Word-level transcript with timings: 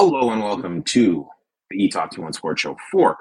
Hello 0.00 0.30
and 0.30 0.44
welcome 0.44 0.84
to 0.84 1.26
the 1.70 1.88
Etoft21 1.88 2.32
Sports 2.32 2.60
Show 2.60 2.76
for 2.88 3.16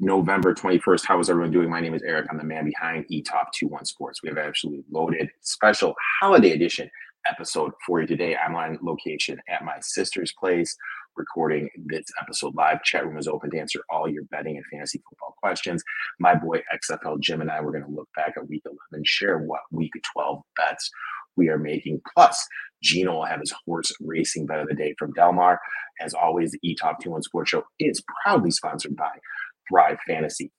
November 0.00 0.54
21st. 0.54 1.04
How 1.04 1.20
is 1.20 1.28
everyone 1.28 1.50
doing? 1.50 1.68
My 1.68 1.80
name 1.80 1.92
is 1.92 2.00
Erik. 2.00 2.26
I'm 2.30 2.38
the 2.38 2.42
man 2.44 2.64
behind 2.64 3.04
eTalk 3.12 3.48
21 3.60 3.84
Sports. 3.84 4.22
We 4.22 4.30
have 4.30 4.38
absolutely 4.38 4.82
loaded 4.90 5.28
special 5.42 5.94
holiday 6.22 6.52
edition 6.52 6.90
episode 7.28 7.72
for 7.86 8.00
you 8.00 8.06
today. 8.06 8.34
I'm 8.34 8.54
on 8.54 8.78
location 8.80 9.42
at 9.46 9.62
my 9.62 9.74
sister's 9.82 10.32
place 10.32 10.74
recording 11.16 11.68
this 11.84 12.06
episode 12.18 12.54
live. 12.54 12.82
Chat 12.82 13.04
room 13.04 13.18
is 13.18 13.28
open 13.28 13.50
to 13.50 13.58
answer 13.58 13.80
all 13.90 14.08
your 14.08 14.24
betting 14.30 14.56
and 14.56 14.64
fantasy 14.72 15.02
football 15.06 15.34
questions. 15.38 15.84
My 16.18 16.34
boy 16.34 16.62
XFL 16.74 17.20
Jim 17.20 17.42
and 17.42 17.50
I, 17.50 17.60
we're 17.60 17.72
going 17.72 17.84
to 17.84 17.90
look 17.90 18.08
back 18.16 18.32
at 18.38 18.48
week 18.48 18.62
11, 18.64 19.04
share 19.04 19.40
what 19.40 19.60
week 19.70 19.92
12 20.14 20.40
bets 20.56 20.90
we 21.36 21.50
are 21.50 21.58
making. 21.58 22.00
Plus, 22.14 22.48
Gino 22.82 23.14
will 23.14 23.24
have 23.24 23.40
his 23.40 23.54
horse 23.66 23.92
racing 24.00 24.46
bet 24.46 24.60
of 24.60 24.68
the 24.68 24.74
day 24.74 24.94
from 24.98 25.12
Del 25.12 25.32
Mar. 25.32 25.60
As 26.00 26.14
always, 26.14 26.52
the 26.52 26.76
Etoft21 26.76 27.22
Sports 27.22 27.50
Show 27.50 27.64
is 27.78 28.02
proudly 28.22 28.50
sponsored 28.50 28.96
by 28.96 29.10
Thrive 29.68 29.98
Fantasy. 30.06 30.50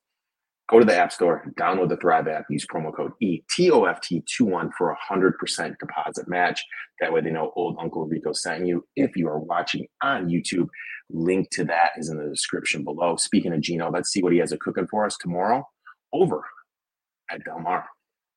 Go 0.69 0.79
to 0.79 0.85
the 0.85 0.95
App 0.95 1.11
Store, 1.11 1.43
download 1.59 1.89
the 1.89 1.97
Thrive 1.97 2.27
app, 2.29 2.45
use 2.49 2.65
promo 2.65 2.95
code 2.95 3.11
ETOFT21 3.21 4.71
for 4.77 4.91
a 4.91 4.97
100% 5.11 5.75
deposit 5.77 6.27
match. 6.29 6.63
That 7.01 7.11
way 7.11 7.19
they 7.19 7.31
know 7.31 7.51
old 7.57 7.75
Uncle 7.81 8.07
Rico 8.07 8.31
sent 8.31 8.65
you. 8.65 8.85
If 8.95 9.17
you 9.17 9.27
are 9.27 9.39
watching 9.39 9.87
on 10.01 10.29
YouTube, 10.29 10.69
link 11.09 11.49
to 11.51 11.65
that 11.65 11.91
is 11.97 12.09
in 12.09 12.17
the 12.17 12.29
description 12.29 12.85
below. 12.85 13.17
Speaking 13.17 13.53
of 13.53 13.59
Gino, 13.59 13.91
let's 13.91 14.09
see 14.09 14.23
what 14.23 14.31
he 14.31 14.39
has 14.39 14.53
a 14.53 14.57
cooking 14.57 14.87
for 14.87 15.05
us 15.05 15.17
tomorrow 15.17 15.67
over 16.13 16.45
at 17.29 17.43
Del 17.43 17.59
Mar. 17.59 17.85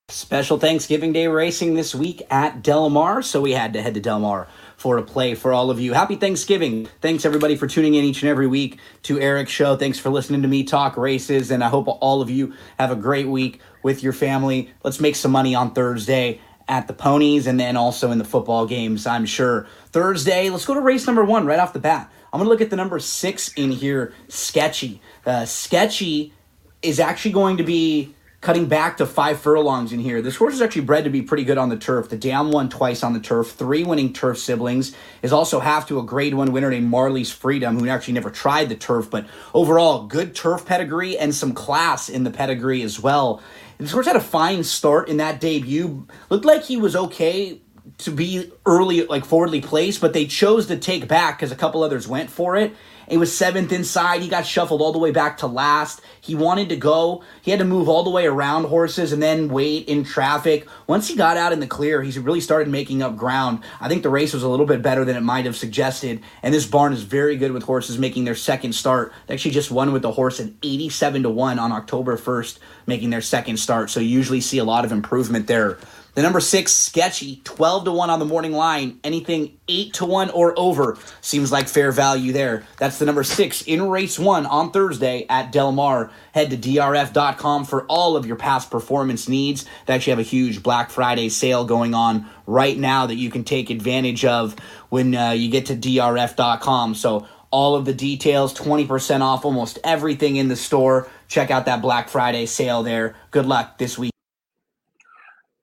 Special 0.09 0.57
Thanksgiving 0.57 1.13
Day 1.13 1.27
racing 1.27 1.75
this 1.75 1.93
week 1.93 2.23
at 2.31 2.63
Del 2.63 2.89
Mar, 2.91 3.23
so 3.23 3.41
we 3.41 3.55
had 3.55 3.73
to 3.73 3.83
head 3.83 3.95
to 3.95 4.01
Del 4.01 4.21
Mar 4.21 4.47
for 4.77 4.99
a 4.99 5.03
play 5.03 5.35
for 5.35 5.53
all 5.53 5.69
of 5.69 5.81
you. 5.81 5.95
Happy 5.95 6.15
Thanksgiving. 6.15 6.89
Thanks 7.01 7.25
everybody 7.25 7.57
for 7.57 7.67
tuning 7.67 7.95
in 7.95 8.05
each 8.05 8.23
and 8.23 8.31
every 8.31 8.47
week 8.47 8.79
to 9.03 9.19
Erik's 9.19 9.51
show. 9.51 9.75
Thanks 9.75 9.99
for 9.99 10.11
listening 10.11 10.43
to 10.43 10.49
me 10.49 10.63
talk 10.63 10.97
races, 10.97 11.51
and 11.51 11.65
I 11.65 11.69
hope 11.69 11.89
all 11.89 12.23
of 12.23 12.31
you 12.31 12.55
have 12.79 12.93
a 12.93 12.95
great 12.95 13.27
week 13.27 13.61
with 13.83 14.05
your 14.05 14.13
family. 14.13 14.71
Let's 14.85 15.01
make 15.01 15.17
some 15.17 15.33
money 15.33 15.57
on 15.57 15.73
Thursday 15.73 16.41
at 16.69 16.87
the 16.87 16.95
ponies 16.95 17.49
and 17.49 17.59
then 17.59 17.77
also 17.77 18.13
in 18.13 18.19
the 18.19 18.25
football 18.25 18.65
games, 18.65 19.09
I'm 19.09 19.27
sure. 19.27 19.67
Thursday, 19.87 20.51
let's 20.51 20.67
go 20.67 20.75
to 20.75 20.81
race 20.81 21.09
number 21.09 21.25
one 21.25 21.47
right 21.47 21.59
off 21.59 21.73
the 21.73 21.81
bat. 21.81 22.13
I'm 22.33 22.41
to 22.41 22.49
look 22.49 22.61
at 22.61 22.71
the 22.71 22.77
number 22.77 23.01
six 23.01 23.53
in 23.55 23.73
here, 23.73 24.15
Sketchy. 24.29 25.01
Uh, 25.27 25.47
Sketchy 25.47 26.33
is 26.81 27.01
actually 27.01 27.33
going 27.33 27.57
to 27.57 27.65
be 27.65 28.15
cutting 28.47 28.67
back 28.67 28.97
to 28.97 29.05
five 29.05 29.41
furlongs 29.41 29.93
in 29.93 29.99
here. 29.99 30.23
This 30.23 30.37
horse 30.37 30.55
is 30.55 30.63
actually 30.63 30.83
bred 30.83 31.03
to 31.03 31.11
be 31.11 31.21
pretty 31.21 31.43
good 31.43 31.59
on 31.59 31.69
the 31.69 31.77
turf. 31.77 32.09
The 32.09 32.17
dam 32.17 32.53
won 32.53 32.69
twice 32.69 33.03
on 33.03 33.13
the 33.13 33.19
turf, 33.19 33.51
three 33.51 33.83
winning 33.83 34.13
turf 34.13 34.39
siblings. 34.39 34.95
Is 35.21 35.33
also 35.33 35.59
half 35.59 35.89
to 35.89 35.99
a 35.99 36.05
grade 36.05 36.33
one 36.33 36.53
winner 36.53 36.71
named 36.71 36.89
Marley's 36.89 37.33
Freedom, 37.33 37.77
who 37.77 37.89
actually 37.89 38.15
never 38.15 38.31
tried 38.31 38.69
the 38.69 38.77
turf, 38.77 39.11
but 39.11 39.27
overall 39.53 40.07
good 40.07 40.33
turf 40.37 40.65
pedigree 40.65 41.19
and 41.19 41.35
some 41.35 41.55
class 41.55 42.09
in 42.09 42.23
the 42.23 42.31
pedigree 42.31 42.83
as 42.83 43.01
well. 43.01 43.43
This 43.79 43.91
horse 43.91 44.07
had 44.07 44.15
a 44.15 44.21
fine 44.21 44.63
start 44.63 45.09
in 45.09 45.17
that 45.17 45.41
debut. 45.41 46.07
Looked 46.31 46.45
like 46.45 46.63
he 46.63 46.77
was 46.77 46.95
okay 46.95 47.63
to 47.99 48.11
be 48.11 48.51
early, 48.65 49.07
like 49.07 49.25
forwardly 49.25 49.61
placed, 49.61 50.01
but 50.01 50.13
they 50.13 50.27
chose 50.27 50.67
to 50.67 50.77
take 50.77 51.09
back 51.09 51.39
because 51.39 51.53
a 51.53 51.57
couple 51.57 51.83
others 51.83 52.07
went 52.07 52.31
for 52.31 52.57
it. 52.57 52.75
He 53.09 53.17
was 53.17 53.37
seventh 53.37 53.73
inside. 53.73 54.23
He 54.23 54.29
got 54.29 54.45
shuffled 54.47 54.83
all 54.83 54.93
the 54.93 54.99
way 54.99 55.13
back 55.13 55.39
to 55.39 55.47
last. 55.47 56.01
He 56.21 56.35
wanted 56.35 56.69
to 56.71 56.77
go. 56.77 57.23
He 57.41 57.53
had 57.53 57.61
to 57.61 57.65
move 57.65 57.89
all 57.89 58.03
the 58.03 58.11
way 58.11 58.27
around 58.27 58.65
horses 58.65 59.13
and 59.13 59.23
then 59.23 59.49
wait 59.49 59.89
in 59.89 60.03
traffic. 60.03 60.67
Once 60.89 61.07
he 61.07 61.15
got 61.15 61.37
out 61.37 61.53
in 61.53 61.61
the 61.61 61.67
clear, 61.69 62.03
he 62.03 62.19
really 62.19 62.41
started 62.41 62.69
making 62.69 63.03
up 63.03 63.17
ground. 63.17 63.61
I 63.81 63.89
think 63.89 64.03
the 64.03 64.11
race 64.11 64.35
was 64.35 64.43
a 64.43 64.49
little 64.49 64.67
bit 64.67 64.83
better 64.83 65.05
than 65.05 65.17
it 65.17 65.21
might 65.21 65.45
have 65.45 65.57
suggested. 65.57 66.21
And 66.43 66.53
this 66.53 66.67
barn 66.67 66.93
is 66.93 67.05
very 67.05 67.37
good 67.37 67.53
with 67.53 67.63
horses 67.63 67.97
making 67.97 68.25
their 68.25 68.35
second 68.35 68.73
start. 68.73 69.13
They 69.29 69.35
actually 69.35 69.53
just 69.53 69.71
won 69.71 69.93
with 69.93 70.03
the 70.03 70.13
horse 70.13 70.41
at 70.41 70.51
87 70.63 71.23
to 71.23 71.31
1 71.31 71.59
on 71.61 71.71
October 71.71 72.17
1st, 72.17 72.59
making 72.87 73.11
their 73.11 73.21
second 73.21 73.59
start. 73.59 73.89
So 73.91 74.01
you 74.01 74.09
usually 74.09 74.41
see 74.41 74.59
a 74.59 74.65
lot 74.65 74.85
of 74.85 74.91
improvement 74.91 75.47
there. 75.47 75.79
The 76.17 76.23
number 76.23 76.41
six, 76.41 76.73
sketchy, 76.73 77.43
12 77.45 77.85
to 77.85 77.93
1 77.93 78.09
on 78.09 78.19
the 78.19 78.25
morning 78.25 78.53
line. 78.53 78.99
Anything 79.05 79.59
8 79.69 79.93
to 79.93 80.07
1 80.07 80.31
or 80.31 80.59
over 80.59 80.97
seems 81.21 81.53
like 81.53 81.69
fair 81.69 81.93
value 81.93 82.33
there. 82.33 82.65
That's 82.79 82.99
the 82.99 83.05
number 83.05 83.23
six 83.23 83.61
in 83.61 83.87
race 83.87 84.19
one 84.19 84.47
on 84.47 84.71
Thursday 84.71 85.27
at 85.29 85.53
Del 85.53 85.73
Mar. 85.73 86.11
Head 86.33 86.49
to 86.49 86.57
drf.com 86.57 87.67
for 87.67 87.85
all 87.85 88.17
of 88.17 88.25
your 88.25 88.37
past 88.37 88.71
performance 88.71 89.29
needs. 89.29 89.67
They 89.85 89.93
actually 89.93 90.13
have 90.13 90.19
a 90.21 90.23
huge 90.23 90.63
Black 90.63 90.89
Friday 90.89 91.29
sale 91.29 91.67
going 91.67 91.93
on 91.93 92.27
right 92.47 92.79
now 92.79 93.05
that 93.05 93.17
you 93.17 93.31
can 93.31 93.45
take 93.45 93.69
advantage 93.69 94.25
of 94.25 94.57
when 94.89 95.15
uh, 95.15 95.33
you 95.33 95.51
get 95.51 95.67
to 95.67 95.77
drf.com. 95.77 96.95
So, 96.95 97.29
all 97.51 97.77
of 97.77 97.85
the 97.85 97.95
details, 97.95 98.55
20% 98.55 99.21
off 99.21 99.45
almost 99.45 99.79
everything 99.85 100.37
in 100.37 100.49
the 100.49 100.57
store. 100.57 101.09
Check 101.29 101.51
out 101.51 101.67
that 101.67 101.83
Black 101.83 102.09
Friday 102.09 102.47
sale 102.47 102.83
there. 102.83 103.15
Good 103.31 103.47
luck 103.47 103.77
this 103.77 103.99
week 103.99 104.16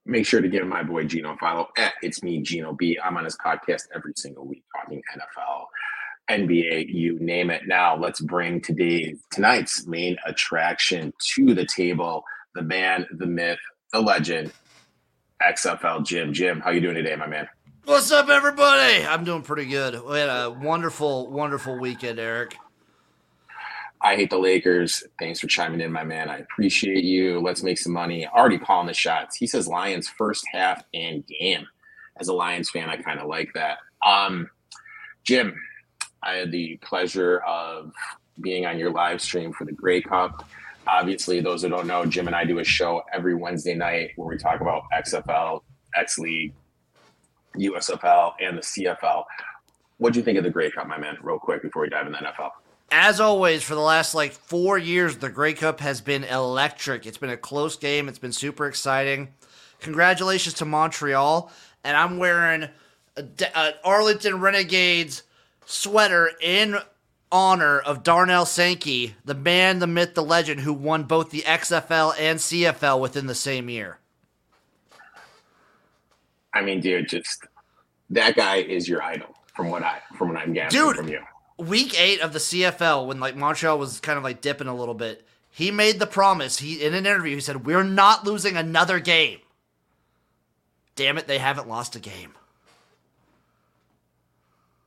make 0.05 0.25
sure 0.25 0.41
to 0.41 0.47
give 0.47 0.65
my 0.67 0.83
boy 0.83 1.05
Gino 1.05 1.35
follow 1.37 1.67
at 1.77 1.93
It's 2.01 2.23
Me 2.23 2.41
Gino 2.41 2.73
B. 2.73 2.97
I'm 3.03 3.17
on 3.17 3.25
his 3.25 3.37
podcast 3.37 3.83
every 3.95 4.13
single 4.15 4.45
week 4.45 4.63
talking 4.75 5.01
NFL, 5.15 5.65
NBA, 6.29 6.93
you 6.93 7.17
name 7.19 7.49
it. 7.49 7.63
Now 7.67 7.95
let's 7.95 8.19
bring 8.21 8.61
today 8.61 9.15
tonight's 9.31 9.87
main 9.87 10.17
attraction 10.25 11.13
to 11.35 11.53
the 11.53 11.65
table. 11.65 12.23
The 12.55 12.61
man, 12.61 13.07
the 13.17 13.25
myth, 13.25 13.59
the 13.91 14.01
legend, 14.01 14.51
XFL 15.41 16.05
Jim. 16.05 16.33
Jim, 16.33 16.59
how 16.59 16.71
you 16.71 16.81
doing 16.81 16.95
today, 16.95 17.15
my 17.15 17.27
man? 17.27 17.47
What's 17.85 18.11
up, 18.11 18.29
everybody? 18.29 19.05
I'm 19.05 19.23
doing 19.23 19.41
pretty 19.41 19.65
good. 19.65 20.01
We 20.05 20.17
had 20.17 20.29
a 20.29 20.51
wonderful, 20.51 21.29
wonderful 21.29 21.79
weekend, 21.79 22.19
Erik. 22.19 22.55
I 24.03 24.17
hate 24.17 24.29
the 24.29 24.37
Lakers. 24.37 25.01
Thanks 25.17 25.39
for 25.39 25.47
chiming 25.47 25.79
in, 25.79 25.91
my 25.91 26.03
man. 26.03 26.29
I 26.29 26.39
appreciate 26.39 27.05
you. 27.05 27.39
Let's 27.39 27.63
make 27.63 27.77
some 27.77 27.93
money. 27.93 28.27
Already 28.27 28.57
calling 28.57 28.87
the 28.87 28.93
shots. 28.93 29.37
He 29.37 29.47
says 29.47 29.65
Lions 29.65 30.09
first 30.09 30.43
half 30.51 30.83
and 30.93 31.25
game. 31.25 31.65
As 32.19 32.27
a 32.27 32.33
Lions 32.33 32.69
fan, 32.69 32.89
I 32.89 32.97
kind 32.97 33.21
of 33.21 33.27
like 33.27 33.49
that. 33.55 33.77
Um, 34.05 34.49
Jim, 35.23 35.55
I 36.21 36.33
had 36.33 36.51
the 36.51 36.77
pleasure 36.83 37.39
of 37.47 37.93
being 38.41 38.65
on 38.65 38.77
your 38.77 38.91
live 38.91 39.21
stream 39.21 39.53
for 39.53 39.63
the 39.63 39.71
Grey 39.71 40.01
Cup. 40.01 40.45
Obviously, 40.85 41.39
those 41.39 41.61
who 41.61 41.69
don't 41.69 41.87
know, 41.87 42.05
Jim 42.05 42.27
and 42.27 42.35
I 42.35 42.43
do 42.43 42.59
a 42.59 42.63
show 42.63 43.03
every 43.13 43.35
Wednesday 43.35 43.73
night 43.73 44.11
where 44.17 44.27
we 44.27 44.37
talk 44.37 44.59
about 44.59 44.83
XFL, 44.93 45.61
X 45.95 46.17
League, 46.19 46.53
USFL, 47.57 48.33
and 48.41 48.57
the 48.57 48.61
CFL. 48.61 49.23
What 49.97 50.11
do 50.11 50.19
you 50.19 50.25
think 50.25 50.37
of 50.37 50.43
the 50.43 50.49
Grey 50.49 50.69
Cup, 50.71 50.87
my 50.87 50.97
man? 50.97 51.17
Real 51.21 51.39
quick 51.39 51.61
before 51.61 51.83
we 51.83 51.89
dive 51.89 52.05
in 52.05 52.11
the 52.11 52.17
NFL 52.17 52.49
as 52.93 53.19
always, 53.19 53.63
for 53.63 53.73
the 53.73 53.81
last 53.81 54.13
like 54.13 54.33
four 54.33 54.77
years, 54.77 55.17
the 55.17 55.29
Grey 55.29 55.53
Cup 55.53 55.79
has 55.79 55.99
been 55.99 56.23
electric. 56.23 57.07
It's 57.07 57.17
been 57.17 57.31
a 57.31 57.37
close 57.37 57.75
game. 57.75 58.07
It's 58.07 58.19
been 58.19 58.31
super 58.31 58.67
exciting. 58.67 59.33
Congratulations 59.79 60.53
to 60.55 60.65
Montreal. 60.65 61.51
And 61.83 61.97
I'm 61.97 62.19
wearing 62.19 62.69
a, 63.17 63.25
a 63.55 63.73
Arlington 63.83 64.39
Renegades 64.39 65.23
sweater 65.65 66.29
in 66.39 66.77
honor 67.31 67.79
of 67.79 68.03
Darnell 68.03 68.45
Sankey, 68.45 69.15
the 69.25 69.33
man, 69.33 69.79
the 69.79 69.87
myth, 69.87 70.13
the 70.13 70.23
legend, 70.23 70.61
who 70.61 70.71
won 70.71 71.03
both 71.03 71.31
the 71.31 71.41
XFL 71.41 72.13
and 72.19 72.37
CFL 72.37 73.01
within 73.01 73.25
the 73.25 73.33
same 73.33 73.69
year. 73.69 73.97
I 76.53 76.61
mean, 76.61 76.79
dude, 76.79 77.09
just 77.09 77.47
that 78.11 78.35
guy 78.35 78.57
is 78.57 78.87
your 78.87 79.01
idol 79.01 79.35
from 79.55 79.71
what 79.71 79.81
I 79.81 79.99
from 80.15 80.29
what 80.29 80.37
I'm 80.37 80.53
gathering 80.53 80.85
dude, 80.85 80.95
from 80.97 81.07
you 81.07 81.21
week 81.57 81.99
eight 81.99 82.21
of 82.21 82.33
the 82.33 82.39
CFL, 82.39 83.07
when 83.07 83.19
like 83.19 83.35
Montreal 83.35 83.77
was 83.77 83.99
kind 83.99 84.17
of 84.17 84.23
like 84.23 84.41
dipping 84.41 84.67
a 84.67 84.75
little 84.75 84.93
bit, 84.93 85.25
he 85.49 85.71
made 85.71 85.99
the 85.99 86.07
promise. 86.07 86.59
He 86.59 86.83
in 86.83 86.93
an 86.93 87.05
interview 87.05 87.35
he 87.35 87.41
said, 87.41 87.65
"We're 87.65 87.83
not 87.83 88.25
losing 88.25 88.57
another 88.57 88.99
game." 88.99 89.39
Damn 90.95 91.17
it, 91.17 91.27
they 91.27 91.39
haven't 91.39 91.67
lost 91.67 91.95
a 91.95 91.99
game. 91.99 92.33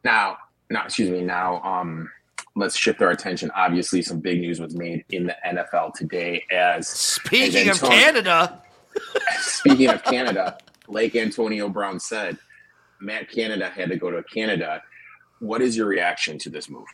Now, 0.04 0.38
now, 0.70 0.84
excuse 0.84 1.10
me. 1.10 1.22
Now, 1.22 1.60
um, 1.62 2.08
let's 2.54 2.76
shift 2.76 3.02
our 3.02 3.10
attention. 3.10 3.50
Obviously, 3.54 4.02
some 4.02 4.20
big 4.20 4.40
news 4.40 4.60
was 4.60 4.74
made 4.74 5.04
in 5.10 5.26
the 5.26 5.36
NFL 5.44 5.94
today. 5.94 6.44
As 6.50 6.88
speaking 6.88 7.68
as 7.68 7.82
Antonio, 7.82 7.96
of 7.96 8.00
Canada, 8.00 8.62
speaking 9.40 9.88
of 9.88 10.02
Canada, 10.04 10.58
like 10.88 11.16
Antonio 11.16 11.68
Brown 11.68 11.98
said, 11.98 12.38
Matt 13.00 13.30
Canada 13.30 13.68
had 13.68 13.88
to 13.90 13.96
go 13.96 14.10
to 14.10 14.22
Canada 14.22 14.82
what 15.40 15.62
is 15.62 15.76
your 15.76 15.86
reaction 15.86 16.38
to 16.38 16.50
this 16.50 16.68
move? 16.68 16.86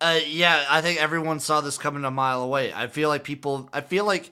Uh, 0.00 0.20
yeah, 0.26 0.64
I 0.70 0.80
think 0.80 1.00
everyone 1.00 1.40
saw 1.40 1.60
this 1.60 1.76
coming 1.76 2.04
a 2.04 2.10
mile 2.10 2.42
away. 2.42 2.72
I 2.72 2.86
feel 2.86 3.08
like 3.08 3.24
people, 3.24 3.68
I 3.72 3.80
feel 3.80 4.04
like 4.04 4.30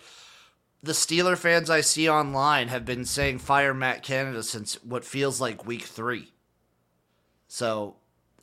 the 0.82 0.92
Steeler 0.92 1.36
fans 1.36 1.68
I 1.68 1.80
see 1.80 2.08
online 2.08 2.68
have 2.68 2.84
been 2.84 3.04
saying 3.04 3.38
fire 3.38 3.74
Matt 3.74 4.02
Canada 4.02 4.42
since 4.42 4.82
what 4.84 5.04
feels 5.04 5.40
like 5.40 5.66
week 5.66 5.82
three. 5.82 6.32
So 7.48 7.96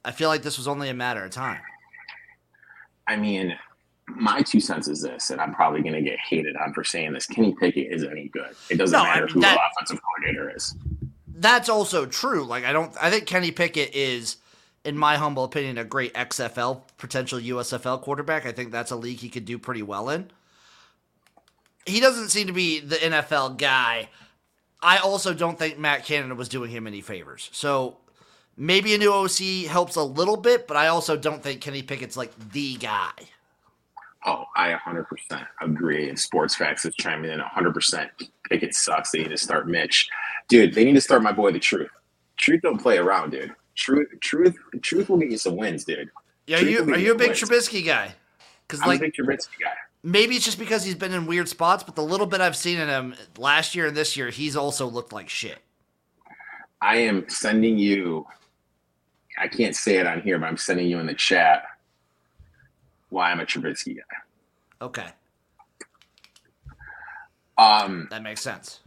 I 0.03 0.11
feel 0.11 0.29
like 0.29 0.41
this 0.41 0.57
was 0.57 0.67
only 0.67 0.89
a 0.89 0.93
matter 0.93 1.23
of 1.23 1.31
time. 1.31 1.61
I 3.07 3.15
mean, 3.15 3.57
my 4.07 4.41
two 4.41 4.59
cents 4.59 4.87
is 4.87 5.01
this, 5.01 5.29
and 5.29 5.39
I'm 5.39 5.53
probably 5.53 5.81
going 5.81 5.93
to 5.93 6.01
get 6.01 6.19
hated 6.19 6.55
on 6.57 6.73
for 6.73 6.83
saying 6.83 7.13
this. 7.13 7.25
Kenny 7.25 7.55
Pickett 7.57 7.91
isn't 7.91 8.11
any 8.11 8.27
good. 8.29 8.55
It 8.69 8.77
doesn't 8.77 8.97
no, 8.97 9.03
matter 9.03 9.23
I 9.23 9.25
mean, 9.25 9.33
who 9.33 9.41
that, 9.41 9.55
the 9.55 9.61
offensive 9.81 10.03
coordinator 10.03 10.55
is. 10.55 10.75
That's 11.27 11.69
also 11.69 12.05
true. 12.05 12.43
Like 12.43 12.65
I 12.65 12.73
don't. 12.73 12.93
I 13.01 13.09
think 13.09 13.25
Kenny 13.25 13.51
Pickett 13.51 13.93
is 13.93 14.37
in 14.85 14.97
my 14.97 15.15
humble 15.17 15.43
opinion, 15.43 15.77
a 15.77 15.83
great 15.83 16.13
XFL, 16.13 16.81
potential 16.97 17.39
USFL 17.39 18.01
quarterback. 18.01 18.45
I 18.45 18.51
think 18.51 18.71
that's 18.71 18.91
a 18.91 18.95
league 18.95 19.19
he 19.19 19.29
could 19.29 19.45
do 19.45 19.57
pretty 19.57 19.81
well 19.83 20.09
in. 20.09 20.29
He 21.85 21.99
doesn't 21.99 22.29
seem 22.29 22.47
to 22.47 22.53
be 22.53 22.79
the 22.79 22.95
NFL 22.95 23.57
guy. 23.57 24.09
I 24.81 24.97
also 24.97 25.33
don't 25.33 25.57
think 25.57 25.79
Matt 25.79 26.05
Canada 26.05 26.35
was 26.35 26.49
doing 26.49 26.69
him 26.69 26.87
any 26.87 27.01
favors. 27.01 27.49
So 27.53 27.97
maybe 28.57 28.93
a 28.93 28.97
new 28.97 29.13
OC 29.13 29.69
helps 29.69 29.95
a 29.95 30.03
little 30.03 30.37
bit, 30.37 30.67
but 30.67 30.77
I 30.77 30.87
also 30.87 31.15
don't 31.15 31.41
think 31.41 31.61
Kenny 31.61 31.81
Pickett's 31.81 32.17
like 32.17 32.31
the 32.51 32.75
guy. 32.75 33.11
Oh, 34.25 34.45
I 34.55 34.73
100% 34.73 35.05
agree. 35.61 36.09
And 36.09 36.19
Sports 36.19 36.55
Facts 36.55 36.85
is 36.85 36.95
chiming 36.95 37.31
in 37.31 37.39
100%. 37.39 38.09
Pickett 38.49 38.75
sucks. 38.75 39.11
They 39.11 39.19
need 39.19 39.29
to 39.29 39.37
start 39.37 39.67
Mitch. 39.67 40.09
Dude, 40.47 40.73
they 40.73 40.85
need 40.85 40.93
to 40.93 41.01
start 41.01 41.23
my 41.23 41.31
boy, 41.31 41.51
The 41.51 41.59
Truth. 41.59 41.89
Truth 42.37 42.61
don't 42.61 42.81
play 42.81 42.97
around, 42.97 43.31
dude. 43.31 43.53
Truth, 43.75 44.07
truth, 44.21 44.55
truth 44.81 45.09
will 45.09 45.17
get 45.17 45.31
you 45.31 45.37
some 45.37 45.55
wins, 45.57 45.83
dude. 45.85 46.09
Yeah, 46.47 46.59
are 46.59 46.63
you 46.63 46.93
are 46.93 46.97
you 46.97 47.13
a 47.13 47.15
big 47.15 47.29
wins. 47.29 47.41
Trubisky 47.41 47.85
guy? 47.85 48.13
Because 48.67 48.85
like 48.85 48.99
a 48.99 49.03
big 49.03 49.13
Trubisky 49.13 49.59
guy. 49.61 49.73
Maybe 50.03 50.35
it's 50.35 50.45
just 50.45 50.59
because 50.59 50.83
he's 50.83 50.95
been 50.95 51.13
in 51.13 51.25
weird 51.25 51.47
spots, 51.47 51.83
but 51.83 51.95
the 51.95 52.03
little 52.03 52.27
bit 52.27 52.41
I've 52.41 52.57
seen 52.57 52.77
in 52.77 52.89
him 52.89 53.15
last 53.37 53.73
year 53.73 53.87
and 53.87 53.95
this 53.95 54.17
year, 54.17 54.29
he's 54.29 54.55
also 54.55 54.85
looked 54.85 55.13
like 55.13 55.29
shit. 55.29 55.59
I 56.81 56.97
am 56.97 57.27
sending 57.29 57.77
you. 57.77 58.27
I 59.39 59.47
can't 59.47 59.75
say 59.75 59.97
it 59.97 60.05
on 60.05 60.21
here, 60.21 60.37
but 60.37 60.47
I'm 60.47 60.57
sending 60.57 60.87
you 60.87 60.99
in 60.99 61.05
the 61.05 61.13
chat 61.13 61.63
why 63.09 63.31
I'm 63.31 63.39
a 63.39 63.45
Trubisky 63.45 63.95
guy. 63.95 64.01
Okay. 64.81 65.07
Um, 67.57 68.07
that 68.11 68.23
makes 68.23 68.41
sense. 68.41 68.81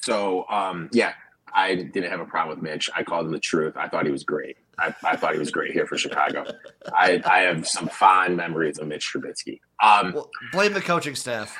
So, 0.00 0.46
um, 0.48 0.88
yeah, 0.92 1.12
I 1.54 1.76
didn't 1.76 2.10
have 2.10 2.20
a 2.20 2.24
problem 2.24 2.56
with 2.56 2.62
Mitch. 2.62 2.90
I 2.96 3.04
called 3.04 3.26
him 3.26 3.32
the 3.32 3.38
truth. 3.38 3.76
I 3.76 3.88
thought 3.88 4.04
he 4.04 4.12
was 4.12 4.24
great. 4.24 4.56
I, 4.78 4.92
I 5.04 5.16
thought 5.16 5.34
he 5.34 5.38
was 5.38 5.52
great 5.52 5.72
here 5.72 5.86
for 5.86 5.96
Chicago. 5.96 6.44
I, 6.92 7.22
I 7.24 7.40
have 7.40 7.66
some 7.66 7.88
fond 7.88 8.36
memories 8.36 8.78
of 8.78 8.88
Mitch 8.88 9.12
Trubisky. 9.12 9.60
Um, 9.80 10.12
well, 10.12 10.30
blame 10.52 10.72
the 10.72 10.80
coaching 10.80 11.14
staff. 11.14 11.56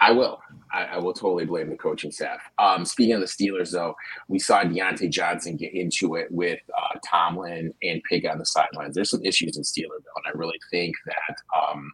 I 0.00 0.12
will. 0.12 0.40
I, 0.72 0.84
I, 0.84 0.98
will 0.98 1.12
totally 1.12 1.44
blame 1.44 1.68
the 1.68 1.76
coaching 1.76 2.10
staff. 2.10 2.40
Um, 2.58 2.84
speaking 2.86 3.14
of 3.14 3.20
the 3.20 3.26
Steelers, 3.26 3.70
though, 3.70 3.94
we 4.28 4.38
saw 4.38 4.62
Diontae 4.62 5.10
Johnson 5.10 5.56
get 5.56 5.74
into 5.74 6.14
it 6.14 6.28
with 6.30 6.58
uh, 6.76 6.98
Tomlin 7.04 7.74
and 7.82 8.02
Pig 8.08 8.24
on 8.24 8.38
the 8.38 8.46
sidelines. 8.46 8.94
There's 8.94 9.10
some 9.10 9.22
issues 9.24 9.58
in 9.58 9.62
Steelerville, 9.62 10.16
and 10.16 10.26
I 10.26 10.30
really 10.34 10.58
think 10.70 10.96
that 11.04 11.36
um, 11.54 11.92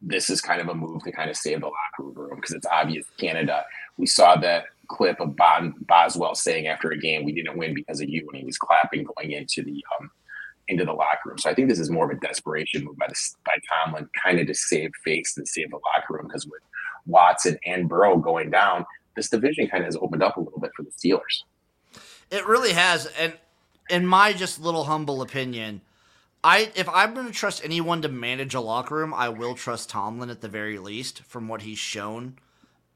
this 0.00 0.30
is 0.30 0.40
kind 0.40 0.60
of 0.60 0.68
a 0.68 0.74
move 0.74 1.02
to 1.04 1.12
kind 1.12 1.30
of 1.30 1.36
save 1.36 1.60
the 1.60 1.66
locker 1.66 2.10
room 2.10 2.36
because 2.36 2.52
it's 2.52 2.66
obvious 2.66 3.06
Canada. 3.18 3.64
We 3.96 4.06
saw 4.06 4.36
that 4.36 4.64
clip 4.88 5.20
of 5.20 5.36
bon, 5.36 5.74
Boswell 5.88 6.34
saying 6.34 6.66
after 6.66 6.90
a 6.90 6.98
game, 6.98 7.24
"We 7.24 7.32
didn't 7.32 7.56
win 7.56 7.74
because 7.74 8.00
of 8.00 8.08
you," 8.08 8.26
when 8.26 8.40
he 8.40 8.44
was 8.44 8.58
clapping 8.58 9.04
going 9.04 9.32
into 9.32 9.62
the 9.62 9.84
um, 9.98 10.10
into 10.68 10.84
the 10.84 10.92
locker 10.92 11.20
room. 11.26 11.38
So 11.38 11.50
I 11.50 11.54
think 11.54 11.68
this 11.68 11.78
is 11.78 11.90
more 11.90 12.10
of 12.10 12.16
a 12.16 12.20
desperation 12.20 12.84
move 12.84 12.96
by 12.96 13.06
the, 13.08 13.18
by 13.44 13.54
Tomlin, 13.68 14.08
kind 14.22 14.40
of 14.40 14.46
to 14.46 14.54
save 14.54 14.90
face 15.04 15.36
and 15.36 15.46
save 15.46 15.70
the 15.70 15.76
locker 15.76 16.14
room 16.14 16.26
because 16.26 16.46
with 16.46 16.62
Watson 17.06 17.58
and 17.66 17.88
Burrow 17.88 18.16
going 18.16 18.50
down, 18.50 18.84
this 19.16 19.28
division 19.28 19.66
kind 19.68 19.82
of 19.82 19.86
has 19.86 19.96
opened 19.96 20.22
up 20.22 20.36
a 20.36 20.40
little 20.40 20.60
bit 20.60 20.70
for 20.76 20.82
the 20.82 20.90
Steelers. 20.90 21.42
It 22.30 22.46
really 22.46 22.72
has, 22.72 23.06
and 23.18 23.34
in 23.90 24.06
my 24.06 24.32
just 24.32 24.60
little 24.60 24.84
humble 24.84 25.22
opinion, 25.22 25.82
I 26.44 26.72
if 26.74 26.88
I'm 26.88 27.14
going 27.14 27.26
to 27.26 27.32
trust 27.32 27.64
anyone 27.64 28.02
to 28.02 28.08
manage 28.08 28.54
a 28.54 28.60
locker 28.60 28.96
room, 28.96 29.14
I 29.14 29.28
will 29.28 29.54
trust 29.54 29.90
Tomlin 29.90 30.30
at 30.30 30.40
the 30.40 30.48
very 30.48 30.78
least 30.78 31.22
from 31.24 31.48
what 31.48 31.62
he's 31.62 31.78
shown, 31.78 32.38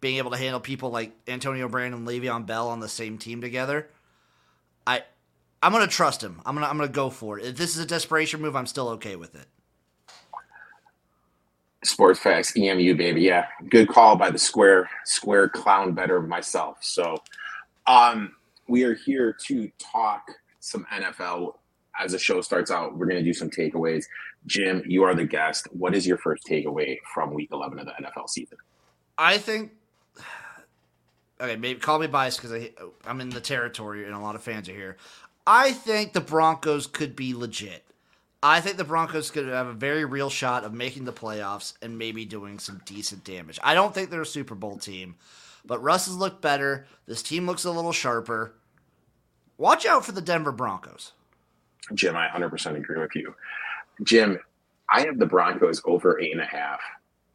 being 0.07 0.19
able 0.19 0.31
to 0.31 0.37
handle 0.37 0.61
people 0.61 0.91
like 0.91 1.11
Antonio 1.27 1.67
and 1.67 2.07
Le'Veon 2.07 2.47
Bell 2.47 2.69
on 2.69 2.79
the 2.79 2.89
same 2.89 3.19
team 3.19 3.41
together. 3.41 3.89
I 4.87 5.03
I'm 5.61 5.73
going 5.73 5.85
to 5.85 5.93
trust 5.93 6.23
him. 6.23 6.41
I'm 6.47 6.55
going 6.55 6.65
to 6.65 6.71
I'm 6.71 6.79
to 6.79 6.87
go 6.87 7.11
for 7.11 7.41
it. 7.41 7.47
If 7.47 7.57
this 7.57 7.75
is 7.75 7.83
a 7.83 7.87
desperation 7.87 8.41
move, 8.41 8.55
I'm 8.55 8.69
still 8.69 8.89
okay 8.91 9.17
with 9.17 9.35
it. 9.35 9.47
Sports 11.83 12.21
Facts, 12.21 12.57
EMU 12.57 12.95
baby, 12.95 13.23
yeah, 13.23 13.47
good 13.69 13.89
call 13.89 14.15
by 14.15 14.31
the 14.31 14.39
square 14.39 14.89
square 15.05 15.49
clown 15.49 15.93
better 15.93 16.23
myself. 16.23 16.79
So, 16.83 17.17
um, 17.89 18.37
we 18.69 18.85
are 18.85 18.95
here 18.95 19.37
to 19.47 19.69
talk 19.81 20.31
some 20.61 20.87
NFL 20.93 21.55
as 21.99 22.13
the 22.13 22.19
show 22.19 22.41
starts 22.43 22.71
out, 22.71 22.97
we're 22.97 23.07
going 23.07 23.19
to 23.19 23.25
do 23.25 23.33
some 23.33 23.51
takeaways. 23.51 24.05
Jim, 24.47 24.83
you 24.87 25.03
are 25.03 25.15
the 25.15 25.25
guest. 25.25 25.67
What 25.73 25.95
is 25.95 26.07
your 26.07 26.19
first 26.19 26.45
takeaway 26.47 26.99
from 27.13 27.33
week 27.33 27.49
11 27.53 27.79
of 27.79 27.87
the 27.87 27.93
NFL 27.93 28.29
season? 28.29 28.59
I 29.19 29.39
think, 29.39 29.73
okay, 31.41 31.57
maybe 31.57 31.79
call 31.81 31.99
me 31.99 32.07
biased 32.07 32.41
because 32.41 32.69
I'm 33.07 33.21
in 33.21 33.31
the 33.31 33.41
territory 33.41 34.05
and 34.05 34.15
a 34.15 34.19
lot 34.19 34.35
of 34.35 34.43
fans 34.43 34.69
are 34.69 34.75
here. 34.75 34.97
I 35.47 35.73
think 35.73 36.13
the 36.13 36.21
Broncos 36.21 36.87
could 36.87 37.15
be 37.15 37.35
legit. 37.35 37.85
I 38.43 38.61
think 38.61 38.77
the 38.77 38.85
Broncos 38.85 39.31
could 39.31 39.47
have 39.47 39.67
a 39.67 39.73
very 39.73 40.05
real 40.05 40.31
shot 40.31 40.65
of 40.65 40.73
making 40.73 41.05
the 41.05 41.13
playoffs 41.13 41.75
and 41.83 41.99
maybe 41.99 42.25
doing 42.25 42.59
some 42.59 42.83
decent 42.85 43.25
damage. 43.25 43.59
I 43.63 43.75
don't 43.75 43.95
think 43.95 44.11
they're 44.11 44.23
a 44.23 44.27
Super 44.27 44.55
Bowl 44.55 44.77
team, 44.77 45.17
but 45.65 45.83
Russ 45.83 46.07
has 46.07 46.17
looked 46.17 46.43
better. 46.43 46.87
This 47.07 47.23
team 47.23 47.47
looks 47.47 47.65
a 47.65 47.71
little 47.71 47.93
sharper. 47.93 48.55
Watch 49.59 49.87
out 49.87 50.05
for 50.05 50.13
the 50.13 50.21
Denver 50.21 50.53
Broncos. 50.53 51.13
Jim, 51.95 52.17
I 52.17 52.29
100% 52.29 52.77
agree 52.77 53.01
with 53.01 53.15
you. 53.15 53.35
Jim, 54.03 54.39
I 54.93 55.01
have 55.01 55.19
the 55.19 55.27
Broncos 55.27 55.81
over 55.85 56.21
eight 56.21 56.33
and 56.33 56.41
a 56.41 56.45
half. 56.45 56.81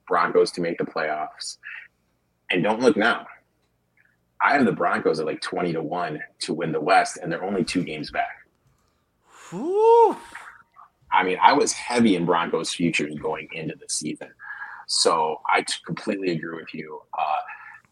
Broncos 0.08 0.52
to 0.52 0.62
make 0.62 0.78
the 0.78 0.86
playoffs. 0.86 1.58
And 2.52 2.64
don't 2.64 2.82
look 2.82 2.96
now. 2.98 3.26
I 4.44 4.54
have 4.54 4.66
the 4.66 4.72
Broncos 4.72 5.20
at 5.20 5.26
like 5.26 5.42
20 5.42 5.74
to 5.74 5.84
1 5.84 6.20
to 6.40 6.54
win 6.54 6.72
the 6.72 6.82
West, 6.82 7.18
and 7.22 7.32
they're 7.32 7.44
only 7.44 7.64
two 7.64 7.84
games 7.84 8.12
back. 8.12 8.46
Whew. 9.50 10.18
I 11.12 11.24
mean, 11.24 11.38
I 11.42 11.54
was 11.54 11.74
heavy 11.74 12.16
in 12.16 12.26
Broncos 12.26 12.74
futures 12.74 13.16
going 13.16 13.48
into 13.54 13.76
the 13.76 13.90
season. 13.90 14.30
So 14.88 15.42
I 15.48 15.66
completely 15.86 16.32
agree 16.32 16.58
with 16.58 16.74
you. 16.74 17.02
Uh, 17.18 17.36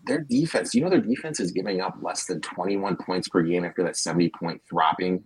their 0.05 0.21
defense, 0.21 0.73
you 0.73 0.81
know, 0.81 0.89
their 0.89 1.01
defense 1.01 1.39
is 1.39 1.51
giving 1.51 1.81
up 1.81 1.97
less 2.01 2.25
than 2.25 2.39
21 2.41 2.95
points 2.97 3.27
per 3.27 3.41
game 3.41 3.65
after 3.65 3.83
that 3.83 3.97
70 3.97 4.29
point 4.29 4.61
dropping 4.69 5.23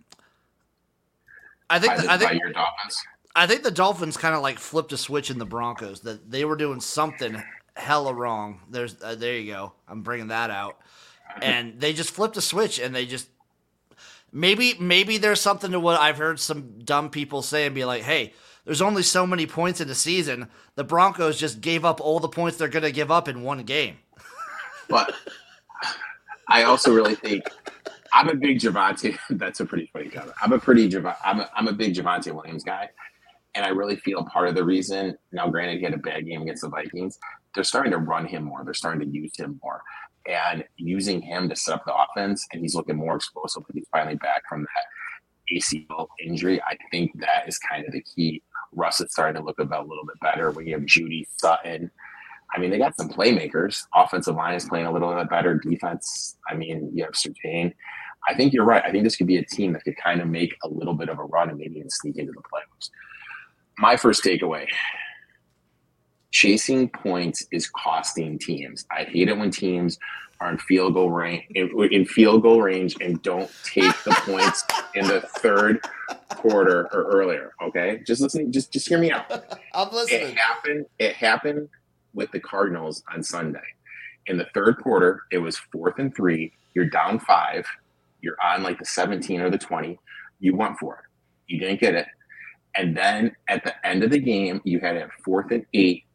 I 1.74 1.80
think 1.80 1.96
the, 1.98 2.12
I 2.12 2.18
think 2.18 2.40
your 2.40 2.52
Dolphins. 2.52 3.04
I 3.36 3.48
think 3.48 3.64
the 3.64 3.72
Dolphins 3.72 4.16
kind 4.16 4.36
of 4.36 4.42
like 4.42 4.60
flipped 4.60 4.94
a 4.94 4.98
switch 4.98 5.32
in 5.32 5.40
the 5.40 5.46
Broncos 5.46 6.02
that 6.02 6.30
they 6.30 6.46
were 6.46 6.56
doing 6.56 6.80
something 6.80 7.42
hella 7.76 8.14
wrong. 8.14 8.60
There's 8.70 8.96
uh, 9.02 9.16
there 9.16 9.38
you 9.38 9.52
go. 9.52 9.74
I'm 9.88 10.04
bringing 10.04 10.28
that 10.28 10.52
out, 10.52 10.78
and 11.42 11.80
they 11.80 11.94
just 11.94 12.12
flipped 12.12 12.38
a 12.38 12.42
switch 12.42 12.80
and 12.80 12.94
they 12.94 13.06
just 13.06 13.28
maybe 14.32 14.76
maybe 14.80 15.18
there's 15.18 15.42
something 15.42 15.72
to 15.72 15.80
what 15.80 16.00
I've 16.00 16.18
heard 16.18 16.40
some 16.40 16.80
dumb 16.84 17.10
people 17.10 17.42
say 17.42 17.66
and 17.66 17.76
be 17.76 17.86
like, 17.86 18.04
hey. 18.04 18.34
There's 18.66 18.82
only 18.82 19.04
so 19.04 19.28
many 19.28 19.46
points 19.46 19.82
in 19.82 19.90
the 19.90 19.94
season. 19.94 20.48
The 20.76 20.86
Broncos 20.86 21.38
just 21.38 21.60
gave 21.60 21.84
up 21.84 22.00
all 22.00 22.22
the 22.22 22.30
points 22.30 22.56
they're 22.56 22.70
going 22.70 22.84
to 22.84 22.94
give 22.94 23.12
up 23.12 23.28
in 23.28 23.44
one 23.44 23.64
game. 23.64 23.98
but 24.88 25.14
I 26.48 26.64
also 26.64 26.94
really 26.94 27.16
think 27.16 27.44
I'm 28.14 28.30
a 28.30 28.36
big 28.36 28.60
Javonte. 28.60 29.18
That's 29.32 29.60
a 29.60 29.66
pretty 29.66 29.90
funny 29.92 30.10
comment. 30.10 30.34
I'm 30.42 30.54
a 30.54 30.60
pretty 30.60 30.88
Jav- 30.88 31.18
I'm 31.26 31.42
a, 31.42 31.50
I'm 31.56 31.68
a 31.68 31.74
big 31.74 31.96
Javonte 31.96 32.32
Williams 32.32 32.64
guy, 32.64 32.90
and 33.56 33.66
I 33.66 33.70
really 33.70 33.96
feel 33.96 34.24
part 34.26 34.48
of 34.48 34.56
the 34.56 34.64
reason. 34.64 35.18
Now, 35.32 35.50
granted, 35.50 35.80
he 35.80 35.84
had 35.84 35.94
a 35.94 35.98
bad 35.98 36.26
game 36.26 36.44
against 36.44 36.62
the 36.62 36.70
Vikings. 36.70 37.18
They're 37.56 37.64
starting 37.64 37.92
to 37.92 37.98
run 37.98 38.26
him 38.26 38.44
more. 38.44 38.64
They're 38.64 38.74
starting 38.74 39.02
to 39.02 39.18
use 39.18 39.36
him 39.36 39.60
more, 39.64 39.82
and 40.28 40.64
using 40.78 41.22
him 41.22 41.50
to 41.50 41.56
set 41.56 41.76
up 41.76 41.86
the 41.86 41.94
offense. 41.94 42.46
And 42.52 42.62
he's 42.62 42.76
looking 42.76 42.96
more 42.96 43.16
explosive. 43.16 43.64
He's 43.74 43.88
finally 43.92 44.16
back 44.16 44.44
from 44.48 44.62
that 44.64 45.56
ACL 45.56 46.08
injury. 46.24 46.62
I 46.62 46.78
think 46.92 47.12
that 47.20 47.48
is 47.48 47.58
kind 47.58 47.86
of 47.86 47.92
the 47.92 48.02
key. 48.02 48.42
Russ 48.74 49.02
is 49.02 49.12
starting 49.12 49.40
to 49.40 49.46
look 49.46 49.60
about 49.60 49.86
a 49.86 49.88
little 49.88 50.06
bit 50.06 50.20
better 50.22 50.52
when 50.52 50.66
you 50.66 50.74
have 50.74 50.84
Jeudy 50.84 51.26
Sutton. 51.38 51.92
I 52.56 52.60
mean, 52.60 52.70
they 52.70 52.78
got 52.78 52.96
some 52.96 53.10
playmakers. 53.10 53.84
Offensive 53.96 54.36
line 54.36 54.56
is 54.56 54.66
playing 54.66 54.86
a 54.86 54.92
little 54.92 55.14
bit 55.14 55.30
better. 55.30 55.56
Defense, 55.56 56.38
I 56.50 56.56
mean, 56.56 56.92
you 56.94 57.04
have 57.04 57.14
Surtain. 57.14 57.74
I 58.28 58.36
think 58.36 58.54
you're 58.54 58.66
right. 58.66 58.84
I 58.86 58.92
think 58.92 59.04
this 59.04 59.16
could 59.16 59.28
be 59.28 59.38
a 59.38 59.46
team 59.46 59.74
that 59.74 59.84
could 59.84 59.98
kind 59.98 60.22
of 60.22 60.28
make 60.28 60.56
a 60.64 60.68
little 60.68 60.94
bit 60.94 61.10
of 61.10 61.20
a 61.20 61.24
run 61.24 61.50
and 61.50 61.58
maybe 61.58 61.76
even 61.78 61.90
sneak 61.90 62.18
into 62.18 62.32
the 62.32 62.42
playoffs. 62.42 62.90
My 63.78 63.98
first 63.98 64.24
takeaway 64.24 64.68
chasing 66.34 66.90
points 66.90 67.48
is 67.52 67.70
costing 67.70 68.38
teams. 68.38 68.86
I 68.92 69.06
hate 69.06 69.30
it 69.30 69.38
when 69.38 69.52
teams 69.52 69.98
are 70.42 70.52
in 70.52 70.58
field 70.58 70.96
goal 70.96 71.10
range 71.10 71.46
in, 71.56 71.70
in 71.92 72.06
field 72.06 72.42
goal 72.42 72.62
range 72.62 72.98
and 73.00 73.22
don't 73.22 73.50
take 73.64 73.96
the 74.04 74.12
points 74.26 74.66
in 74.96 75.08
the 75.08 75.22
third 75.22 75.80
quarter 76.32 76.90
or 76.92 77.04
earlier. 77.06 77.54
Okay, 77.62 78.02
just 78.06 78.22
listen. 78.22 78.52
Just 78.52 78.74
just 78.74 78.90
hear 78.90 79.00
me 79.00 79.12
out. 79.12 79.26
I'm 79.74 79.94
listening. 79.94 80.32
It 80.32 80.38
happened. 80.38 80.86
It 81.00 81.16
happened 81.16 81.70
with 82.14 82.32
the 82.32 82.42
Cardinals 82.42 83.04
on 83.14 83.24
Sunday. 83.24 83.60
In 84.26 84.38
the 84.38 84.48
third 84.54 84.78
quarter, 84.78 85.24
it 85.32 85.38
was 85.38 85.58
fourth 85.58 86.00
and 86.00 86.14
three. 86.14 86.52
You're 86.76 86.90
down 86.90 87.20
five 87.20 87.66
you're 88.24 88.38
on 88.44 88.64
like 88.64 88.80
the 88.80 88.86
17 88.86 89.42
or 89.42 89.52
the 89.52 89.58
20, 89.58 90.00
you 90.40 90.56
went 90.56 90.80
for 90.80 90.96
it. 90.96 91.04
You 91.48 91.60
didn't 91.60 91.82
get 91.82 91.94
it. 91.94 92.08
And 92.76 92.98
then 92.98 93.36
at 93.48 93.64
the 93.64 93.86
end 93.86 94.04
of 94.04 94.10
the 94.10 94.18
game, 94.18 94.62
you 94.64 94.80
had 94.80 94.96
it 94.96 95.10
fourth 95.24 95.52
and 95.52 95.66
eight 95.74 96.06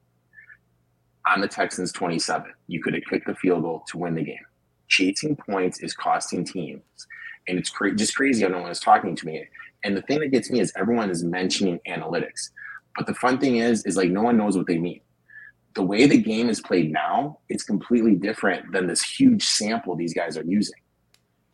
on 1.29 1.41
the 1.41 1.49
Texans 1.49 1.93
27. 1.93 2.53
You 2.67 2.83
could 2.83 2.95
have 2.95 3.05
kicked 3.09 3.27
the 3.27 3.35
field 3.35 3.63
goal 3.63 3.85
to 3.89 3.99
win 3.99 4.15
the 4.15 4.23
game. 4.23 4.45
chasing 4.89 5.37
points 5.37 5.81
is 5.81 5.93
costing 5.93 6.45
teams, 6.45 6.83
and 7.47 7.59
it's 7.59 7.69
cra- 7.69 7.95
just 7.95 8.17
crazy 8.17 8.43
how 8.43 8.49
no 8.49 8.63
one 8.63 8.71
is 8.71 8.81
talking 8.81 9.15
to 9.17 9.27
me. 9.27 9.47
And 9.85 9.97
the 9.97 10.03
thing 10.03 10.21
that 10.21 10.29
gets 10.29 10.51
me 10.51 10.61
is 10.61 10.73
everyone 10.77 11.11
is 11.11 11.23
mentioning 11.23 11.79
analytics, 11.87 12.51
but 12.97 13.07
the 13.07 13.15
fun 13.15 13.39
thing 13.39 13.57
is, 13.57 13.85
is 13.85 13.97
like 13.97 14.11
no 14.11 14.23
one 14.23 14.37
knows 14.37 14.57
what 14.57 14.67
they 14.67 14.79
mean. 14.79 15.01
The 15.75 15.83
way 15.83 16.07
the 16.07 16.19
game 16.19 16.49
is 16.49 16.61
played 16.61 16.91
now, 16.91 17.39
it's 17.49 17.63
completely 17.63 18.15
different 18.15 18.73
than 18.73 18.87
this 18.87 19.03
huge 19.03 19.45
sample 19.45 19.95
these 19.95 20.15
guys 20.15 20.37
are 20.37 20.45
using. 20.45 20.81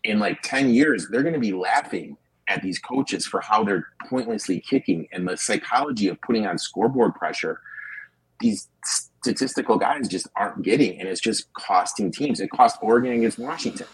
In 0.05 0.19
like 0.21 0.41
10 0.43 0.71
years, 0.71 1.09
they're 1.11 1.23
going 1.23 1.35
to 1.35 1.41
be 1.41 1.53
laughing 1.53 2.17
at 2.49 2.63
these 2.63 2.79
coaches 2.79 3.27
for 3.27 3.41
how 3.41 3.65
they're 3.65 3.89
pointlessly 4.09 4.61
kicking 4.61 5.09
and 5.13 5.27
the 5.27 5.37
psychology 5.37 6.09
of 6.09 6.21
putting 6.23 6.47
on 6.47 6.57
scoreboard 6.59 7.15
pressure. 7.15 7.61
These 8.41 8.69
statistical 9.25 9.79
guys 9.79 10.07
just 10.07 10.29
aren't 10.37 10.63
getting, 10.63 11.01
and 11.01 11.09
it's 11.09 11.21
just 11.21 11.51
costing 11.55 12.13
teams. 12.13 12.41
It 12.41 12.51
cost 12.51 12.77
Oregon 12.83 13.13
against 13.13 13.39
Washington. 13.39 13.87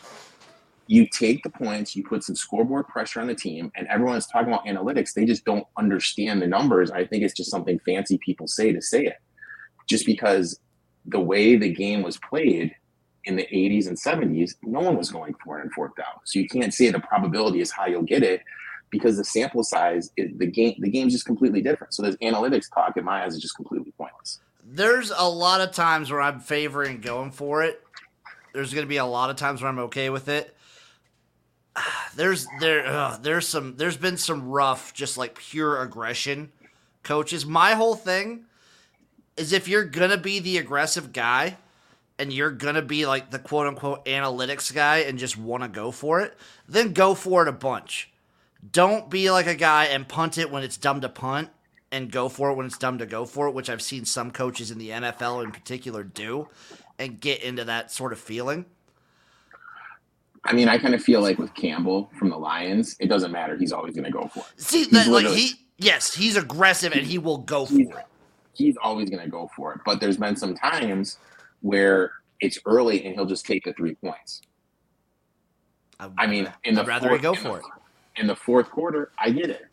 You 0.88 1.06
take 1.06 1.44
the 1.44 1.50
points, 1.50 1.94
you 1.94 2.02
put 2.02 2.24
some 2.24 2.34
scoreboard 2.34 2.88
pressure 2.88 3.20
on 3.20 3.28
the 3.28 3.34
team, 3.34 3.70
and 3.76 3.86
everyone's 3.86 4.26
talking 4.26 4.48
about 4.48 4.66
analytics. 4.66 5.14
They 5.14 5.24
just 5.24 5.44
don't 5.44 5.64
understand 5.78 6.42
the 6.42 6.48
numbers. 6.48 6.90
I 6.90 7.06
think 7.06 7.22
it's 7.22 7.34
just 7.34 7.48
something 7.48 7.78
fancy 7.86 8.18
people 8.18 8.48
say 8.48 8.72
to 8.72 8.82
say 8.82 9.04
it. 9.04 9.18
Just 9.88 10.04
because 10.04 10.58
the 11.06 11.20
way 11.20 11.56
the 11.56 11.72
game 11.72 12.02
was 12.02 12.18
played 12.18 12.74
in 13.24 13.36
the 13.36 13.46
80s 13.52 13.86
and 13.86 13.96
70s, 13.96 14.56
no 14.64 14.80
one 14.80 14.96
was 14.96 15.12
going 15.12 15.34
for 15.44 15.60
it 15.60 15.70
fourth 15.76 15.94
down. 15.94 16.06
So 16.24 16.40
you 16.40 16.48
can't 16.48 16.74
say 16.74 16.90
the 16.90 16.98
probability 16.98 17.60
is 17.60 17.70
high 17.70 17.88
you'll 17.88 18.02
get 18.02 18.24
it 18.24 18.42
because 18.90 19.16
the 19.16 19.24
sample 19.24 19.62
size, 19.62 20.10
is, 20.16 20.36
the 20.38 20.46
game, 20.46 20.74
the 20.80 20.90
game's 20.90 21.12
just 21.12 21.24
completely 21.24 21.60
different. 21.60 21.94
So 21.94 22.02
this 22.02 22.16
analytics 22.16 22.66
talk 22.74 22.96
in 22.96 23.04
my 23.04 23.22
eyes 23.24 23.34
is 23.34 23.40
just 23.40 23.54
completely 23.54 23.92
pointless. 23.96 24.40
There's 24.72 25.10
a 25.10 25.28
lot 25.28 25.60
of 25.60 25.72
times 25.72 26.12
where 26.12 26.20
I'm 26.20 26.38
favoring 26.38 27.00
going 27.00 27.32
for 27.32 27.64
it. 27.64 27.82
There's 28.54 28.72
going 28.72 28.86
to 28.86 28.88
be 28.88 28.98
a 28.98 29.04
lot 29.04 29.28
of 29.28 29.34
times 29.34 29.60
where 29.60 29.68
I'm 29.68 29.80
okay 29.80 30.10
with 30.10 30.28
it. 30.28 30.56
There's 32.14 32.46
there 32.60 32.86
uh, 32.86 33.18
there's 33.22 33.46
some 33.46 33.76
there's 33.76 33.96
been 33.96 34.16
some 34.16 34.48
rough 34.48 34.92
just 34.92 35.16
like 35.16 35.36
pure 35.36 35.80
aggression 35.80 36.50
coaches. 37.04 37.46
My 37.46 37.74
whole 37.74 37.94
thing 37.94 38.46
is 39.36 39.52
if 39.52 39.68
you're 39.68 39.84
going 39.84 40.10
to 40.10 40.18
be 40.18 40.40
the 40.40 40.58
aggressive 40.58 41.12
guy, 41.12 41.56
and 42.20 42.32
you're 42.32 42.50
gonna 42.50 42.82
be 42.82 43.06
like 43.06 43.30
the 43.30 43.38
quote 43.38 43.66
unquote 43.66 44.04
analytics 44.04 44.74
guy 44.74 44.98
and 44.98 45.18
just 45.18 45.38
want 45.38 45.62
to 45.62 45.68
go 45.68 45.90
for 45.90 46.20
it, 46.20 46.36
then 46.68 46.92
go 46.92 47.14
for 47.14 47.42
it 47.42 47.48
a 47.48 47.52
bunch. 47.52 48.12
Don't 48.72 49.08
be 49.08 49.30
like 49.30 49.46
a 49.46 49.54
guy 49.54 49.86
and 49.86 50.06
punt 50.06 50.36
it 50.36 50.50
when 50.50 50.62
it's 50.62 50.76
dumb 50.76 51.00
to 51.00 51.08
punt 51.08 51.48
and 51.92 52.10
go 52.10 52.28
for 52.28 52.50
it 52.50 52.54
when 52.54 52.66
it's 52.66 52.78
dumb 52.78 52.98
to 52.98 53.06
go 53.06 53.24
for 53.24 53.48
it, 53.48 53.54
which 53.54 53.68
I've 53.68 53.82
seen 53.82 54.04
some 54.04 54.30
coaches 54.30 54.70
in 54.70 54.78
the 54.78 54.90
NFL 54.90 55.44
in 55.44 55.50
particular 55.50 56.02
do 56.02 56.48
and 56.98 57.20
get 57.20 57.42
into 57.42 57.64
that 57.64 57.90
sort 57.90 58.12
of 58.12 58.18
feeling. 58.18 58.64
I 60.44 60.52
mean, 60.52 60.68
I 60.68 60.78
kind 60.78 60.94
of 60.94 61.02
feel 61.02 61.20
like 61.20 61.38
with 61.38 61.52
Campbell 61.54 62.10
from 62.18 62.30
the 62.30 62.36
Lions, 62.36 62.96
it 62.98 63.08
doesn't 63.08 63.32
matter. 63.32 63.56
He's 63.56 63.72
always 63.72 63.94
going 63.94 64.04
to 64.04 64.10
go 64.10 64.28
for 64.28 64.40
it. 64.40 64.60
See, 64.60 64.84
that, 64.86 65.06
like 65.08 65.26
he, 65.26 65.52
yes, 65.78 66.14
he's 66.14 66.36
aggressive 66.36 66.92
and 66.92 67.02
he 67.02 67.18
will 67.18 67.38
go 67.38 67.66
for 67.66 67.80
it. 67.80 68.06
He's 68.54 68.76
always 68.82 69.10
going 69.10 69.22
to 69.22 69.28
go 69.30 69.50
for 69.54 69.74
it. 69.74 69.80
But 69.84 70.00
there's 70.00 70.16
been 70.16 70.36
some 70.36 70.54
times 70.54 71.18
where 71.60 72.12
it's 72.40 72.58
early 72.64 73.04
and 73.04 73.14
he'll 73.14 73.26
just 73.26 73.44
take 73.44 73.64
the 73.64 73.72
three 73.74 73.94
points. 73.96 74.42
I, 75.98 76.08
I 76.18 76.26
mean, 76.26 76.50
in 76.64 76.74
the 76.74 76.82
I'd 76.82 76.88
rather 76.88 77.08
fourth, 77.08 77.22
go 77.22 77.34
for 77.34 77.58
it. 77.58 77.64
In 78.16 78.26
the 78.26 78.36
fourth 78.36 78.70
quarter, 78.70 79.12
I 79.18 79.30
get 79.30 79.50
it. 79.50 79.69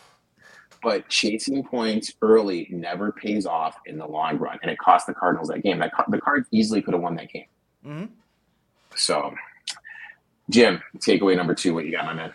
But 0.87 1.09
chasing 1.09 1.65
points 1.65 2.13
early 2.21 2.69
never 2.71 3.11
pays 3.11 3.45
off 3.45 3.77
in 3.87 3.97
the 3.97 4.07
long 4.07 4.37
run, 4.37 4.57
and 4.61 4.71
it 4.71 4.77
cost 4.77 5.05
the 5.05 5.13
Cardinals 5.13 5.49
that 5.49 5.61
game. 5.61 5.79
That 5.79 5.91
the 6.07 6.17
Cards 6.17 6.47
easily 6.51 6.81
could 6.81 6.93
have 6.93 7.03
won 7.03 7.13
that 7.15 7.29
game. 7.29 7.45
Mm-hmm. 7.85 8.05
So, 8.95 9.35
Jim, 10.49 10.81
takeaway 10.99 11.35
number 11.35 11.53
two. 11.53 11.73
What 11.73 11.83
you 11.83 11.91
got, 11.91 12.05
my 12.05 12.13
man? 12.13 12.33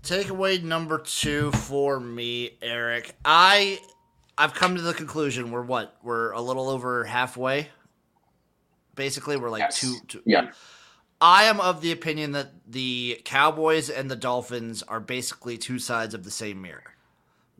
Takeaway 0.00 0.62
number 0.62 1.00
two 1.00 1.52
for 1.52 2.00
me, 2.00 2.56
Erik. 2.62 3.14
I 3.26 3.78
I've 4.38 4.54
come 4.54 4.76
to 4.76 4.80
the 4.80 4.94
conclusion 4.94 5.50
we're 5.50 5.60
what 5.60 5.94
we're 6.02 6.32
a 6.32 6.40
little 6.40 6.70
over 6.70 7.04
halfway 7.04 7.68
Basically, 8.94 9.36
we're 9.36 9.50
like 9.50 9.60
yes. 9.60 9.78
two, 9.78 9.98
two. 10.08 10.22
Yeah. 10.24 10.52
I 11.20 11.44
am 11.44 11.60
of 11.60 11.82
the 11.82 11.92
opinion 11.92 12.32
that 12.32 12.52
the 12.66 13.20
Cowboys 13.26 13.90
and 13.90 14.10
the 14.10 14.16
Dolphins 14.16 14.82
are 14.82 14.98
basically 14.98 15.58
two 15.58 15.78
sides 15.78 16.14
of 16.14 16.24
the 16.24 16.30
same 16.30 16.62
mirror. 16.62 16.91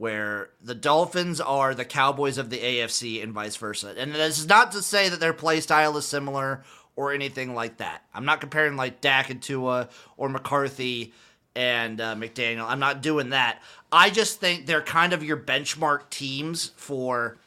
Where 0.03 0.51
the 0.61 0.75
Dolphins 0.75 1.41
are 1.41 1.77
the 1.77 1.85
Cowboys 1.85 2.37
of 2.37 2.51
the 2.51 2.59
AFC 2.59 3.23
and 3.23 3.33
vice 3.33 3.55
versa. 3.55 3.95
And 3.97 4.13
this 4.13 4.41
is 4.41 4.49
not 4.49 4.73
to 4.73 4.83
say 4.83 5.09
that 5.09 5.21
their 5.21 5.33
play 5.33 5.61
style 5.61 5.97
is 5.97 6.05
similar 6.05 6.65
or 6.97 7.13
anything 7.13 7.55
like 7.55 7.77
that. 7.77 8.03
I'm 8.13 8.25
not 8.25 8.41
comparing 8.41 8.77
like 8.77 9.01
Dak 9.01 9.31
and 9.31 9.41
Tua 9.41 9.89
or 10.17 10.29
McCarthy 10.29 11.13
and 11.55 12.01
uh, 12.01 12.17
McDaniel. 12.17 12.67
I'm 12.67 12.81
not 12.81 13.01
doing 13.01 13.31
that. 13.31 13.63
I 13.93 14.11
just 14.11 14.41
think 14.41 14.67
they're 14.67 14.83
kind 14.83 15.13
of 15.13 15.23
your 15.23 15.37
benchmark 15.37 16.11
teams 16.11 16.73
for 16.75 17.39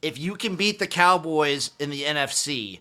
if 0.00 0.16
you 0.16 0.36
can 0.36 0.54
beat 0.54 0.78
the 0.78 0.86
Cowboys 0.86 1.72
in 1.80 1.90
the 1.90 2.02
NFC, 2.02 2.78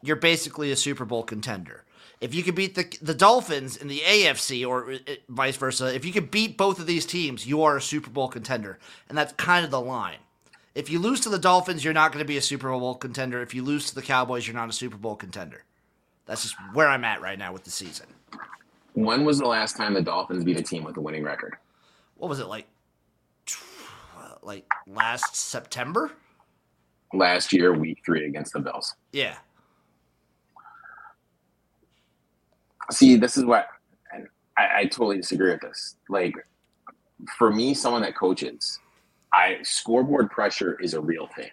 you're 0.00 0.16
basically 0.16 0.72
a 0.72 0.76
Super 0.76 1.04
Bowl 1.04 1.24
contender. 1.24 1.84
If 2.20 2.34
you 2.34 2.42
could 2.42 2.54
beat 2.54 2.74
the 2.74 2.96
the 3.02 3.14
Dolphins 3.14 3.76
in 3.76 3.88
the 3.88 4.00
AFC 4.00 4.66
or 4.66 4.92
uh, 4.92 4.98
vice 5.28 5.56
versa, 5.56 5.94
if 5.94 6.04
you 6.04 6.12
could 6.12 6.30
beat 6.30 6.56
both 6.56 6.78
of 6.78 6.86
these 6.86 7.04
teams, 7.04 7.46
you 7.46 7.62
are 7.62 7.76
a 7.76 7.82
Super 7.82 8.10
Bowl 8.10 8.28
contender. 8.28 8.78
And 9.08 9.16
that's 9.18 9.32
kind 9.34 9.64
of 9.64 9.70
the 9.70 9.80
line. 9.80 10.18
If 10.74 10.90
you 10.90 10.98
lose 10.98 11.20
to 11.20 11.28
the 11.28 11.38
Dolphins, 11.38 11.84
you're 11.84 11.94
not 11.94 12.12
going 12.12 12.22
to 12.22 12.28
be 12.28 12.36
a 12.36 12.42
Super 12.42 12.68
Bowl 12.70 12.94
contender. 12.94 13.40
If 13.40 13.54
you 13.54 13.62
lose 13.62 13.88
to 13.88 13.94
the 13.94 14.02
Cowboys, 14.02 14.46
you're 14.46 14.56
not 14.56 14.68
a 14.68 14.74
Super 14.74 14.96
Bowl 14.96 15.16
contender. 15.16 15.64
That's 16.26 16.42
just 16.42 16.56
where 16.74 16.88
I'm 16.88 17.04
at 17.04 17.20
right 17.22 17.38
now 17.38 17.52
with 17.52 17.64
the 17.64 17.70
season. 17.70 18.06
When 18.94 19.24
was 19.24 19.38
the 19.38 19.46
last 19.46 19.76
time 19.76 19.94
the 19.94 20.02
Dolphins 20.02 20.44
beat 20.44 20.58
a 20.58 20.62
team 20.62 20.84
with 20.84 20.96
a 20.96 21.00
winning 21.00 21.22
record? 21.22 21.56
What 22.16 22.28
was 22.28 22.40
it 22.40 22.46
like? 22.46 22.66
Like 24.42 24.64
last 24.86 25.34
September? 25.34 26.12
Last 27.12 27.52
year, 27.52 27.72
week 27.72 28.02
three 28.04 28.26
against 28.26 28.52
the 28.52 28.60
Bills. 28.60 28.94
Yeah. 29.12 29.36
See, 32.90 33.16
this 33.16 33.36
is 33.36 33.44
what, 33.44 33.66
and 34.12 34.26
I, 34.56 34.80
I 34.80 34.84
totally 34.84 35.16
disagree 35.16 35.50
with 35.50 35.60
this. 35.60 35.96
Like, 36.08 36.34
for 37.38 37.52
me, 37.52 37.74
someone 37.74 38.02
that 38.02 38.16
coaches, 38.16 38.78
I 39.32 39.58
scoreboard 39.62 40.30
pressure 40.30 40.78
is 40.80 40.94
a 40.94 41.00
real 41.00 41.28
thing 41.36 41.50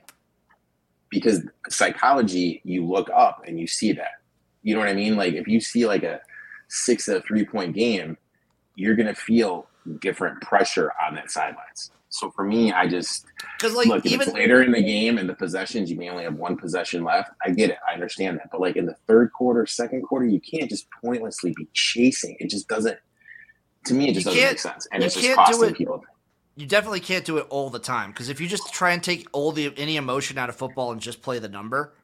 because 1.10 1.42
psychology, 1.70 2.62
you 2.64 2.86
look 2.86 3.10
up 3.16 3.44
and 3.48 3.60
you 3.60 3.68
see 3.68 3.92
that. 3.94 4.22
You 4.64 4.74
know 4.74 4.80
what 4.80 4.90
I 4.90 4.94
mean? 4.94 5.16
Like, 5.16 5.34
if 5.34 5.48
you 5.48 5.60
see 5.60 5.86
like 5.86 6.04
a 6.04 6.22
six 6.70 7.06
to 7.06 7.22
three 7.22 7.46
point 7.46 7.76
game, 7.76 8.18
you're 8.76 8.96
gonna 8.96 9.16
feel 9.16 9.68
different 10.00 10.42
pressure 10.42 10.92
on 11.06 11.16
that 11.16 11.30
sidelines. 11.30 11.92
So 12.14 12.30
for 12.30 12.44
me, 12.44 12.72
I 12.72 12.86
just 12.88 13.26
because 13.58 13.74
like 13.74 13.88
look, 13.88 14.06
even 14.06 14.22
if 14.22 14.28
it's 14.28 14.36
later 14.36 14.62
in 14.62 14.72
the 14.72 14.84
game 14.84 15.18
and 15.18 15.28
the 15.28 15.34
possessions, 15.34 15.90
you 15.90 15.98
may 15.98 16.10
only 16.10 16.24
have 16.26 16.36
one 16.36 16.56
possession 16.56 17.04
left. 17.04 17.32
I 17.44 17.50
get 17.50 17.72
it, 17.72 17.80
I 17.90 17.96
understand 17.96 18.38
that. 18.38 18.50
But 18.52 18.62
like 18.62 18.76
in 18.76 18.86
the 18.86 18.94
third 19.08 19.32
quarter, 19.34 19.66
second 19.66 20.04
quarter, 20.04 20.28
you 20.28 20.40
can't 20.40 20.70
just 20.70 20.86
pointlessly 21.04 21.56
be 21.58 21.68
chasing. 21.74 22.38
It 22.40 22.52
just 22.52 22.68
doesn't. 22.68 23.00
To 23.86 23.96
me, 23.96 24.10
it 24.10 24.14
just 24.14 24.28
doesn't 24.28 24.40
make 24.40 24.60
sense, 24.60 24.88
and 24.92 25.04
it's 25.04 25.16
just 25.16 25.36
costing 25.36 25.70
it, 25.70 25.76
people. 25.76 26.06
You 26.56 26.68
definitely 26.68 27.00
can't 27.00 27.26
do 27.26 27.38
it 27.38 27.48
all 27.50 27.72
the 27.72 27.80
time 27.80 28.12
because 28.12 28.30
if 28.30 28.40
you 28.40 28.48
just 28.48 28.72
try 28.72 28.92
and 28.92 29.04
take 29.04 29.28
all 29.32 29.52
the 29.52 29.74
any 29.76 29.96
emotion 29.96 30.38
out 30.38 30.50
of 30.50 30.56
football 30.56 30.92
and 30.92 31.02
just 31.02 31.24
play 31.24 31.40
the 31.40 31.50
number, 31.50 31.96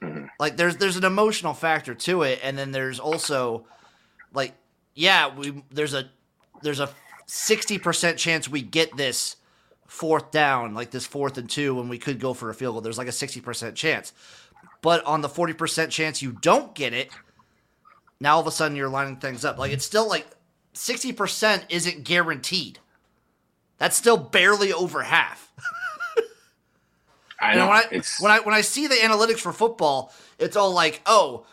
mm-hmm. 0.00 0.26
like 0.38 0.56
there's 0.56 0.76
there's 0.76 0.96
an 0.96 1.04
emotional 1.04 1.54
factor 1.54 1.92
to 1.92 2.22
it, 2.22 2.38
and 2.44 2.56
then 2.56 2.70
there's 2.70 3.00
also 3.00 3.66
like 4.32 4.54
yeah, 4.94 5.34
we 5.34 5.64
there's 5.72 5.92
a 5.92 6.08
there's 6.62 6.78
a 6.78 6.88
60% 7.26 8.16
chance 8.16 8.48
we 8.48 8.62
get 8.62 8.96
this 8.96 9.36
fourth 9.86 10.30
down, 10.30 10.74
like 10.74 10.90
this 10.90 11.06
fourth 11.06 11.38
and 11.38 11.48
two, 11.48 11.74
when 11.74 11.88
we 11.88 11.98
could 11.98 12.20
go 12.20 12.34
for 12.34 12.50
a 12.50 12.54
field 12.54 12.74
goal. 12.74 12.80
There's 12.80 12.98
like 12.98 13.08
a 13.08 13.10
60% 13.10 13.74
chance. 13.74 14.12
But 14.82 15.04
on 15.04 15.20
the 15.20 15.28
40% 15.28 15.90
chance 15.90 16.20
you 16.20 16.32
don't 16.32 16.74
get 16.74 16.92
it, 16.92 17.10
now 18.20 18.34
all 18.34 18.40
of 18.40 18.46
a 18.46 18.50
sudden 18.50 18.76
you're 18.76 18.88
lining 18.88 19.16
things 19.16 19.44
up. 19.44 19.58
Like 19.58 19.72
it's 19.72 19.84
still 19.84 20.08
like 20.08 20.26
60% 20.74 21.64
isn't 21.68 22.04
guaranteed. 22.04 22.78
That's 23.78 23.96
still 23.96 24.16
barely 24.16 24.72
over 24.72 25.02
half. 25.02 25.52
I 27.40 27.54
know. 27.56 27.66
When 27.66 27.76
I, 27.76 28.02
when 28.20 28.32
I 28.32 28.40
when 28.40 28.54
I 28.54 28.60
see 28.62 28.86
the 28.86 28.94
analytics 28.94 29.40
for 29.40 29.52
football, 29.52 30.12
it's 30.38 30.56
all 30.56 30.72
like, 30.72 31.02
oh, 31.04 31.46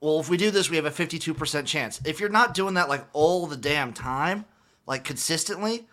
well, 0.00 0.20
if 0.20 0.28
we 0.28 0.36
do 0.36 0.50
this, 0.50 0.70
we 0.70 0.76
have 0.76 0.86
a 0.86 0.90
52% 0.90 1.66
chance. 1.66 2.00
If 2.04 2.20
you're 2.20 2.28
not 2.28 2.54
doing 2.54 2.74
that 2.74 2.88
like 2.88 3.04
all 3.12 3.46
the 3.46 3.56
damn 3.56 3.92
time, 3.92 4.44
like 4.86 5.04
consistently, 5.04 5.86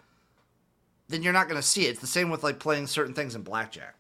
then 1.08 1.24
you're 1.24 1.34
not 1.34 1.48
going 1.48 1.62
to 1.62 1.68
see 1.68 1.86
it. 1.86 1.92
It's 1.92 2.02
the 2.02 2.08
same 2.08 2.30
with 2.30 2.44
like 2.44 2.60
playing 2.60 2.88
certain 2.88 3.14
things 3.14 3.36
in 3.36 3.42
blackjack. 3.42 3.96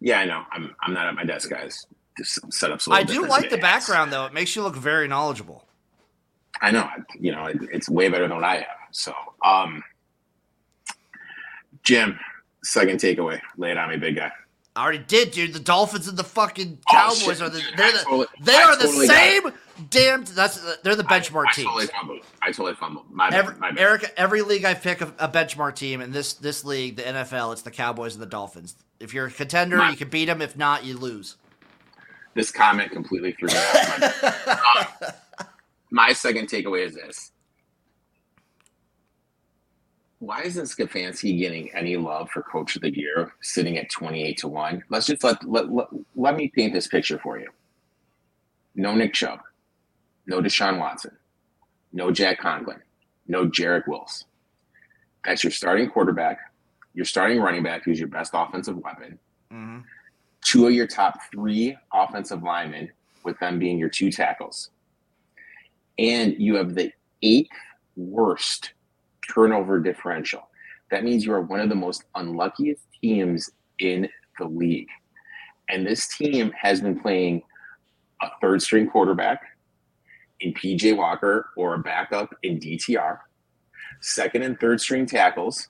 Yeah, 0.00 0.20
I 0.20 0.24
know. 0.24 0.44
I'm 0.50 0.74
I'm 0.80 0.94
not 0.94 1.06
at 1.06 1.14
my 1.14 1.24
desk, 1.24 1.50
guys. 1.50 1.86
Just 2.16 2.52
set 2.52 2.70
up. 2.70 2.80
I 2.90 3.02
do 3.02 3.26
like 3.26 3.44
today. 3.44 3.56
the 3.56 3.62
background 3.62 4.12
though. 4.12 4.24
It 4.26 4.32
makes 4.32 4.56
you 4.56 4.62
look 4.62 4.76
very 4.76 5.06
knowledgeable. 5.08 5.64
I 6.60 6.70
know. 6.70 6.88
You 7.18 7.32
know, 7.32 7.46
it's 7.72 7.88
way 7.88 8.08
better 8.08 8.26
than 8.26 8.36
what 8.36 8.44
I 8.44 8.56
have. 8.56 8.66
So, 8.90 9.14
um, 9.44 9.82
Jim, 11.82 12.18
second 12.62 12.98
takeaway. 12.98 13.40
Lay 13.56 13.70
it 13.70 13.78
on 13.78 13.90
me, 13.90 13.96
big 13.96 14.16
guy. 14.16 14.32
I 14.76 14.82
already 14.82 14.98
did, 14.98 15.32
dude. 15.32 15.52
The 15.52 15.60
Dolphins 15.60 16.06
and 16.06 16.16
the 16.16 16.24
fucking 16.24 16.78
oh, 16.88 16.92
Cowboys 16.92 17.42
oh, 17.42 17.46
are 17.46 17.48
the 17.48 17.62
they're 17.76 17.92
the, 17.92 17.98
totally, 17.98 18.26
they 18.40 18.54
are 18.54 18.76
totally 18.76 19.06
the 19.06 19.12
same 19.12 19.52
damn. 19.88 20.24
That's 20.24 20.76
they're 20.82 20.96
the 20.96 21.04
benchmark 21.04 21.46
I, 21.46 21.50
I 21.50 21.52
team. 21.52 21.64
Totally 21.66 21.86
fumbled. 21.86 22.20
I 22.42 22.46
totally 22.46 22.74
fumbled. 22.74 23.10
My, 23.10 23.30
Every, 23.32 23.56
my. 23.56 23.72
Erik, 23.76 24.12
every 24.16 24.42
league 24.42 24.64
I 24.64 24.74
pick 24.74 25.00
a, 25.00 25.12
a 25.18 25.28
benchmark 25.28 25.76
team, 25.76 26.00
and 26.00 26.12
this 26.12 26.34
this 26.34 26.64
league, 26.64 26.96
the 26.96 27.02
NFL, 27.02 27.52
it's 27.52 27.62
the 27.62 27.70
Cowboys 27.70 28.14
and 28.14 28.22
the 28.22 28.26
Dolphins. 28.26 28.76
If 28.98 29.14
you're 29.14 29.26
a 29.26 29.30
contender, 29.30 29.76
My- 29.76 29.90
you 29.90 29.96
can 29.96 30.08
beat 30.08 30.26
them. 30.26 30.42
If 30.42 30.56
not, 30.56 30.84
you 30.84 30.96
lose. 30.96 31.36
this 32.34 32.50
comment 32.50 32.92
completely 32.92 33.32
threw 33.32 33.48
me 33.48 33.54
off. 33.54 34.00
My, 34.00 35.06
um, 35.06 35.46
my 35.90 36.12
second 36.12 36.48
takeaway 36.48 36.86
is 36.86 36.94
this. 36.94 37.32
Why 40.20 40.42
isn't 40.42 40.66
Stefanski 40.66 41.38
getting 41.38 41.74
any 41.74 41.96
love 41.96 42.30
for 42.30 42.42
Coach 42.42 42.76
of 42.76 42.82
the 42.82 42.94
Year, 42.94 43.32
sitting 43.40 43.78
at 43.78 43.90
28 43.90 44.36
to 44.38 44.48
1? 44.48 44.84
Let's 44.90 45.06
just 45.06 45.24
let, 45.24 45.42
let, 45.48 45.72
let, 45.72 45.86
let 46.14 46.36
me 46.36 46.48
paint 46.54 46.74
this 46.74 46.86
picture 46.86 47.18
for 47.18 47.38
you. 47.38 47.48
No 48.74 48.94
Nick 48.94 49.14
Chubb, 49.14 49.40
no 50.26 50.40
Deshaun 50.40 50.78
Watson, 50.78 51.16
no 51.92 52.10
Jack 52.10 52.38
Conklin, 52.38 52.80
no 53.28 53.46
Jedrick 53.46 53.88
Wills. 53.88 54.26
That's 55.24 55.42
your 55.42 55.50
starting 55.50 55.88
quarterback, 55.88 56.38
your 56.94 57.06
starting 57.06 57.40
running 57.40 57.62
back, 57.62 57.82
who's 57.84 57.98
your 57.98 58.08
best 58.08 58.32
offensive 58.34 58.76
weapon, 58.76 59.18
hmm 59.50 59.78
two 60.42 60.66
of 60.66 60.72
your 60.72 60.86
top 60.86 61.18
three 61.30 61.76
offensive 61.92 62.42
linemen, 62.42 62.90
with 63.24 63.38
them 63.40 63.58
being 63.58 63.78
your 63.78 63.90
two 63.90 64.10
tackles. 64.10 64.70
And 65.98 66.34
you 66.38 66.56
have 66.56 66.74
the 66.74 66.92
eighth 67.22 67.50
worst 67.96 68.72
turnover 69.32 69.78
differential. 69.78 70.48
That 70.90 71.04
means 71.04 71.24
you 71.24 71.32
are 71.32 71.40
one 71.40 71.60
of 71.60 71.68
the 71.68 71.74
most 71.74 72.04
unluckiest 72.14 72.82
teams 73.00 73.50
in 73.78 74.08
the 74.38 74.46
league. 74.46 74.88
And 75.68 75.86
this 75.86 76.08
team 76.08 76.52
has 76.60 76.80
been 76.80 76.98
playing 76.98 77.42
a 78.22 78.28
third 78.40 78.60
string 78.60 78.88
quarterback 78.88 79.42
in 80.40 80.52
PJ 80.54 80.96
Walker 80.96 81.50
or 81.56 81.74
a 81.74 81.78
backup 81.78 82.34
in 82.42 82.58
DTR, 82.58 83.18
second 84.00 84.42
and 84.42 84.58
third 84.58 84.80
string 84.80 85.06
tackles. 85.06 85.68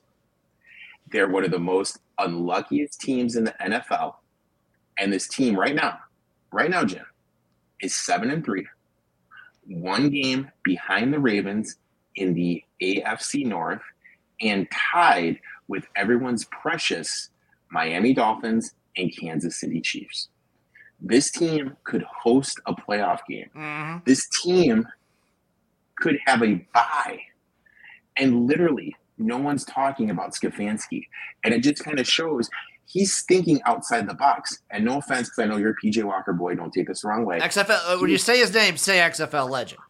They're 1.12 1.28
one 1.28 1.44
of 1.44 1.50
the 1.50 1.58
most 1.58 1.98
unluckiest 2.18 3.00
teams 3.00 3.36
in 3.36 3.44
the 3.44 3.54
NFL. 3.60 4.14
And 4.98 5.12
this 5.12 5.28
team 5.28 5.58
right 5.58 5.74
now, 5.74 5.98
right 6.52 6.70
now, 6.70 6.84
Jim, 6.84 7.04
is 7.80 7.94
seven 7.94 8.30
and 8.30 8.44
three, 8.44 8.66
one 9.66 10.10
game 10.10 10.50
behind 10.62 11.12
the 11.12 11.18
Ravens 11.18 11.76
in 12.16 12.34
the 12.34 12.62
AFC 12.82 13.46
North, 13.46 13.82
and 14.40 14.66
tied 14.92 15.38
with 15.68 15.86
everyone's 15.96 16.44
precious 16.46 17.30
Miami 17.70 18.12
Dolphins 18.14 18.74
and 18.96 19.14
Kansas 19.16 19.60
City 19.60 19.80
Chiefs. 19.80 20.28
This 21.00 21.30
team 21.30 21.76
could 21.84 22.02
host 22.02 22.60
a 22.66 22.74
playoff 22.74 23.20
game. 23.28 23.48
hmm 23.54 23.96
This 24.04 24.28
team 24.42 24.86
could 25.96 26.18
have 26.26 26.42
a 26.42 26.54
bye. 26.74 27.20
And 28.16 28.46
literally, 28.46 28.96
no 29.18 29.38
one's 29.38 29.64
talking 29.64 30.10
about 30.10 30.32
Stefanski. 30.32 31.06
And 31.44 31.54
it 31.54 31.62
just 31.62 31.84
kind 31.84 32.00
of 32.00 32.06
shows 32.06 32.50
he's 32.86 33.22
thinking 33.22 33.60
outside 33.64 34.08
the 34.08 34.14
box. 34.14 34.58
And 34.70 34.84
no 34.84 34.98
offense, 34.98 35.28
because 35.30 35.44
I 35.44 35.46
know 35.46 35.56
you're 35.56 35.70
a 35.70 35.86
PJ 35.86 36.02
Walker 36.04 36.32
boy, 36.32 36.54
don't 36.56 36.72
take 36.72 36.88
this 36.88 37.02
the 37.02 37.08
wrong 37.08 37.24
way. 37.24 37.38
XFL. 37.38 38.00
When 38.00 38.10
you 38.10 38.18
say 38.18 38.38
his 38.38 38.52
name, 38.52 38.76
say 38.76 38.98
XFL 38.98 39.48
legend. 39.48 39.80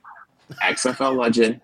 XFL 0.62 1.16
legend, 1.16 1.60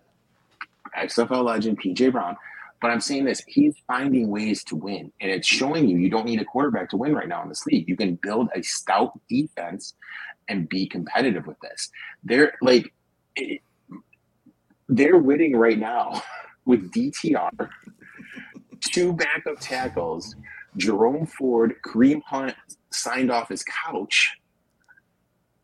XFL 0.97 1.45
legend, 1.45 1.81
PJ 1.81 2.13
Brown. 2.13 2.37
But 2.81 2.91
I'm 2.91 3.01
saying 3.01 3.25
this, 3.25 3.43
he's 3.47 3.75
finding 3.87 4.29
ways 4.29 4.63
to 4.65 4.77
win. 4.77 5.13
And 5.21 5.31
it's 5.31 5.47
showing 5.47 5.89
you 5.89 5.97
you 5.97 6.11
don't 6.11 6.27
need 6.27 6.41
a 6.41 6.45
quarterback 6.45 6.91
to 6.91 6.97
win 6.97 7.15
right 7.15 7.29
now 7.29 7.43
in 7.43 7.49
this 7.49 7.65
league. 7.67 7.89
You 7.89 7.97
can 7.97 8.17
build 8.17 8.49
a 8.55 8.63
stout 8.63 9.19
defense 9.29 9.95
and 10.49 10.69
be 10.69 10.87
competitive 10.87 11.47
with 11.47 11.59
this. 11.61 11.91
They're 12.23 12.55
like, 12.61 12.93
they're 14.89 15.19
winning 15.19 15.57
right 15.57 15.79
now 15.79 16.23
with 16.65 16.93
DTR, 16.93 17.69
two 18.83 19.13
backup 19.15 19.59
tackles, 19.61 20.37
Jerome 20.77 21.27
Ford, 21.27 21.77
Kareem 21.85 22.23
Hunt 22.25 22.55
signed 22.91 23.31
off 23.31 23.49
his 23.49 23.65
couch. 23.65 24.37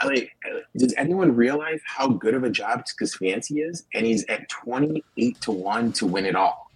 Like, 0.04 0.30
does 0.76 0.94
anyone 0.96 1.34
realize 1.34 1.80
how 1.86 2.08
good 2.08 2.34
of 2.34 2.44
a 2.44 2.50
job 2.50 2.84
Stefanski 2.86 3.68
is? 3.68 3.84
And 3.94 4.06
he's 4.06 4.24
at 4.26 4.48
28 4.48 5.40
to 5.42 5.52
1 5.52 5.92
to 5.92 6.06
win 6.06 6.26
it 6.26 6.36
all. 6.36 6.70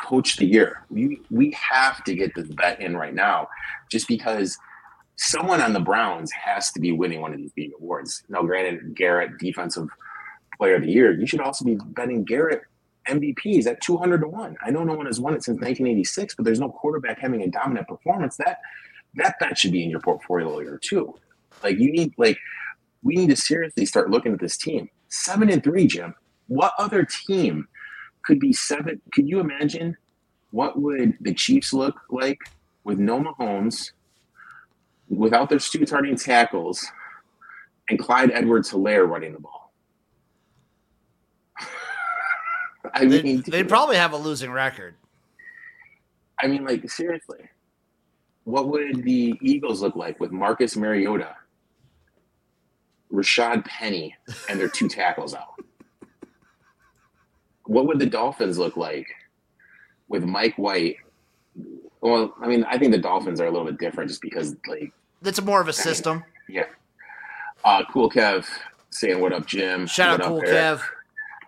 Coach 0.00 0.36
the 0.36 0.46
year. 0.46 0.84
We 0.90 1.20
we 1.30 1.52
have 1.52 2.04
to 2.04 2.14
get 2.14 2.34
this 2.34 2.48
bet 2.48 2.80
in 2.80 2.96
right 2.96 3.14
now 3.14 3.48
just 3.90 4.06
because 4.08 4.58
someone 5.16 5.62
on 5.62 5.72
the 5.72 5.80
Browns 5.80 6.30
has 6.32 6.70
to 6.72 6.80
be 6.80 6.92
winning 6.92 7.20
one 7.22 7.32
of 7.32 7.38
these 7.38 7.52
big 7.52 7.72
awards. 7.78 8.22
Now, 8.28 8.42
granted, 8.42 8.94
Garrett, 8.94 9.38
defensive 9.38 9.88
player 10.58 10.76
of 10.76 10.82
the 10.82 10.90
year, 10.90 11.18
you 11.18 11.26
should 11.26 11.40
also 11.40 11.64
be 11.64 11.78
betting 11.86 12.24
Garrett 12.24 12.62
MVPs 13.08 13.66
at 13.66 13.80
200 13.80 14.20
to 14.20 14.28
1. 14.28 14.56
I 14.62 14.70
know 14.70 14.84
no 14.84 14.94
one 14.94 15.06
has 15.06 15.20
won 15.20 15.34
it 15.34 15.44
since 15.44 15.56
1986, 15.56 16.34
but 16.34 16.44
there's 16.44 16.60
no 16.60 16.70
quarterback 16.70 17.18
having 17.18 17.42
a 17.42 17.48
dominant 17.48 17.88
performance. 17.88 18.36
That 18.36 18.60
that 19.14 19.38
bet 19.40 19.56
should 19.56 19.72
be 19.72 19.82
in 19.82 19.90
your 19.90 20.00
portfolio 20.00 20.76
too. 20.82 21.14
Like 21.62 21.78
you 21.78 21.90
need 21.90 22.14
like 22.18 22.38
we 23.02 23.16
need 23.16 23.30
to 23.30 23.36
seriously 23.36 23.86
start 23.86 24.10
looking 24.10 24.32
at 24.32 24.40
this 24.40 24.56
team. 24.56 24.88
Seven 25.08 25.50
and 25.50 25.62
three, 25.62 25.86
Jim. 25.86 26.14
What 26.48 26.72
other 26.78 27.04
team 27.04 27.68
could 28.22 28.40
be 28.40 28.52
seven? 28.52 29.00
Could 29.12 29.28
you 29.28 29.40
imagine 29.40 29.96
what 30.50 30.80
would 30.80 31.16
the 31.20 31.34
Chiefs 31.34 31.72
look 31.72 32.00
like 32.10 32.38
with 32.84 32.98
no 32.98 33.20
Mahomes, 33.20 33.92
without 35.08 35.48
their 35.48 35.58
two 35.58 35.84
starting 35.86 36.16
tackles, 36.16 36.84
and 37.88 37.98
Clyde 37.98 38.30
Edwards 38.32 38.70
Helaire 38.70 39.08
running 39.08 39.32
the 39.32 39.40
ball? 39.40 39.72
I 42.94 43.04
They'd, 43.04 43.24
mean, 43.24 43.44
they'd 43.46 43.68
probably 43.68 43.96
have 43.96 44.12
a 44.12 44.16
losing 44.16 44.50
record. 44.50 44.94
I 46.40 46.46
mean, 46.48 46.64
like 46.64 46.88
seriously, 46.90 47.48
what 48.44 48.68
would 48.68 49.02
the 49.04 49.34
Eagles 49.40 49.82
look 49.82 49.96
like 49.96 50.20
with 50.20 50.32
Marcus 50.32 50.76
Mariota, 50.76 51.34
Rashaad 53.12 53.64
Penny, 53.64 54.14
and 54.48 54.58
their 54.60 54.68
two 54.68 54.88
tackles 54.88 55.34
out? 55.34 55.54
What 57.64 57.86
would 57.86 57.98
the 57.98 58.06
Dolphins 58.06 58.58
look 58.58 58.76
like 58.76 59.06
with 60.08 60.24
Mike 60.24 60.56
White? 60.56 60.96
Well, 62.00 62.34
I 62.40 62.46
mean, 62.46 62.64
I 62.64 62.78
think 62.78 62.92
the 62.92 62.98
Dolphins 62.98 63.40
are 63.40 63.46
a 63.46 63.50
little 63.50 63.66
bit 63.66 63.78
different 63.78 64.10
just 64.10 64.22
because, 64.22 64.54
like, 64.68 64.92
It's 65.24 65.42
more 65.42 65.60
of 65.60 65.68
a 65.68 65.72
system. 65.72 66.22
yeah. 66.48 66.64
Uh, 67.64 67.82
cool 67.92 68.08
Kev 68.08 68.46
saying, 68.90 69.20
"What 69.20 69.32
up, 69.32 69.46
Jim? 69.46 69.86
Shout 69.88 70.20
What 70.20 70.20
out, 70.20 70.28
cool 70.28 70.40
Erik? 70.46 70.78
Kev. 70.78 70.82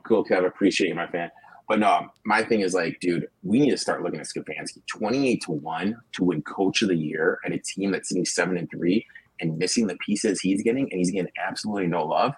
Cool, 0.03 0.25
Kev. 0.25 0.44
Appreciate 0.47 0.88
you, 0.88 0.94
my 0.97 1.07
fan. 1.07 1.31
But 1.68 1.79
no, 1.79 2.09
my 2.25 2.42
thing 2.42 2.61
is 2.62 2.73
like, 2.75 2.99
dude, 3.01 3.29
we 3.44 3.61
need 3.61 3.71
to 3.71 3.77
start 3.77 4.03
looking 4.03 4.18
at 4.18 4.27
Stefanski. 4.27 4.85
Twenty-eight 4.87 5.42
to 5.42 5.53
one 5.53 5.97
to 6.14 6.25
win 6.25 6.42
Coach 6.42 6.83
of 6.83 6.88
the 6.88 6.97
Year 6.97 7.38
at 7.44 7.53
a 7.53 7.59
team 7.59 7.92
that's 7.92 8.09
sitting 8.09 8.25
seven 8.25 8.57
and 8.57 8.68
three 8.71 9.07
and 9.40 9.59
missing 9.59 9.87
the 9.87 9.96
pieces 10.05 10.40
he's 10.40 10.62
getting, 10.62 10.90
and 10.90 10.98
he's 10.98 11.11
getting 11.11 11.31
absolutely 11.46 11.87
no 11.87 12.05
love. 12.05 12.35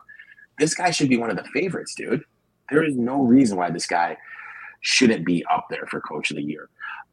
This 0.58 0.74
guy 0.74 0.90
should 0.90 1.08
be 1.08 1.16
one 1.16 1.30
of 1.30 1.36
the 1.36 1.44
favorites, 1.52 1.94
dude. 1.94 2.24
There 2.70 2.84
is 2.84 2.96
no 2.96 3.22
reason 3.22 3.56
why 3.56 3.70
this 3.70 3.86
guy 3.86 4.16
shouldn't 4.80 5.24
be 5.26 5.44
up 5.50 5.66
there 5.70 5.86
for 5.86 6.00
Coach 6.00 6.30
of 6.30 6.36
the 6.36 6.42
Year. 6.42 6.68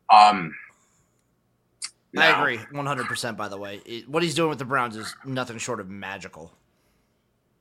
Um, 0.10 0.56
I 2.16 2.32
now- 2.32 2.42
agree 2.42 2.58
100%, 2.72 3.38
by 3.38 3.48
the 3.48 3.58
way. 3.58 3.82
It- 3.86 4.10
what 4.10 4.24
he's 4.24 4.36
doing 4.36 4.50
with 4.50 4.60
the 4.60 4.66
Browns 4.66 4.96
is 4.96 5.16
nothing 5.26 5.58
short 5.58 5.80
of 5.80 5.90
magical. 5.90 6.54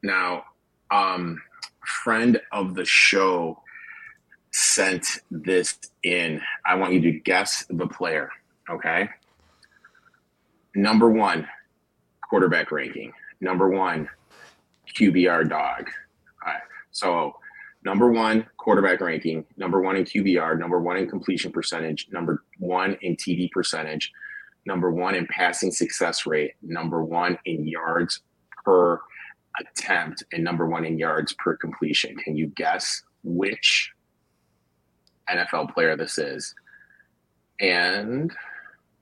Now, 0.03 0.45
um, 0.91 1.43
friend 1.85 2.41
of 2.53 2.75
the 2.75 2.85
show 2.85 3.63
sent 4.53 5.07
this 5.31 5.79
in. 6.03 6.41
I 6.65 6.77
want 6.77 6.93
you 6.93 7.01
to 7.03 7.13
guess 7.13 7.67
the 7.69 7.87
player. 7.87 8.31
Okay. 8.71 9.09
Number 10.75 11.11
one, 11.11 11.49
quarterback 12.29 12.71
ranking. 12.71 13.13
Number 13.41 13.69
one, 13.69 14.09
QBR 14.97 15.49
dog. 15.49 15.89
Right. 16.45 16.61
So, 16.91 17.37
number 17.85 18.11
one, 18.11 18.47
quarterback 18.57 19.01
ranking. 19.01 19.45
Number 19.57 19.81
one 19.81 19.97
in 19.97 20.05
QBR. 20.05 20.59
Number 20.59 20.81
one 20.81 20.97
in 20.97 21.09
completion 21.09 21.53
percentage. 21.53 22.09
Number 22.11 22.43
one 22.59 22.97
in 23.03 23.17
TD 23.17 23.51
percentage. 23.51 24.13
Number 24.65 24.91
one 24.91 25.15
in 25.15 25.27
passing 25.27 25.71
success 25.71 26.27
rate. 26.27 26.53
Number 26.63 27.05
one 27.05 27.39
in 27.45 27.67
yards 27.67 28.21
per 28.65 29.01
attempt 29.59 30.25
and 30.33 30.45
number 30.45 30.67
one 30.67 30.85
in 30.85 30.99
yards 30.99 31.33
per 31.35 31.57
completion. 31.57 32.17
Can 32.17 32.37
you 32.37 32.49
guess 32.49 33.03
which 33.23 33.93
NFL 35.31 35.73
player 35.73 35.97
this 35.97 36.19
is? 36.19 36.55
And 37.61 38.33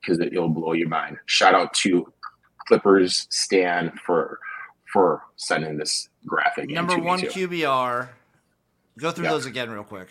because 0.00 0.20
it'll 0.20 0.48
blow 0.48 0.72
your 0.72 0.88
mind. 0.88 1.16
Shout 1.26 1.54
out 1.54 1.72
to 1.74 2.12
Clippers 2.66 3.26
Stan 3.30 3.92
for 4.04 4.38
for 4.92 5.22
sending 5.36 5.76
this 5.76 6.08
graphic. 6.26 6.70
Number 6.70 6.98
one. 6.98 7.20
QBR. 7.20 8.08
Go 8.98 9.10
through 9.10 9.24
Yeah. 9.24 9.30
those 9.32 9.46
again 9.46 9.70
real 9.70 9.84
quick. 9.84 10.08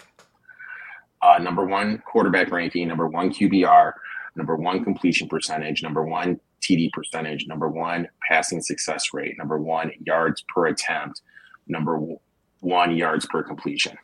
uh, 1.21 1.37
number 1.37 1.63
one 1.63 1.99
quarterback 1.99 2.51
ranking, 2.51 2.85
number 2.85 3.07
one 3.07 3.29
QBR, 3.29 3.93
number 4.35 4.57
one 4.57 4.83
completion 4.83 5.25
percentage, 5.29 5.81
number 5.81 6.03
one 6.03 6.37
TD 6.61 6.91
percentage, 6.91 7.47
number 7.47 7.69
one 7.69 8.09
passing 8.27 8.59
success 8.61 9.13
rate, 9.13 9.37
number 9.37 9.57
one 9.57 9.89
yards 10.05 10.43
per 10.53 10.65
attempt, 10.65 11.21
number 11.65 11.97
one 12.59 12.93
yards 12.97 13.25
per 13.25 13.41
completion. 13.41 13.97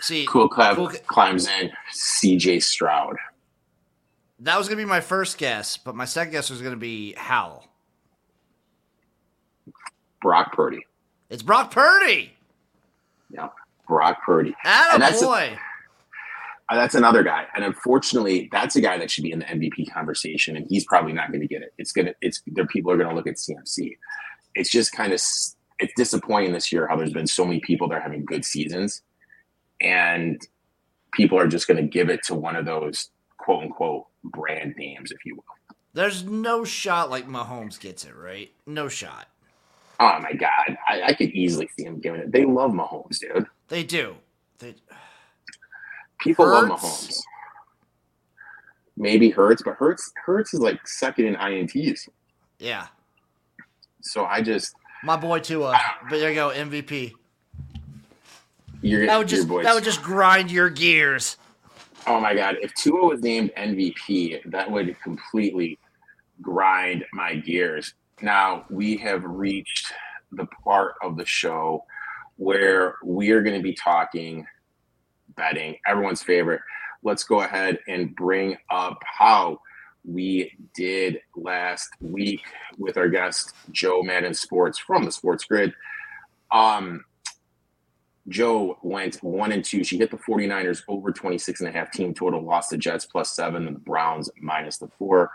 See, 0.00 0.26
Cool 0.26 0.50
Kev 0.50 0.74
Cool- 0.76 0.88
climbs 1.06 1.48
in 1.48 1.70
CJ 1.94 2.60
Stroud. 2.62 3.16
That 4.40 4.58
was 4.58 4.68
gonna 4.68 4.80
be 4.80 4.84
my 4.84 5.00
first 5.00 5.38
guess, 5.38 5.76
but 5.76 5.94
my 5.94 6.04
second 6.04 6.32
guess 6.32 6.50
was 6.50 6.62
gonna 6.62 6.76
be 6.76 7.14
Howell. 7.16 7.64
Brock 10.20 10.52
Purdy. 10.52 10.84
It's 11.30 11.42
Brock 11.42 11.70
Purdy. 11.70 12.32
Yeah. 13.30 13.48
Brock 13.86 14.18
Purdy. 14.24 14.54
That's 14.64 15.22
boy. 15.22 15.58
Uh, 16.70 16.74
that's 16.76 16.94
another 16.94 17.22
guy, 17.22 17.46
and 17.56 17.64
unfortunately, 17.64 18.48
that's 18.52 18.76
a 18.76 18.80
guy 18.80 18.98
that 18.98 19.10
should 19.10 19.24
be 19.24 19.32
in 19.32 19.38
the 19.38 19.46
MVP 19.46 19.90
conversation, 19.90 20.54
and 20.54 20.66
he's 20.68 20.84
probably 20.84 21.14
not 21.14 21.28
going 21.28 21.40
to 21.40 21.46
get 21.46 21.62
it. 21.62 21.72
It's 21.78 21.92
gonna, 21.92 22.12
it's 22.20 22.42
there. 22.46 22.66
People 22.66 22.92
are 22.92 22.98
going 22.98 23.08
to 23.08 23.14
look 23.14 23.26
at 23.26 23.36
CMC. 23.36 23.96
It's 24.54 24.70
just 24.70 24.92
kind 24.92 25.14
of, 25.14 25.20
it's 25.78 25.92
disappointing 25.96 26.52
this 26.52 26.70
year 26.70 26.86
how 26.86 26.96
there's 26.96 27.12
been 27.12 27.26
so 27.26 27.46
many 27.46 27.60
people 27.60 27.88
that 27.88 27.94
are 27.94 28.00
having 28.02 28.22
good 28.26 28.44
seasons, 28.44 29.00
and 29.80 30.46
people 31.14 31.38
are 31.38 31.48
just 31.48 31.68
going 31.68 31.78
to 31.78 31.88
give 31.88 32.10
it 32.10 32.22
to 32.24 32.34
one 32.34 32.54
of 32.54 32.66
those 32.66 33.08
quote 33.48 33.62
unquote 33.62 34.04
brand 34.24 34.74
names, 34.76 35.10
if 35.10 35.24
you 35.24 35.34
will. 35.36 35.44
There's 35.94 36.22
no 36.22 36.64
shot 36.66 37.08
like 37.08 37.26
Mahomes 37.26 37.80
gets 37.80 38.04
it 38.04 38.14
right. 38.14 38.52
No 38.66 38.88
shot. 38.90 39.26
Oh 39.98 40.18
my 40.20 40.34
God, 40.34 40.76
I, 40.86 41.02
I 41.02 41.12
could 41.14 41.30
easily 41.30 41.66
see 41.74 41.86
him 41.86 41.98
giving 41.98 42.20
it. 42.20 42.30
They 42.30 42.44
love 42.44 42.72
Mahomes, 42.72 43.18
dude. 43.20 43.46
They 43.68 43.84
do. 43.84 44.16
They, 44.58 44.74
People 46.20 46.46
love 46.46 46.68
Hurts? 46.68 46.82
Mahomes. 46.82 47.20
Maybe 48.98 49.30
Hurts, 49.30 49.62
but 49.62 49.76
Hurts, 49.76 50.12
Hurts 50.26 50.52
is 50.52 50.60
like 50.60 50.86
second 50.86 51.24
in 51.24 51.34
ints. 51.36 52.06
yeah. 52.58 52.88
So 54.02 54.26
I 54.26 54.42
just 54.42 54.74
My 55.02 55.16
boy 55.16 55.38
Tua. 55.40 55.80
But 56.10 56.18
there 56.20 56.28
you 56.28 56.34
go, 56.34 56.50
MVP. 56.50 57.14
you're 58.82 59.06
That 59.06 59.16
would 59.16 59.28
just 59.28 59.48
that 59.48 59.74
would 59.74 59.84
just 59.84 60.02
grind 60.02 60.50
your 60.50 60.68
gears. 60.68 61.38
Oh 62.08 62.18
my 62.18 62.34
god! 62.34 62.56
If 62.62 62.72
Tua 62.72 63.06
was 63.06 63.20
named 63.20 63.52
MVP, 63.54 64.50
that 64.50 64.70
would 64.70 64.98
completely 65.02 65.78
grind 66.40 67.04
my 67.12 67.34
gears. 67.34 67.92
Now 68.22 68.64
we 68.70 68.96
have 68.96 69.22
reached 69.24 69.92
the 70.32 70.46
part 70.64 70.94
of 71.02 71.18
the 71.18 71.26
show 71.26 71.84
where 72.36 72.94
we 73.04 73.30
are 73.32 73.42
going 73.42 73.56
to 73.56 73.62
be 73.62 73.74
talking 73.74 74.46
betting, 75.36 75.76
everyone's 75.86 76.22
favorite. 76.22 76.62
Let's 77.02 77.24
go 77.24 77.42
ahead 77.42 77.78
and 77.86 78.16
bring 78.16 78.56
up 78.70 78.98
how 79.04 79.58
we 80.02 80.50
did 80.74 81.18
last 81.36 81.90
week 82.00 82.40
with 82.78 82.96
our 82.96 83.10
guest 83.10 83.52
Joe 83.70 84.02
Madden 84.02 84.32
Sports 84.32 84.78
from 84.78 85.04
the 85.04 85.12
Sports 85.12 85.44
Grid. 85.44 85.74
Um, 86.50 87.04
Joe 88.28 88.78
went 88.82 89.16
one 89.22 89.52
and 89.52 89.64
two. 89.64 89.84
She 89.84 89.98
hit 89.98 90.10
the 90.10 90.18
49ers 90.18 90.82
over 90.88 91.12
26 91.12 91.60
and 91.60 91.68
a 91.68 91.72
half 91.72 91.90
team 91.90 92.14
total, 92.14 92.42
lost 92.42 92.70
the 92.70 92.76
Jets 92.76 93.06
plus 93.06 93.34
seven, 93.34 93.66
and 93.66 93.76
the 93.76 93.80
Browns 93.80 94.30
minus 94.40 94.78
the 94.78 94.88
four. 94.98 95.30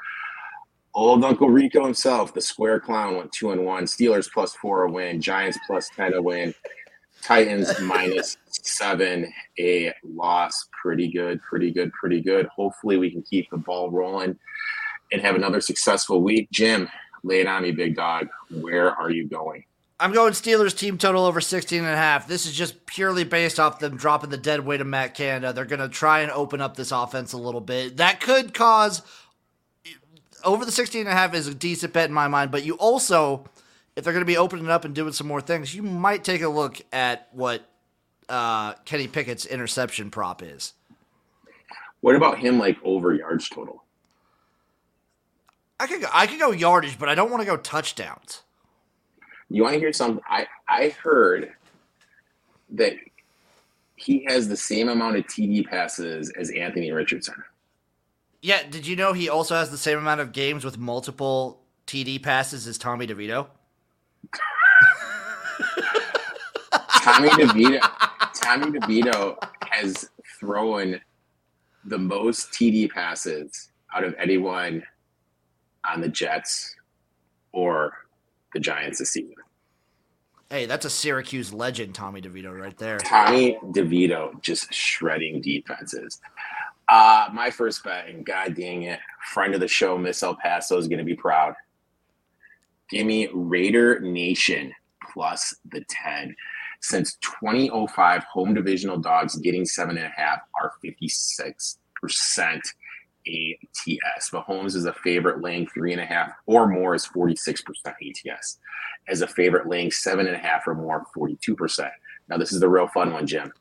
Old 0.95 1.23
Uncle 1.23 1.49
Rico 1.49 1.83
himself, 1.83 2.33
the 2.33 2.41
square 2.41 2.79
clown, 2.79 3.17
went 3.17 3.31
two 3.31 3.51
and 3.51 3.65
one. 3.65 3.85
Steelers 3.85 4.31
plus 4.31 4.53
four 4.55 4.83
a 4.83 4.91
win. 4.91 5.19
Giants 5.19 5.57
plus 5.65 5.89
10 5.95 6.13
a 6.13 6.21
win. 6.21 6.53
Titans 7.23 7.79
minus 7.81 8.37
seven 8.49 9.31
a 9.57 9.91
loss. 10.03 10.67
Pretty 10.81 11.11
good, 11.11 11.41
pretty 11.41 11.71
good, 11.71 11.91
pretty 11.93 12.21
good. 12.21 12.47
Hopefully, 12.47 12.97
we 12.97 13.09
can 13.09 13.23
keep 13.23 13.49
the 13.49 13.57
ball 13.57 13.89
rolling 13.89 14.37
and 15.11 15.21
have 15.21 15.35
another 15.35 15.61
successful 15.61 16.21
week. 16.21 16.49
Jim, 16.51 16.87
lay 17.23 17.39
it 17.39 17.47
on 17.47 17.63
me, 17.63 17.71
big 17.71 17.95
dog. 17.95 18.27
Where 18.51 18.91
are 18.91 19.09
you 19.09 19.27
going? 19.27 19.63
I'm 19.99 20.11
going 20.11 20.33
Steelers 20.33 20.77
team 20.77 20.97
total 20.97 21.25
over 21.25 21.39
16 21.39 21.79
and 21.79 21.87
a 21.87 21.95
half. 21.95 22.27
This 22.27 22.45
is 22.45 22.53
just 22.53 22.85
purely 22.85 23.23
based 23.23 23.59
off 23.59 23.79
them 23.79 23.95
dropping 23.95 24.31
the 24.31 24.37
dead 24.37 24.65
weight 24.65 24.81
of 24.81 24.87
Matt 24.87 25.13
Canada. 25.13 25.53
They're 25.53 25.65
going 25.65 25.79
to 25.79 25.89
try 25.89 26.21
and 26.21 26.31
open 26.31 26.61
up 26.61 26.75
this 26.75 26.91
offense 26.91 27.33
a 27.33 27.37
little 27.37 27.61
bit. 27.61 27.97
That 27.97 28.19
could 28.19 28.53
cause 28.53 29.01
over 30.43 30.65
the 30.65 30.71
16 30.71 31.01
and 31.01 31.09
a 31.09 31.13
half 31.13 31.33
is 31.33 31.47
a 31.47 31.53
decent 31.53 31.93
bet 31.93 32.09
in 32.09 32.13
my 32.13 32.27
mind, 32.27 32.51
but 32.51 32.65
you 32.65 32.73
also 32.75 33.45
if 33.95 34.03
they're 34.03 34.13
going 34.13 34.21
to 34.21 34.25
be 34.25 34.37
opening 34.37 34.69
up 34.69 34.85
and 34.85 34.95
doing 34.95 35.13
some 35.13 35.27
more 35.27 35.41
things, 35.41 35.75
you 35.75 35.83
might 35.83 36.23
take 36.23 36.41
a 36.41 36.49
look 36.49 36.81
at 36.91 37.27
what 37.31 37.63
uh, 38.27 38.73
Kenny 38.85 39.07
Pickett's 39.07 39.45
interception 39.45 40.09
prop 40.09 40.41
is. 40.41 40.73
What 42.01 42.15
about 42.15 42.39
him, 42.39 42.59
like 42.59 42.77
over 42.83 43.13
yards 43.13 43.47
total? 43.49 43.83
I 45.79 45.87
could 45.87 46.01
go, 46.01 46.07
I 46.11 46.27
could 46.27 46.39
go 46.39 46.51
yardage, 46.51 46.97
but 46.97 47.09
I 47.09 47.15
don't 47.15 47.29
want 47.29 47.41
to 47.41 47.45
go 47.45 47.57
touchdowns. 47.57 48.41
You 49.53 49.61
want 49.61 49.73
to 49.75 49.79
hear 49.79 49.93
something? 49.93 50.19
I 50.27 50.47
I 50.67 50.89
heard 50.89 51.53
that 52.71 52.93
he 53.95 54.25
has 54.27 54.47
the 54.47 54.57
same 54.57 54.89
amount 54.89 55.15
of 55.15 55.25
TD 55.25 55.67
passes 55.67 56.31
as 56.31 56.49
Anthony 56.49 56.91
Richardson. 56.91 57.35
Yeah, 58.41 58.63
did 58.67 58.87
you 58.87 58.95
know 58.95 59.13
he 59.13 59.29
also 59.29 59.53
has 59.53 59.69
the 59.69 59.77
same 59.77 59.99
amount 59.99 60.21
of 60.21 60.31
games 60.31 60.65
with 60.65 60.79
multiple 60.79 61.61
TD 61.85 62.23
passes 62.23 62.65
as 62.65 62.79
Tommy 62.79 63.05
DeVito? 63.05 63.45
Tommy 67.03 67.29
DeVito. 67.29 67.79
Tommy 68.33 68.79
DeVito 68.79 69.37
has 69.69 70.09
thrown 70.39 70.99
the 71.85 71.99
most 71.99 72.51
TD 72.53 72.89
passes 72.89 73.69
out 73.95 74.03
of 74.03 74.15
anyone 74.17 74.81
on 75.87 76.01
the 76.01 76.09
Jets 76.09 76.75
or 77.51 78.02
the 78.53 78.59
Giants 78.59 78.99
this 78.99 79.11
season. 79.11 79.35
Hey, 80.49 80.65
that's 80.65 80.85
a 80.85 80.89
Syracuse 80.89 81.51
legend, 81.51 81.95
Tommy 81.95 82.21
DeVito, 82.21 82.55
right 82.55 82.77
there. 82.77 82.99
Tommy 82.99 83.57
DeVito 83.71 84.39
just 84.41 84.71
shredding 84.73 85.41
defenses. 85.41 86.21
Uh, 86.89 87.27
my 87.33 87.49
first 87.49 87.83
bet, 87.83 88.07
and 88.07 88.25
god 88.25 88.55
dang 88.55 88.83
it, 88.83 88.99
friend 89.33 89.55
of 89.55 89.61
the 89.61 89.67
show, 89.67 89.97
Miss 89.97 90.21
El 90.21 90.35
Paso 90.35 90.77
is 90.77 90.87
going 90.87 90.99
to 90.99 91.05
be 91.05 91.15
proud. 91.15 91.55
Give 92.89 93.07
me 93.07 93.29
Raider 93.33 93.99
Nation 94.01 94.71
plus 95.11 95.55
the 95.71 95.83
10. 95.89 96.35
Since 96.81 97.15
2005, 97.21 98.23
home 98.25 98.53
divisional 98.53 98.97
dogs 98.97 99.37
getting 99.37 99.65
seven 99.65 99.97
and 99.97 100.05
a 100.05 100.09
half 100.09 100.41
are 100.61 100.73
56% 100.83 101.77
ATS. 103.27 104.29
Mahomes 104.31 104.75
is 104.75 104.85
a 104.85 104.93
favorite 104.93 105.41
laying 105.41 105.67
three 105.67 105.91
and 105.91 106.01
a 106.01 106.05
half 106.05 106.31
or 106.45 106.67
more 106.67 106.95
is 106.95 107.05
46% 107.05 107.61
ATS. 107.85 108.59
As 109.07 109.21
a 109.21 109.27
favorite 109.27 109.67
laying 109.67 109.91
seven 109.91 110.27
and 110.27 110.35
a 110.35 110.39
half 110.39 110.67
or 110.67 110.75
more, 110.75 111.05
42%. 111.15 111.89
Now, 112.29 112.37
this 112.37 112.53
is 112.53 112.59
the 112.59 112.69
real 112.69 112.87
fun 112.87 113.13
one, 113.13 113.27
Jim. 113.27 113.51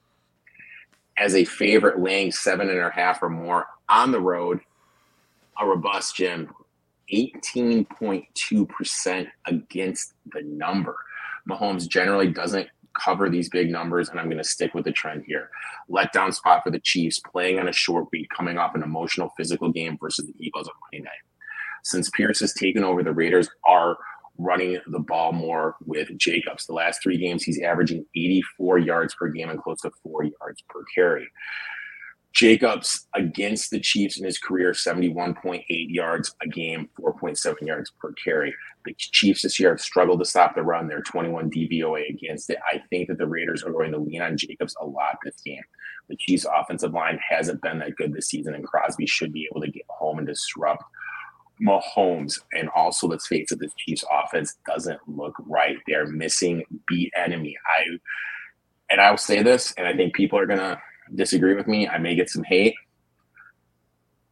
As 1.19 1.35
a 1.35 1.45
favorite 1.45 2.01
laying 2.01 2.33
seven 2.33 2.69
and 2.69 2.79
a 2.79 2.91
half 2.91 3.23
or 3.23 3.29
more 3.29 3.67
on 3.89 4.13
the 4.13 4.21
road, 4.21 4.61
a 5.61 5.67
robust 5.67 6.17
Jim, 6.17 6.49
18.2% 7.13 9.27
against 9.47 10.15
the 10.33 10.43
number. 10.43 10.97
Mahomes 11.49 11.89
generally 11.89 12.29
doesn't 12.29 12.69
cover 12.95 13.29
these 13.29 13.49
big 13.49 13.71
numbers, 13.71 14.09
and 14.09 14.19
I'm 14.19 14.27
going 14.27 14.39
to 14.39 14.45
stick 14.45 14.75
with 14.75 14.85
the 14.85 14.93
trend 14.93 15.25
here. 15.27 15.51
Letdown 15.91 16.33
spot 16.35 16.63
for 16.65 16.71
the 16.71 16.81
Chiefs, 16.81 17.21
playing 17.21 17.59
on 17.59 17.69
a 17.69 17.73
short 17.73 18.07
week, 18.13 18.29
coming 18.37 18.59
off 18.59 18.75
an 18.75 18.83
emotional 18.83 19.33
Physical 19.37 19.71
game 19.71 19.99
versus 20.01 20.27
the 20.27 20.35
Eagles 20.39 20.69
on 20.69 20.75
Monday 20.83 21.05
night. 21.05 21.13
Since 21.85 22.11
Pierce 22.11 22.41
has 22.41 22.55
taken 22.55 22.85
over, 22.85 23.03
the 23.03 23.13
Raiders 23.13 23.49
are 23.67 23.97
running 24.39 24.79
the 24.87 24.99
ball 24.99 25.33
more 25.33 25.77
with 25.85 26.17
Jacobs. 26.17 26.67
The 26.67 26.73
last 26.73 27.03
three 27.03 27.19
games, 27.19 27.43
he's 27.43 27.61
averaging 27.61 28.07
84 28.15 28.79
yards 28.79 29.15
per 29.15 29.29
game 29.29 29.51
and 29.51 29.61
close 29.61 29.81
to 29.83 29.91
four 30.03 30.25
yards 30.25 30.63
per 30.69 30.85
carry. 30.95 31.29
Jacobs 32.33 33.07
against 33.15 33.71
the 33.71 33.81
Chiefs 33.81 34.19
in 34.19 34.25
his 34.25 34.39
career, 34.39 34.73
71.8 34.73 35.65
yards 35.69 36.35
a 36.43 36.49
game, 36.49 36.89
4.7 36.99 37.55
yards 37.63 37.91
per 38.01 38.13
carry. 38.13 38.55
The 38.85 38.95
Chiefs 38.95 39.43
this 39.43 39.61
year 39.61 39.71
have 39.71 39.81
struggled 39.81 40.21
to 40.21 40.25
stop 40.25 40.55
the 40.55 40.63
run. 40.63 40.89
They're 40.89 41.03
21 41.03 41.51
DVOA 41.51 42.09
against 42.09 42.51
it. 42.51 42.59
I 42.73 42.83
think 42.91 43.09
that 43.09 43.19
the 43.19 43.27
Raiders 43.27 43.63
are 43.63 43.73
going 43.73 43.93
to 43.93 43.99
lean 43.99 44.23
on 44.23 44.37
Jacobs 44.37 44.75
a 44.81 44.87
lot 44.87 45.19
this 45.25 45.41
game. 45.45 45.63
The 46.09 46.17
Chiefs' 46.17 46.47
offensive 46.53 46.93
line 46.93 47.19
hasn't 47.29 47.63
been 47.63 47.79
that 47.79 47.97
good 47.97 48.13
this 48.13 48.29
season, 48.29 48.55
and 48.55 48.67
Crosby 48.67 49.07
should 49.07 49.33
be 49.33 49.49
able 49.51 49.61
to 49.61 49.71
get 49.71 49.85
home 49.89 50.19
and 50.19 50.27
disrupt 50.27 50.83
Mahomes. 51.63 52.41
And 52.53 52.69
also, 52.75 53.07
let's 53.07 53.27
face 53.27 53.53
it, 53.53 53.61
this 53.61 53.75
Chiefs 53.75 54.05
offense 54.11 54.57
doesn't 54.67 55.01
look 55.07 55.35
right. 55.47 55.77
They're 55.87 56.07
missing 56.07 56.65
beat 56.89 57.13
enemy. 57.17 57.57
I 57.79 57.85
and 58.91 59.01
I 59.01 59.11
will 59.11 59.19
say 59.19 59.43
this, 59.43 59.73
and 59.79 59.87
I 59.87 59.95
think 59.95 60.15
people 60.15 60.39
are 60.39 60.47
gonna 60.47 60.81
disagree 61.15 61.55
with 61.55 61.67
me. 61.67 61.89
I 61.89 61.99
may 61.99 62.15
get 62.15 62.31
some 62.31 62.43
hate. 62.45 62.75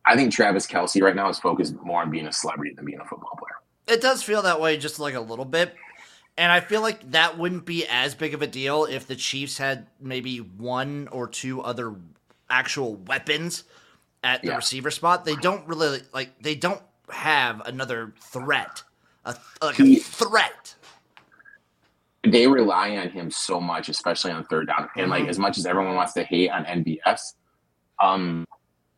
I 0.06 0.16
think 0.16 0.32
Travis 0.32 0.66
Kelce 0.66 1.02
right 1.02 1.14
now 1.14 1.28
is 1.28 1.38
focused 1.38 1.74
more 1.82 2.02
on 2.02 2.10
being 2.10 2.26
a 2.26 2.32
celebrity 2.32 2.74
than 2.74 2.84
being 2.84 3.00
a 3.00 3.04
football 3.04 3.38
player. 3.38 3.56
It 3.96 4.00
does 4.00 4.22
feel 4.22 4.42
that 4.42 4.60
way 4.60 4.76
just 4.76 4.98
like 4.98 5.14
a 5.14 5.20
little 5.20 5.44
bit. 5.44 5.74
And 6.38 6.50
I 6.50 6.60
feel 6.60 6.80
like 6.80 7.10
that 7.10 7.36
wouldn't 7.38 7.66
be 7.66 7.86
as 7.86 8.14
big 8.14 8.32
of 8.34 8.40
a 8.40 8.46
deal 8.46 8.84
if 8.86 9.06
the 9.06 9.16
Chiefs 9.16 9.58
had 9.58 9.86
maybe 10.00 10.38
one 10.38 11.08
or 11.12 11.28
two 11.28 11.60
other 11.60 11.94
actual 12.48 12.94
weapons 12.96 13.64
at 14.24 14.42
the 14.42 14.48
Yeah. 14.48 14.56
receiver 14.56 14.90
spot. 14.90 15.24
They 15.24 15.36
don't 15.36 15.66
really 15.66 16.00
like 16.12 16.40
they 16.42 16.54
don't 16.54 16.80
have 17.10 17.60
another 17.66 18.14
threat. 18.20 18.82
A, 19.24 19.36
like 19.62 19.76
He- 19.76 19.98
a 19.98 20.00
threat. 20.00 20.74
They 22.24 22.46
rely 22.46 22.96
on 22.96 23.09
him 23.11 23.30
so 23.30 23.61
much, 23.61 23.88
especially 23.88 24.30
on 24.33 24.44
third 24.44 24.66
down. 24.66 24.88
And 24.96 25.11
like 25.11 25.24
Mhm. 25.24 25.28
as 25.28 25.38
much 25.38 25.56
as 25.59 25.64
everyone 25.66 25.94
wants 25.94 26.12
to 26.14 26.22
hate 26.22 26.50
on 26.50 26.64
NBS, 26.66 27.35
um, 28.02 28.44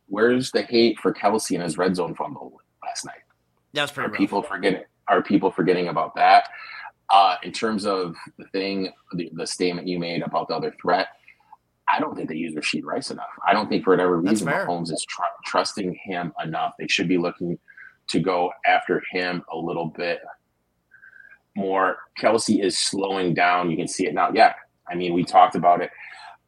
where's 0.07 0.51
the 0.51 0.61
hate 0.63 0.99
for 0.99 1.13
Kelce 1.13 1.53
and 1.55 1.63
his 1.63 1.77
red 1.77 1.95
zone 1.95 2.15
fumble 2.15 2.59
last 2.83 3.05
night? 3.05 3.21
That 3.73 3.83
was 3.83 3.91
pretty 3.91 4.07
Are 4.07 4.11
rough. 4.11 4.17
people 4.17 4.41
forgetting? 4.43 4.83
Are 5.07 5.21
people 5.23 5.51
forgetting 5.51 5.87
about 5.87 6.15
that? 6.15 6.49
Uh, 7.09 7.37
in 7.43 7.51
terms 7.51 7.85
of 7.85 8.15
the 8.37 8.45
thing, 8.47 8.91
the, 9.13 9.29
the 9.33 9.45
statement 9.47 9.87
you 9.87 9.99
made 9.99 10.21
about 10.23 10.47
the 10.47 10.55
other 10.55 10.71
threat, 10.81 11.07
I 11.91 11.99
don't 11.99 12.15
think 12.15 12.29
they 12.29 12.35
use 12.35 12.55
Rashee 12.55 12.83
Rice 12.83 13.11
enough. 13.11 13.27
I 13.45 13.53
don't 13.53 13.69
think 13.69 13.83
for 13.83 13.91
whatever 13.91 14.19
reason. 14.19 14.47
Mahomes 14.47 14.91
is 14.91 15.05
tr- 15.07 15.21
trusting 15.45 15.93
him 16.03 16.33
enough. 16.43 16.73
They 16.79 16.87
should 16.87 17.07
be 17.07 17.17
looking 17.17 17.59
to 18.07 18.19
go 18.19 18.51
after 18.65 19.01
him 19.11 19.43
a 19.51 19.57
little 19.57 19.87
bit 19.87 20.19
more. 21.55 21.97
Kelce 22.19 22.63
is 22.63 22.77
slowing 22.77 23.33
down. 23.33 23.69
You 23.69 23.77
can 23.77 23.87
see 23.87 24.07
it 24.07 24.13
now. 24.13 24.31
Yeah, 24.33 24.53
I 24.87 24.95
mean, 24.95 25.13
we 25.13 25.23
talked 25.23 25.55
about 25.55 25.81
it 25.81 25.91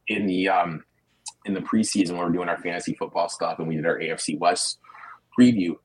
in 0.08 0.26
the 0.26 0.50
um, 0.50 0.84
in 1.46 1.54
the 1.54 1.62
preseason 1.62 2.12
when 2.12 2.20
we 2.20 2.24
are 2.26 2.30
doing 2.32 2.50
our 2.50 2.58
fantasy 2.58 2.94
football 2.94 3.30
stuff, 3.30 3.60
and 3.60 3.68
we 3.68 3.76
did 3.76 3.86
our 3.86 4.00
AFC 4.00 4.38
West 4.40 4.80
preview. 5.38 5.76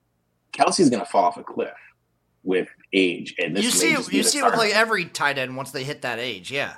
Kelce's 0.52 0.90
going 0.90 1.04
to 1.04 1.10
fall 1.10 1.24
off 1.24 1.36
a 1.36 1.44
cliff 1.44 1.74
with 2.42 2.68
age, 2.92 3.34
and 3.38 3.56
this 3.56 3.64
you 3.64 3.70
see, 3.70 3.92
it, 3.92 4.12
you 4.12 4.22
see 4.22 4.38
it 4.38 4.44
with 4.44 4.56
like 4.56 4.74
every 4.74 5.04
tight 5.04 5.38
end 5.38 5.56
once 5.56 5.70
they 5.70 5.84
hit 5.84 6.02
that 6.02 6.18
age. 6.18 6.50
Yeah. 6.50 6.76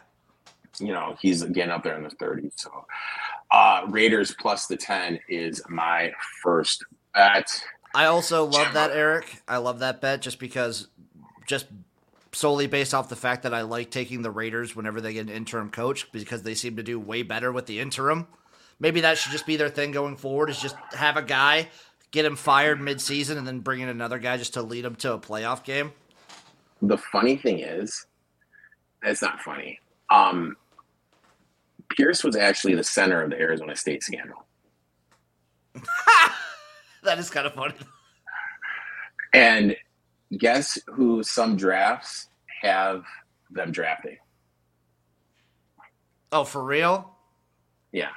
you 0.79 0.93
know 0.93 1.17
he's 1.21 1.43
again 1.43 1.71
up 1.71 1.85
there 1.85 1.97
in 1.97 2.03
the 2.03 2.11
30s. 2.11 2.53
So 2.57 2.71
uh, 3.51 3.83
Raiders 3.89 4.35
plus 4.39 4.67
the 4.67 4.77
10 4.77 5.21
is 5.29 5.63
my 5.69 6.13
first 6.43 6.85
bet. 7.15 7.63
I 7.95 8.07
also 8.07 8.47
love 8.47 8.73
that, 8.73 8.91
Erik. 8.91 9.43
I 9.47 9.59
love 9.59 9.81
that 9.81 10.01
bet 10.01 10.23
just 10.23 10.39
because, 10.39 10.89
just 11.47 11.67
solely 12.33 12.67
based 12.67 12.95
off 12.95 13.09
the 13.09 13.17
fact 13.17 13.43
that 13.43 13.55
I 13.55 13.63
like 13.63 13.91
taking 13.91 14.23
the 14.23 14.31
Raiders 14.31 14.75
whenever 14.75 15.01
they 15.01 15.13
get 15.13 15.27
an 15.27 15.29
interim 15.29 15.71
coach 15.71 16.11
because 16.13 16.43
they 16.43 16.55
seem 16.55 16.77
to 16.77 16.83
do 16.83 16.99
way 16.99 17.23
better 17.23 17.53
with 17.53 17.67
the 17.67 17.81
interim. 17.81 18.27
Maybe 18.81 19.01
that 19.03 19.19
should 19.19 19.33
just 19.33 19.47
be 19.47 19.57
their 19.57 19.69
thing 19.69 19.93
going 19.93 20.17
forward 20.17 20.51
is 20.51 20.61
just 20.61 20.77
have 20.93 21.17
a 21.17 21.23
guy, 21.23 21.69
get 22.11 22.25
him 22.25 22.37
fired 22.37 22.81
mid-season, 22.81 23.39
and 23.39 23.47
then 23.47 23.61
bring 23.61 23.81
in 23.81 23.89
another 23.89 24.19
guy 24.19 24.37
just 24.37 24.55
to 24.55 24.63
lead 24.63 24.85
them 24.85 24.97
to 24.97 25.13
a 25.13 25.19
playoff 25.19 25.63
game. 25.63 25.93
The 26.81 26.99
funny 26.99 27.37
thing 27.37 27.61
is, 27.61 28.07
it's 29.03 29.23
not 29.23 29.41
funny. 29.41 29.79
Um, 30.11 30.57
Pierce 31.91 32.25
was 32.25 32.35
actually 32.35 32.75
the 32.75 32.85
center 32.85 33.23
of 33.23 33.31
the 33.31 33.39
Arizona 33.39 33.77
State 33.77 34.03
scandal. 34.03 34.45
That 37.03 37.19
is 37.19 37.31
kind 37.31 37.47
of 37.47 37.55
funny. 37.55 37.75
And 39.35 39.77
guess 40.39 40.79
who 40.87 41.23
some 41.23 41.57
drafts 41.57 42.29
have 42.63 43.05
them 43.51 43.73
drafting? 43.73 44.17
Oh, 46.31 46.45
for 46.45 46.63
real? 46.65 47.15
Yeah. 47.93 48.11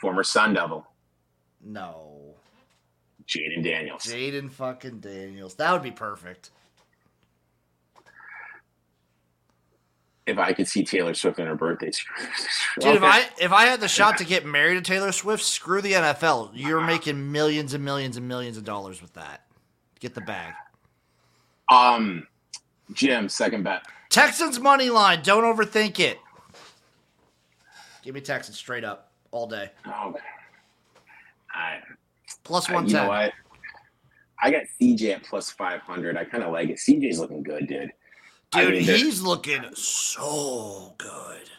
Former 0.00 0.24
Sun 0.24 0.54
Devil, 0.54 0.86
No. 1.64 2.34
Jayden 3.26 3.62
Daniels. 3.64 4.02
Jayden 4.02 4.50
fucking 4.50 5.00
Daniels. 5.00 5.54
That 5.54 5.72
would 5.72 5.82
be 5.82 5.90
perfect. 5.90 6.50
If 10.26 10.38
I 10.38 10.54
could 10.54 10.66
see 10.66 10.84
Taylor 10.84 11.12
Swift 11.12 11.38
on 11.38 11.46
her 11.46 11.54
birthday, 11.54 11.90
Dude, 12.80 12.96
if 12.96 13.02
I 13.02 13.24
if 13.38 13.52
I 13.52 13.66
had 13.66 13.80
the 13.80 13.88
shot 13.88 14.16
to 14.18 14.24
get 14.24 14.46
married 14.46 14.76
to 14.76 14.80
Taylor 14.80 15.12
Swift, 15.12 15.42
screw 15.44 15.82
the 15.82 15.92
NFL. 15.92 16.50
You're 16.54 16.80
making 16.80 17.30
millions 17.30 17.74
and 17.74 17.84
millions 17.84 18.16
and 18.16 18.26
millions 18.26 18.56
of 18.56 18.64
dollars 18.64 19.02
with 19.02 19.12
that. 19.14 19.44
Get 20.00 20.14
the 20.14 20.22
bag. 20.22 20.54
um, 21.70 22.26
Jim, 22.92 23.28
second 23.28 23.64
bet. 23.64 23.82
Texans 24.08 24.58
money 24.60 24.90
line. 24.90 25.20
Don't 25.22 25.44
overthink 25.44 26.00
it. 26.00 26.18
Give 28.02 28.14
me 28.14 28.20
Texans 28.20 28.56
straight 28.56 28.84
up 28.84 29.10
all 29.30 29.46
day. 29.46 29.70
Oh, 29.86 30.14
I, 31.52 31.80
Plus 32.44 32.68
one 32.70 32.86
you 32.86 32.94
know 32.94 33.08
what? 33.08 33.32
I 34.42 34.50
got 34.50 34.64
CJ 34.80 35.14
at 35.14 35.22
plus 35.22 35.50
five 35.50 35.80
hundred. 35.80 36.16
I 36.16 36.24
kind 36.24 36.44
of 36.44 36.52
like 36.52 36.68
it. 36.68 36.76
CJ's 36.76 37.18
looking 37.18 37.42
good, 37.42 37.66
dude. 37.66 37.90
I 38.54 38.64
Dude, 38.64 38.72
mean, 38.74 38.82
he's 38.82 39.20
looking 39.20 39.62
so 39.74 40.94
good. 40.98 41.50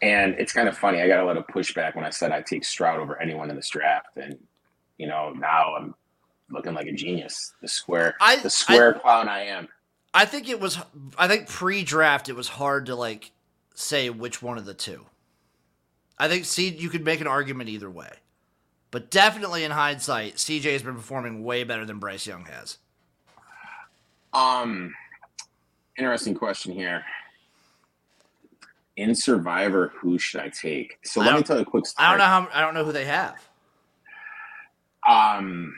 And 0.00 0.34
it's 0.38 0.52
kind 0.52 0.68
of 0.68 0.76
funny. 0.76 1.00
I 1.00 1.06
got 1.06 1.20
a 1.20 1.24
lot 1.24 1.36
of 1.36 1.46
pushback 1.46 1.94
when 1.94 2.04
I 2.04 2.10
said 2.10 2.32
I'd 2.32 2.46
take 2.46 2.64
Stroud 2.64 2.98
over 2.98 3.20
anyone 3.20 3.50
in 3.50 3.56
this 3.56 3.68
draft, 3.68 4.16
and 4.16 4.36
you 4.98 5.06
know 5.06 5.30
now 5.30 5.76
I'm 5.76 5.94
looking 6.50 6.74
like 6.74 6.88
a 6.88 6.92
genius. 6.92 7.54
The 7.62 7.68
square, 7.68 8.16
I- 8.20 8.36
the 8.36 8.50
square 8.50 8.94
clown 8.94 9.28
I 9.28 9.44
am. 9.44 9.68
I 10.12 10.24
think 10.24 10.48
it 10.48 10.58
was. 10.60 10.78
I 11.16 11.28
think 11.28 11.48
pre-draft 11.48 12.28
it 12.28 12.34
was 12.34 12.48
hard 12.48 12.86
to 12.86 12.96
like 12.96 13.30
say 13.74 14.10
which 14.10 14.42
one 14.42 14.58
of 14.58 14.64
the 14.64 14.74
two. 14.74 15.06
I 16.18 16.28
think 16.28 16.44
see 16.46 16.68
you 16.68 16.88
could 16.88 17.04
make 17.04 17.20
an 17.20 17.26
argument 17.28 17.70
either 17.70 17.88
way, 17.88 18.10
but 18.90 19.08
definitely 19.10 19.62
in 19.64 19.70
hindsight, 19.70 20.34
CJ 20.34 20.72
has 20.72 20.82
been 20.82 20.96
performing 20.96 21.44
way 21.44 21.62
better 21.64 21.84
than 21.86 21.98
Bryce 22.00 22.26
Young 22.26 22.44
has. 22.46 22.78
Um, 24.32 24.94
interesting 25.98 26.34
question 26.34 26.72
here. 26.72 27.04
In 28.96 29.14
Survivor, 29.14 29.92
who 30.00 30.18
should 30.18 30.40
I 30.40 30.50
take? 30.50 30.98
So 31.04 31.20
let 31.20 31.34
me 31.34 31.42
tell 31.42 31.56
you 31.56 31.62
a 31.62 31.64
quick 31.66 31.86
story. 31.86 32.06
I 32.06 32.10
don't 32.10 32.18
know 32.18 32.24
how. 32.24 32.48
I 32.52 32.60
don't 32.60 32.74
know 32.74 32.84
who 32.84 32.92
they 32.92 33.06
have. 33.06 33.36
Um, 35.08 35.74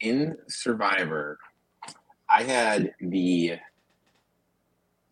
in 0.00 0.36
Survivor, 0.48 1.38
I 2.30 2.42
had 2.42 2.94
the 3.00 3.58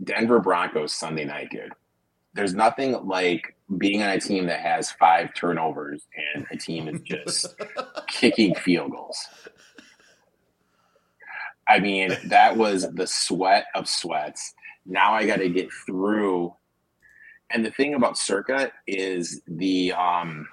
Denver 0.02 0.40
Broncos 0.40 0.94
Sunday 0.94 1.24
night, 1.24 1.50
dude. 1.50 1.72
There's 2.34 2.54
nothing 2.54 2.92
like 3.06 3.54
being 3.78 4.02
on 4.02 4.10
a 4.10 4.20
team 4.20 4.46
that 4.46 4.60
has 4.60 4.90
five 4.90 5.32
turnovers 5.34 6.02
and 6.34 6.46
a 6.50 6.56
team 6.56 6.88
is 6.88 7.00
just 7.02 7.54
kicking 8.08 8.54
field 8.56 8.90
goals. 8.90 9.16
I 11.68 11.81
mean, 11.81 12.16
that 12.27 12.57
was 12.57 12.90
the 12.92 13.07
sweat 13.07 13.66
of 13.74 13.88
sweats. 13.88 14.55
Now 14.87 15.14
I 15.14 15.27
got 15.27 15.37
to 15.37 15.48
get 15.48 15.72
through. 15.87 16.55
And 17.50 17.64
the 17.64 17.70
thing 17.70 17.94
about 17.94 18.18
Circa 18.18 18.72
is 18.87 19.40
the 19.46 19.92
um, 19.92 20.48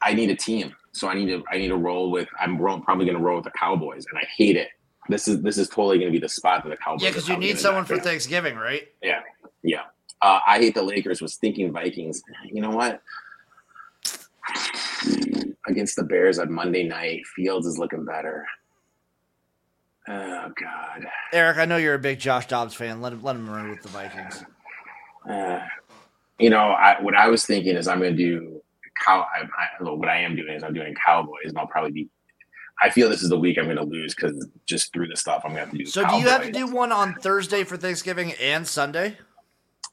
I 0.00 0.14
need 0.14 0.30
a 0.30 0.36
team, 0.36 0.74
so 0.92 1.08
I 1.08 1.14
need 1.14 1.26
to 1.26 1.42
I 1.50 1.58
need 1.58 1.68
to 1.68 1.76
roll 1.76 2.10
with. 2.10 2.28
I'm 2.38 2.58
ro- 2.58 2.80
probably 2.80 3.06
going 3.06 3.16
to 3.16 3.22
roll 3.22 3.36
with 3.36 3.44
the 3.44 3.50
Cowboys, 3.58 4.04
and 4.08 4.18
I 4.18 4.26
hate 4.36 4.56
it. 4.56 4.68
This 5.08 5.26
is 5.26 5.42
this 5.42 5.58
is 5.58 5.68
totally 5.68 5.98
going 5.98 6.12
to 6.12 6.12
be 6.12 6.20
the 6.20 6.28
spot 6.28 6.62
that 6.62 6.70
the 6.70 6.76
Cowboys. 6.76 7.02
Yeah, 7.02 7.10
because 7.10 7.28
you 7.28 7.36
need 7.36 7.58
someone 7.58 7.84
for. 7.84 7.98
Thanksgiving, 7.98 8.56
right? 8.56 8.88
Yeah, 9.02 9.20
yeah. 9.62 9.82
Uh, 10.22 10.40
I 10.46 10.58
hate 10.58 10.74
the 10.74 10.82
Lakers. 10.82 11.20
Was 11.20 11.36
thinking 11.36 11.72
Vikings. 11.72 12.22
You 12.44 12.60
know 12.60 12.70
what? 12.70 13.02
Against 15.66 15.96
the 15.96 16.04
Bears 16.04 16.38
on 16.38 16.52
Monday 16.52 16.86
night, 16.86 17.26
Fields 17.34 17.66
is 17.66 17.78
looking 17.78 18.04
better. 18.04 18.46
Oh 20.08 20.52
God. 20.60 21.06
Erik, 21.32 21.56
I 21.56 21.64
know 21.64 21.76
you're 21.76 21.94
a 21.94 21.98
big 21.98 22.18
Josh 22.18 22.46
Dobbs 22.46 22.74
fan. 22.74 23.00
Let 23.00 23.12
him 23.12 23.22
let 23.22 23.36
him 23.36 23.48
run 23.48 23.70
with 23.70 23.82
the 23.82 23.88
Vikings. 23.88 24.44
Uh, 25.28 25.60
you 26.38 26.50
know, 26.50 26.58
I, 26.58 27.00
what 27.00 27.14
I 27.14 27.28
was 27.28 27.44
thinking 27.44 27.76
is 27.76 27.88
I'm 27.88 28.00
going 28.00 28.16
to 28.16 28.16
do 28.16 28.60
cow. 29.02 29.26
I, 29.34 29.42
I, 29.42 29.82
well, 29.82 29.96
what 29.96 30.08
I 30.08 30.20
am 30.20 30.36
doing 30.36 30.54
is 30.54 30.62
I'm 30.62 30.74
doing 30.74 30.94
Cowboys, 30.94 31.46
and 31.46 31.58
I'll 31.58 31.66
probably 31.66 31.92
be. 31.92 32.08
I 32.82 32.90
feel 32.90 33.08
this 33.08 33.22
is 33.22 33.28
the 33.28 33.38
week 33.38 33.56
I'm 33.56 33.66
going 33.66 33.76
to 33.76 33.84
lose 33.84 34.14
because 34.14 34.48
just 34.66 34.92
through 34.92 35.06
the 35.06 35.16
stuff 35.16 35.42
I'm 35.44 35.52
going 35.52 35.60
to 35.62 35.66
have 35.66 35.70
to 35.70 35.78
do. 35.78 35.86
So 35.86 36.06
do 36.06 36.16
you 36.16 36.26
have 36.28 36.42
to 36.42 36.50
do 36.50 36.66
one 36.66 36.90
on 36.90 37.14
Thursday 37.14 37.62
for 37.62 37.76
Thanksgiving 37.76 38.32
and 38.40 38.66
Sunday? 38.66 39.16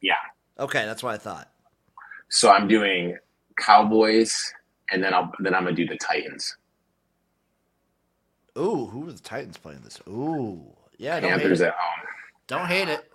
Yeah. 0.01 0.15
Okay, 0.59 0.85
that's 0.85 1.03
what 1.03 1.13
I 1.13 1.17
thought. 1.17 1.51
So 2.29 2.51
I'm 2.51 2.67
doing 2.67 3.17
Cowboys, 3.57 4.51
and 4.91 5.03
then 5.03 5.13
I'll 5.13 5.31
then 5.39 5.53
I'm 5.53 5.63
going 5.63 5.75
to 5.75 5.85
do 5.85 5.87
the 5.87 5.97
Titans. 5.97 6.57
Ooh, 8.57 8.85
who 8.85 9.07
are 9.07 9.11
the 9.11 9.19
Titans 9.21 9.57
playing 9.57 9.81
this? 9.83 9.99
Ooh, 10.07 10.61
yeah, 10.97 11.19
don't 11.19 11.31
hate 11.31 11.39
Panthers 11.39 11.61
it. 11.61 11.67
at 11.67 11.73
home. 11.73 12.07
Don't 12.47 12.67
hate 12.67 12.89
it. 12.89 13.11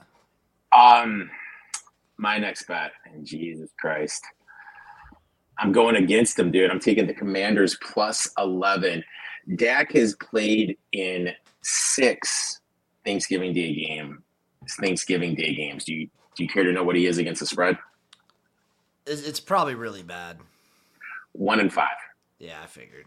Um, 0.72 1.30
my 2.16 2.38
next 2.38 2.66
bet, 2.66 2.92
Jesus 3.22 3.70
Christ, 3.78 4.24
I'm 5.58 5.72
going 5.72 5.96
against 5.96 6.36
them, 6.36 6.50
dude. 6.50 6.70
I'm 6.70 6.80
taking 6.80 7.06
the 7.06 7.14
Commanders 7.14 7.78
plus 7.82 8.28
eleven. 8.38 9.04
Dak 9.56 9.92
has 9.92 10.16
played 10.16 10.76
in 10.92 11.30
six 11.62 12.60
Thanksgiving 13.04 13.52
Day 13.52 13.74
game, 13.74 14.22
Thanksgiving 14.80 15.34
Day 15.34 15.54
games. 15.54 15.84
Do 15.84 15.94
you 15.94 16.08
do 16.34 16.42
you 16.42 16.48
care 16.48 16.64
to 16.64 16.72
know 16.72 16.84
what 16.84 16.96
he 16.96 17.06
is 17.06 17.18
against 17.18 17.40
the 17.40 17.46
spread? 17.46 17.78
It's, 19.06 19.22
it's 19.22 19.40
probably 19.40 19.74
really 19.74 20.02
bad. 20.02 20.38
One 21.32 21.60
and 21.60 21.72
five. 21.72 21.96
Yeah, 22.38 22.60
I 22.62 22.66
figured. 22.66 23.06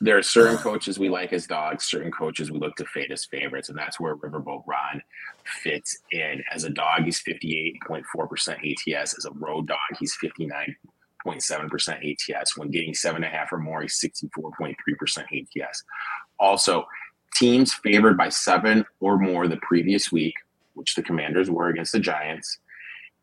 There 0.00 0.18
are 0.18 0.22
certain 0.22 0.58
coaches 0.58 0.98
we 0.98 1.08
like 1.08 1.32
as 1.32 1.46
dogs, 1.46 1.84
certain 1.84 2.12
coaches 2.12 2.50
we 2.50 2.58
look 2.58 2.76
to 2.76 2.84
fade 2.84 3.10
as 3.10 3.24
favorites, 3.24 3.70
and 3.70 3.78
that's 3.78 3.98
where 3.98 4.14
Riverboat 4.14 4.64
Ron 4.66 5.02
fits 5.62 5.98
in. 6.12 6.42
As 6.52 6.64
a 6.64 6.70
dog, 6.70 7.04
he's 7.04 7.22
58.4% 7.22 8.94
ATS. 8.94 9.16
As 9.16 9.24
a 9.24 9.30
road 9.32 9.68
dog, 9.68 9.78
he's 9.98 10.16
59.7% 10.22 12.34
ATS. 12.34 12.58
When 12.58 12.70
getting 12.70 12.94
seven 12.94 13.24
and 13.24 13.32
a 13.32 13.36
half 13.36 13.52
or 13.52 13.58
more, 13.58 13.80
he's 13.80 13.98
64.3% 13.98 14.74
ATS. 15.18 15.82
Also, 16.38 16.84
teams 17.34 17.72
favored 17.72 18.18
by 18.18 18.28
seven 18.28 18.84
or 19.00 19.18
more 19.18 19.48
the 19.48 19.56
previous 19.62 20.12
week, 20.12 20.34
which 20.74 20.94
the 20.94 21.02
Commanders 21.02 21.50
were 21.50 21.68
against 21.68 21.92
the 21.92 22.00
Giants, 22.00 22.58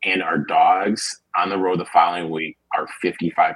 and 0.03 0.23
our 0.23 0.39
dogs 0.39 1.21
on 1.37 1.49
the 1.49 1.57
road 1.57 1.79
the 1.79 1.85
following 1.85 2.31
week 2.31 2.57
are 2.75 2.87
55% 3.03 3.55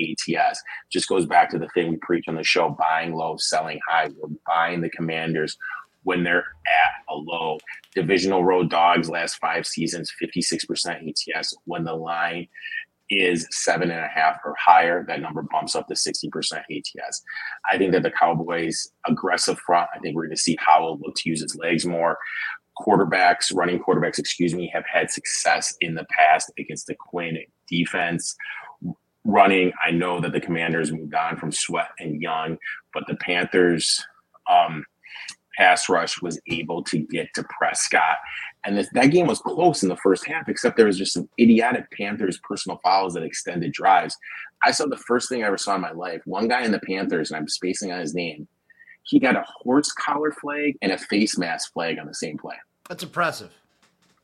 ATS. 0.00 0.62
Just 0.90 1.08
goes 1.08 1.26
back 1.26 1.50
to 1.50 1.58
the 1.58 1.68
thing 1.68 1.90
we 1.90 1.96
preach 1.96 2.24
on 2.28 2.34
the 2.34 2.42
show 2.42 2.70
buying 2.70 3.14
low, 3.14 3.36
selling 3.38 3.80
high. 3.88 4.08
We're 4.08 4.36
buying 4.46 4.80
the 4.80 4.90
Commanders 4.90 5.56
when 6.02 6.22
they're 6.22 6.38
at 6.66 7.04
a 7.08 7.14
low. 7.14 7.58
Divisional 7.94 8.44
road 8.44 8.70
dogs 8.70 9.10
last 9.10 9.36
five 9.36 9.66
seasons, 9.66 10.12
56% 10.22 11.08
ATS. 11.08 11.56
When 11.64 11.84
the 11.84 11.94
line 11.94 12.48
is 13.10 13.46
seven 13.50 13.90
and 13.90 14.00
a 14.00 14.08
half 14.08 14.38
or 14.44 14.54
higher, 14.58 15.04
that 15.06 15.20
number 15.20 15.42
bumps 15.42 15.76
up 15.76 15.86
to 15.88 15.94
60% 15.94 16.30
ATS. 16.52 17.22
I 17.70 17.78
think 17.78 17.92
that 17.92 18.02
the 18.02 18.10
Cowboys' 18.10 18.90
aggressive 19.06 19.58
front, 19.60 19.88
I 19.94 19.98
think 19.98 20.16
we're 20.16 20.26
going 20.26 20.36
to 20.36 20.40
see 20.40 20.56
Howell 20.60 20.98
look 21.00 21.14
to 21.16 21.28
use 21.28 21.40
his 21.40 21.56
legs 21.56 21.86
more 21.86 22.18
quarterbacks, 22.78 23.54
running 23.54 23.78
quarterbacks, 23.78 24.18
excuse 24.18 24.54
me, 24.54 24.70
have 24.72 24.84
had 24.92 25.10
success 25.10 25.76
in 25.80 25.94
the 25.94 26.06
past 26.10 26.52
against 26.58 26.86
the 26.86 26.94
Quinn 26.94 27.38
defense. 27.68 28.36
Running, 29.24 29.72
I 29.84 29.90
know 29.90 30.20
that 30.20 30.32
the 30.32 30.40
Commanders 30.40 30.92
moved 30.92 31.14
on 31.14 31.36
from 31.36 31.50
Sweat 31.50 31.88
and 31.98 32.22
Young, 32.22 32.58
but 32.94 33.04
the 33.08 33.16
Panthers 33.16 34.04
um, 34.48 34.84
pass 35.56 35.88
rush 35.88 36.20
was 36.22 36.40
able 36.50 36.82
to 36.84 36.98
get 36.98 37.28
to 37.34 37.44
Prescott. 37.44 38.18
And 38.64 38.76
this, 38.76 38.88
that 38.92 39.06
game 39.06 39.26
was 39.26 39.40
close 39.40 39.82
in 39.82 39.88
the 39.88 39.96
first 39.96 40.26
half, 40.26 40.48
except 40.48 40.76
there 40.76 40.86
was 40.86 40.98
just 40.98 41.12
some 41.12 41.28
idiotic 41.40 41.90
Panthers 41.90 42.38
personal 42.42 42.80
fouls 42.84 43.14
that 43.14 43.22
extended 43.22 43.72
drives. 43.72 44.16
I 44.64 44.70
saw 44.70 44.86
the 44.86 44.96
first 44.96 45.28
thing 45.28 45.42
I 45.42 45.46
ever 45.46 45.58
saw 45.58 45.74
in 45.76 45.80
my 45.80 45.92
life. 45.92 46.22
One 46.24 46.48
guy 46.48 46.64
in 46.64 46.72
the 46.72 46.80
Panthers, 46.80 47.30
and 47.30 47.38
I'm 47.38 47.48
spacing 47.48 47.92
on 47.92 48.00
his 48.00 48.14
name, 48.14 48.48
he 49.06 49.18
got 49.18 49.36
a 49.36 49.44
horse 49.46 49.92
collar 49.92 50.32
flag 50.32 50.76
and 50.82 50.92
a 50.92 50.98
face 50.98 51.38
mask 51.38 51.72
flag 51.72 51.98
on 51.98 52.06
the 52.06 52.14
same 52.14 52.36
play. 52.36 52.56
That's 52.88 53.02
impressive. 53.02 53.52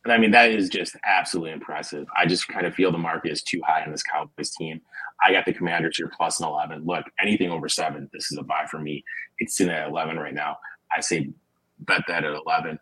And 0.04 0.12
I 0.12 0.18
mean, 0.18 0.32
that 0.32 0.50
is 0.50 0.68
just 0.68 0.96
absolutely 1.04 1.52
impressive. 1.52 2.06
I 2.16 2.26
just 2.26 2.48
kind 2.48 2.66
of 2.66 2.74
feel 2.74 2.90
the 2.90 2.98
market 2.98 3.30
is 3.30 3.42
too 3.42 3.60
high 3.64 3.84
on 3.84 3.92
this 3.92 4.02
Cowboys 4.02 4.50
team. 4.50 4.80
I 5.24 5.32
got 5.32 5.44
the 5.46 5.52
Commanders 5.52 5.96
here 5.96 6.10
plus 6.16 6.40
an 6.40 6.46
11. 6.48 6.84
Look, 6.84 7.04
anything 7.20 7.50
over 7.50 7.68
seven, 7.68 8.10
this 8.12 8.32
is 8.32 8.38
a 8.38 8.42
buy 8.42 8.66
for 8.68 8.80
me. 8.80 9.04
It's 9.38 9.60
in 9.60 9.68
at 9.70 9.88
11 9.88 10.18
right 10.18 10.34
now. 10.34 10.56
I 10.94 11.00
say 11.00 11.30
bet 11.78 12.02
that 12.08 12.24
at 12.24 12.34
11. 12.34 12.78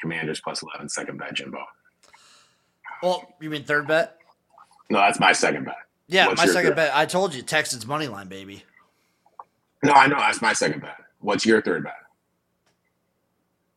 Commanders 0.00 0.40
plus 0.40 0.62
11, 0.62 0.88
second 0.88 1.18
bet, 1.18 1.34
Jimbo. 1.34 1.64
Well, 3.02 3.32
you 3.40 3.50
mean 3.50 3.62
third 3.62 3.86
bet? 3.86 4.18
No, 4.90 4.98
that's 4.98 5.20
my 5.20 5.32
second 5.32 5.64
bet. 5.66 5.76
Yeah, 6.08 6.26
What's 6.26 6.38
my 6.40 6.46
second 6.46 6.70
third? 6.70 6.76
bet. 6.76 6.96
I 6.96 7.06
told 7.06 7.34
you, 7.34 7.42
Texans 7.42 7.86
money 7.86 8.08
line, 8.08 8.26
baby. 8.26 8.64
No, 9.84 9.92
I 9.92 10.08
know 10.08 10.16
that's 10.16 10.42
my 10.42 10.52
second 10.52 10.80
bet. 10.80 10.96
What's 11.24 11.46
your 11.46 11.62
third 11.62 11.84
bet? 11.84 11.96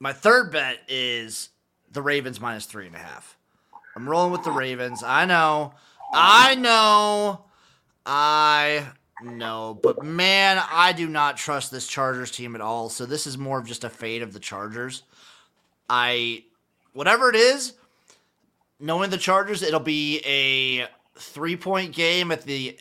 My 0.02 0.12
third 0.12 0.52
bet 0.52 0.80
is 0.90 1.48
the 1.90 2.02
Ravens 2.02 2.42
minus 2.42 2.66
three 2.66 2.88
and 2.88 2.96
a 2.96 3.00
half. 3.00 3.38
I'm 3.96 4.08
rolling 4.08 4.34
with 4.34 4.44
the 4.44 4.52
Ravens. 4.52 5.02
I 5.02 5.24
know. 5.24 5.74
I 6.14 6.56
know. 6.56 7.46
I 8.06 8.86
know. 9.24 9.80
But 9.82 10.04
man, 10.04 10.62
I 10.70 10.92
do 10.92 11.08
not 11.08 11.38
trust 11.38 11.72
this 11.72 11.88
Chargers 11.88 12.32
team 12.32 12.54
at 12.54 12.60
all. 12.60 12.90
So 12.90 13.06
this 13.06 13.26
is 13.26 13.38
more 13.38 13.60
of 13.60 13.66
just 13.66 13.86
a 13.86 13.90
fade 13.90 14.24
of 14.24 14.34
the 14.34 14.42
Chargers. 14.42 15.04
I, 15.90 16.44
whatever 16.92 17.30
it 17.30 17.38
is, 17.38 17.76
knowing 18.78 19.10
the 19.10 19.18
Chargers, 19.18 19.64
it'll 19.64 19.80
be 19.80 20.20
a 20.26 20.90
three 21.18 21.56
point 21.56 21.96
game 21.96 22.34
at 22.34 22.42
the 22.42 22.78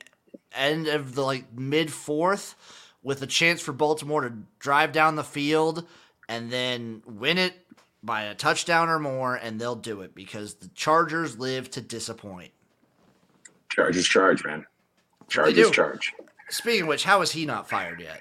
end 0.53 0.89
of 0.89 1.15
the 1.15 1.23
like 1.23 1.45
mid 1.55 1.93
fourth 1.93 2.57
with 3.07 3.23
a 3.23 3.27
chance 3.27 3.61
for 3.61 3.73
Baltimore 3.73 4.23
to 4.23 4.33
drive 4.59 4.91
down 4.91 5.15
the 5.15 5.23
field 5.23 5.87
and 6.29 6.51
then 6.51 7.01
win 7.07 7.39
it 7.39 7.55
by 8.03 8.23
a 8.23 8.35
touchdown 8.35 8.89
or 8.89 8.99
more, 8.99 9.37
and 9.37 9.61
they'll 9.61 9.77
do 9.77 10.01
it 10.01 10.13
because 10.13 10.55
the 10.55 10.67
Chargers 10.75 11.39
live 11.39 11.71
to 11.71 11.81
disappoint. 11.81 12.51
Chargers 13.69 14.09
charge, 14.09 14.45
man. 14.45 14.67
Chargers 15.29 15.71
charge. 15.71 16.13
Speaking 16.49 16.83
of 16.83 16.89
which, 16.89 17.05
how 17.05 17.21
is 17.21 17.31
he 17.31 17.47
not 17.47 17.69
fired 17.69 18.01
yet? 18.01 18.21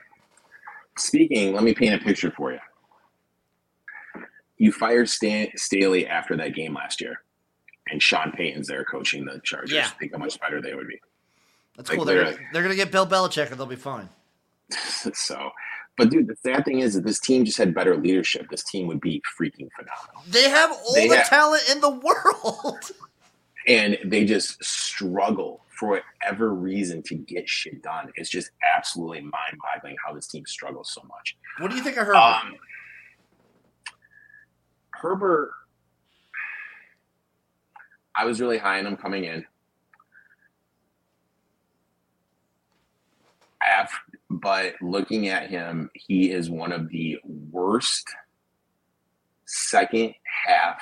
Speaking, 1.00 1.56
let 1.56 1.64
me 1.64 1.74
paint 1.74 2.00
a 2.00 2.06
picture 2.06 2.30
for 2.30 2.52
you. 2.52 2.60
You 4.58 4.72
fired 4.72 5.10
Stan- 5.10 5.50
Staley 5.56 6.06
after 6.06 6.38
that 6.38 6.54
game 6.54 6.76
last 6.76 7.02
year, 7.02 7.24
and 7.90 8.00
Sean 8.00 8.32
Payton's 8.34 8.68
there 8.68 8.84
coaching 8.84 9.26
the 9.26 9.42
Chargers. 9.44 9.72
Yeah. 9.72 9.88
Think 9.88 10.12
how 10.12 10.20
much 10.20 10.40
better 10.40 10.62
they 10.62 10.76
would 10.76 10.88
be. 10.88 11.02
That's 11.76 11.90
like, 11.90 11.98
cool. 11.98 12.06
They're, 12.06 12.38
they're 12.54 12.62
going 12.62 12.70
to 12.70 12.76
get 12.76 12.92
Bill 12.92 13.08
Belichick, 13.08 13.50
and 13.50 13.60
they'll 13.60 13.66
be 13.66 13.76
fine. 13.76 14.10
so, 15.14 15.52
but 15.98 16.10
dude, 16.10 16.28
the 16.28 16.36
sad 16.36 16.66
thing 16.66 16.80
is 16.80 16.96
that 16.96 17.06
this 17.06 17.20
team 17.20 17.46
just 17.46 17.58
had 17.58 17.74
better 17.74 17.96
leadership. 17.98 18.50
This 18.50 18.64
team 18.64 18.88
would 18.88 19.02
be 19.02 19.22
freaking 19.40 19.70
phenomenal. 19.76 20.24
They 20.30 20.50
have 20.50 20.72
all 20.72 20.94
they 20.94 21.08
the 21.08 21.18
have, 21.18 21.30
talent 21.30 21.64
in 21.72 21.82
the 21.82 21.90
world. 21.90 22.92
And 23.68 23.98
they 24.06 24.26
just 24.26 24.64
struggle 24.64 25.62
for 25.70 26.00
whatever 26.22 26.54
reason 26.54 27.02
to 27.04 27.16
get 27.16 27.50
shit 27.50 27.82
done. 27.82 28.12
It's 28.16 28.30
just 28.30 28.52
absolutely 28.76 29.22
mind 29.22 29.58
boggling 29.60 29.96
how 30.06 30.14
this 30.14 30.28
team 30.28 30.46
struggles 30.46 30.92
so 30.92 31.02
much. 31.10 31.36
What 31.58 31.72
do 31.72 31.78
you 31.78 31.82
think 31.82 31.98
of 31.98 32.06
Herbert? 32.06 32.16
Um, 32.16 32.56
Herbert, 34.92 35.52
I 38.16 38.26
was 38.26 38.40
really 38.40 38.58
high 38.58 38.80
on 38.80 38.86
him 38.86 38.98
coming 38.98 39.26
in. 39.26 39.46
After, 43.68 43.98
but 44.30 44.74
looking 44.82 45.28
at 45.28 45.50
him, 45.50 45.90
he 45.94 46.32
is 46.32 46.50
one 46.50 46.72
of 46.72 46.90
the 46.90 47.18
worst 47.24 48.08
second 49.46 50.14
half 50.46 50.82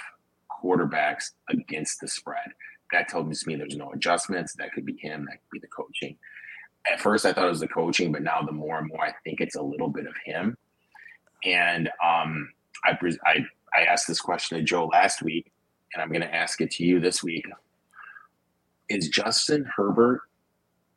quarterbacks 0.64 1.32
against 1.50 2.00
the 2.00 2.08
spread. 2.08 2.52
That 2.92 3.10
tells 3.10 3.46
me 3.46 3.56
there's 3.56 3.76
no 3.76 3.92
adjustments. 3.92 4.54
That 4.58 4.72
could 4.74 4.86
be 4.86 4.98
him. 4.98 5.26
That 5.26 5.38
could 5.42 5.50
be 5.52 5.60
the 5.60 5.68
coaching. 5.68 6.16
At 6.92 7.02
first, 7.02 7.26
I 7.26 7.34
thought 7.34 7.46
it 7.46 7.50
was 7.50 7.60
the 7.60 7.68
coaching, 7.68 8.12
but 8.12 8.22
now 8.22 8.42
the 8.42 8.52
more 8.52 8.78
and 8.78 8.88
more, 8.88 9.04
I 9.04 9.14
think 9.24 9.42
it's 9.42 9.56
a 9.56 9.62
little 9.62 9.90
bit 9.90 10.06
of 10.06 10.14
him. 10.26 10.58
And 11.44 11.90
um, 12.04 12.50
I, 12.86 12.98
I 13.26 13.46
I 13.76 13.84
asked 13.84 14.08
this 14.08 14.22
question 14.22 14.58
to 14.58 14.64
Joe 14.64 14.86
last 14.86 15.22
week, 15.22 15.52
and 15.94 16.02
I'm 16.02 16.10
going 16.10 16.22
to 16.22 16.34
ask 16.34 16.62
it 16.62 16.72
to 16.72 16.84
you 16.84 17.00
this 17.00 17.24
week. 17.24 17.46
Is 18.90 19.10
Justin 19.10 19.66
Herbert 19.76 20.22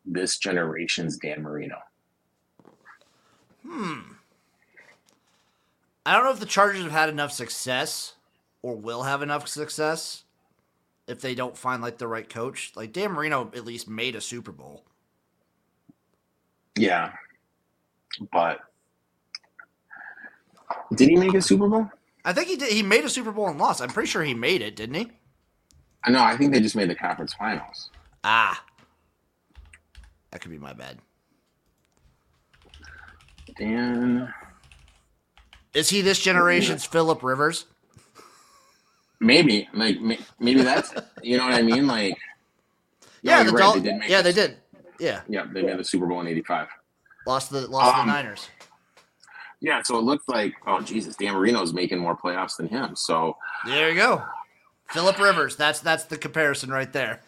this 0.05 0.39
generation's 0.39 1.17
Dan 1.17 1.43
Marino? 1.43 1.77
Hmm. 3.67 4.01
I 6.05 6.15
don't 6.15 6.25
know 6.25 6.31
if 6.31 6.41
the 6.41 6.47
Chargers 6.47 6.83
have 6.83 6.93
had 6.93 7.09
enough 7.09 7.33
success 7.33 8.15
or 8.63 8.77
will 8.77 9.03
have 9.03 9.23
enough 9.23 9.49
success 9.49 10.23
if 11.09 11.21
they 11.21 11.35
don't 11.35 11.57
find 11.57 11.83
like 11.83 11.99
the 11.99 12.07
right 12.07 12.29
coach. 12.29 12.73
Like 12.77 12.93
Dan 12.93 13.13
Marino 13.13 13.51
at 13.55 13.65
least 13.65 13.89
made 13.89 14.15
a 14.15 14.21
Super 14.21 14.53
Bowl. 14.53 14.85
Yeah. 16.79 17.13
But 18.33 18.61
did 20.95 21.09
he 21.09 21.17
make 21.17 21.35
a 21.35 21.43
Super 21.43 21.69
Bowl? 21.69 21.91
I 22.25 22.33
think 22.33 22.49
he 22.49 22.57
did. 22.57 22.73
He 22.73 22.83
made 22.83 23.05
a 23.05 23.09
Super 23.09 23.33
Bowl 23.33 23.49
and 23.49 23.59
lost. 23.59 23.81
I'm 23.81 23.89
pretty 23.89 24.09
sure 24.09 24.23
he 24.23 24.35
made 24.35 24.63
it, 24.63 24.77
didn't 24.77 24.95
he? 24.95 25.11
I 26.05 26.11
know. 26.11 26.23
I 26.23 26.37
think 26.37 26.53
they 26.53 26.61
just 26.61 26.77
made 26.77 26.91
the 26.91 26.95
conference 26.95 27.35
finals. 27.35 27.91
Ah, 28.23 28.65
that 30.31 30.41
could 30.41 30.51
be 30.51 30.59
my 30.59 30.73
bad. 30.73 30.99
Dan. 33.59 34.33
Is 35.75 35.91
he 35.91 36.01
this 36.01 36.21
generation's 36.21 36.85
Philip 36.85 37.23
Rivers? 37.23 37.67
Maybe, 39.21 39.69
like 39.73 39.99
maybe 40.01 40.63
that's 40.63 40.93
you 41.23 41.39
know 41.39 41.45
what 41.45 41.55
I 41.55 41.63
mean. 41.63 41.87
Like, 41.87 42.19
yeah, 43.23 43.43
the 43.43 43.53
right, 43.53 43.83
they 43.83 44.01
yeah, 44.09 44.23
they 44.23 44.33
did. 44.33 44.59
Yeah, 44.99 45.23
yeah, 45.29 45.47
they 45.51 45.63
made 45.63 45.79
the 45.79 45.85
Super 45.85 46.07
Bowl 46.07 46.21
in 46.21 46.27
'85. 46.27 46.69
Lost 47.27 47.51
the 47.51 47.67
lost 47.67 47.95
um, 47.95 48.07
the 48.07 48.13
Niners. 48.13 48.49
Yeah, 49.61 49.83
so 49.83 49.99
it 49.99 50.03
looks 50.03 50.29
like 50.29 50.55
oh 50.67 50.81
Jesus, 50.83 51.17
Dan 51.17 51.33
Marino's 51.33 51.73
making 51.73 51.99
more 51.99 52.17
playoffs 52.17 52.57
than 52.57 52.69
him. 52.69 52.95
So 52.95 53.37
there 53.65 53.89
you 53.89 53.97
go, 53.97 54.23
Philip 54.91 55.19
Rivers. 55.19 55.57
That's 55.57 55.81
that's 55.81 56.05
the 56.05 56.19
comparison 56.19 56.71
right 56.71 56.93
there. 56.93 57.21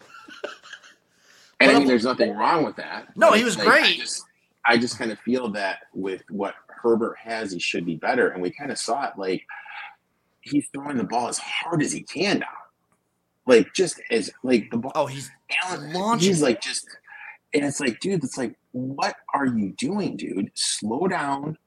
and 1.59 1.71
I 1.71 1.79
mean, 1.79 1.87
there's 1.87 2.03
nothing 2.03 2.35
wrong 2.35 2.63
with 2.63 2.75
that. 2.75 3.17
No, 3.17 3.33
he 3.33 3.43
was 3.43 3.57
like, 3.57 3.67
great. 3.67 3.97
Just, 3.97 4.25
I 4.69 4.77
just 4.77 4.99
kind 4.99 5.11
of 5.11 5.17
feel 5.21 5.49
that 5.53 5.79
with 5.95 6.21
what 6.29 6.53
Herbert 6.67 7.17
has, 7.23 7.51
he 7.51 7.57
should 7.57 7.87
be 7.87 7.95
better. 7.95 8.29
And 8.29 8.39
we 8.39 8.51
kind 8.51 8.71
of 8.71 8.77
saw 8.77 9.05
it 9.05 9.13
like 9.17 9.43
he's 10.41 10.67
throwing 10.71 10.97
the 10.97 11.03
ball 11.03 11.27
as 11.27 11.39
hard 11.39 11.81
as 11.81 11.91
he 11.91 12.03
can 12.03 12.37
now. 12.37 12.47
Like 13.47 13.73
just 13.73 13.99
as 14.11 14.29
like 14.43 14.69
the 14.69 14.77
ball. 14.77 14.91
Oh, 14.93 15.07
he's 15.07 15.31
Allen, 15.63 15.91
launching. 15.91 16.27
He's 16.27 16.43
like 16.43 16.61
just, 16.61 16.87
and 17.51 17.65
it's 17.65 17.79
like, 17.79 17.99
dude, 17.99 18.23
it's 18.23 18.37
like, 18.37 18.55
what 18.71 19.15
are 19.33 19.47
you 19.47 19.73
doing, 19.75 20.15
dude? 20.15 20.51
Slow 20.53 21.07
down, 21.07 21.57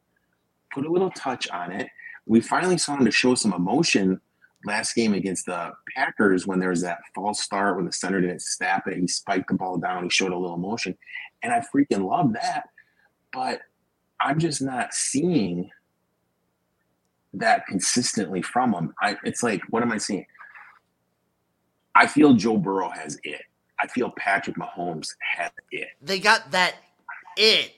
put 0.73 0.87
a 0.87 0.91
little 0.91 1.11
touch 1.11 1.49
on 1.51 1.73
it. 1.73 1.89
We 2.27 2.41
finally 2.41 2.79
saw 2.79 2.97
him 2.97 3.05
to 3.05 3.11
show 3.11 3.35
some 3.35 3.53
emotion 3.53 4.21
last 4.65 4.95
game 4.95 5.13
against 5.13 5.47
the 5.47 5.73
Packers 5.97 6.47
when 6.47 6.61
there 6.61 6.71
was 6.71 6.83
that 6.83 7.01
false 7.17 7.41
start 7.41 7.75
when 7.75 7.85
the 7.85 7.91
center 7.91 8.21
didn't 8.21 8.43
snap 8.43 8.87
it. 8.87 8.97
He 8.97 9.09
spiked 9.09 9.49
the 9.49 9.55
ball 9.55 9.77
down. 9.79 10.05
He 10.05 10.11
showed 10.11 10.31
a 10.31 10.39
little 10.39 10.55
emotion, 10.55 10.97
and 11.43 11.53
I 11.53 11.65
freaking 11.75 12.09
love 12.09 12.33
that 12.35 12.69
but 13.33 13.61
I'm 14.21 14.39
just 14.39 14.63
not 14.63 14.95
seeing 14.95 15.71
that 17.35 17.67
consistently 17.67 18.43
from 18.43 18.75
him. 18.75 18.95
I, 19.01 19.17
it's 19.25 19.43
like, 19.43 19.63
what 19.71 19.83
am 19.83 19.93
I 19.93 19.99
seeing? 19.99 20.27
I 21.95 22.07
feel 22.07 22.35
Joe 22.35 22.57
Burrow 22.57 22.91
has 22.91 23.19
it. 23.25 23.43
I 23.81 23.87
feel 23.89 24.13
Patrick 24.17 24.57
Mahomes 24.57 25.09
has 25.37 25.51
it. 25.71 25.89
They 26.01 26.19
got 26.19 26.51
that 26.53 26.77
it. 27.37 27.73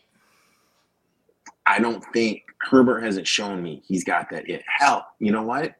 I 1.66 1.78
don't 1.78 2.04
think 2.12 2.42
Herbert 2.60 3.00
hasn't 3.02 3.26
shown 3.26 3.62
me 3.62 3.82
he's 3.86 4.04
got 4.04 4.30
that 4.30 4.48
it. 4.48 4.62
Hell, 4.66 5.06
you 5.18 5.32
know 5.32 5.42
what? 5.42 5.74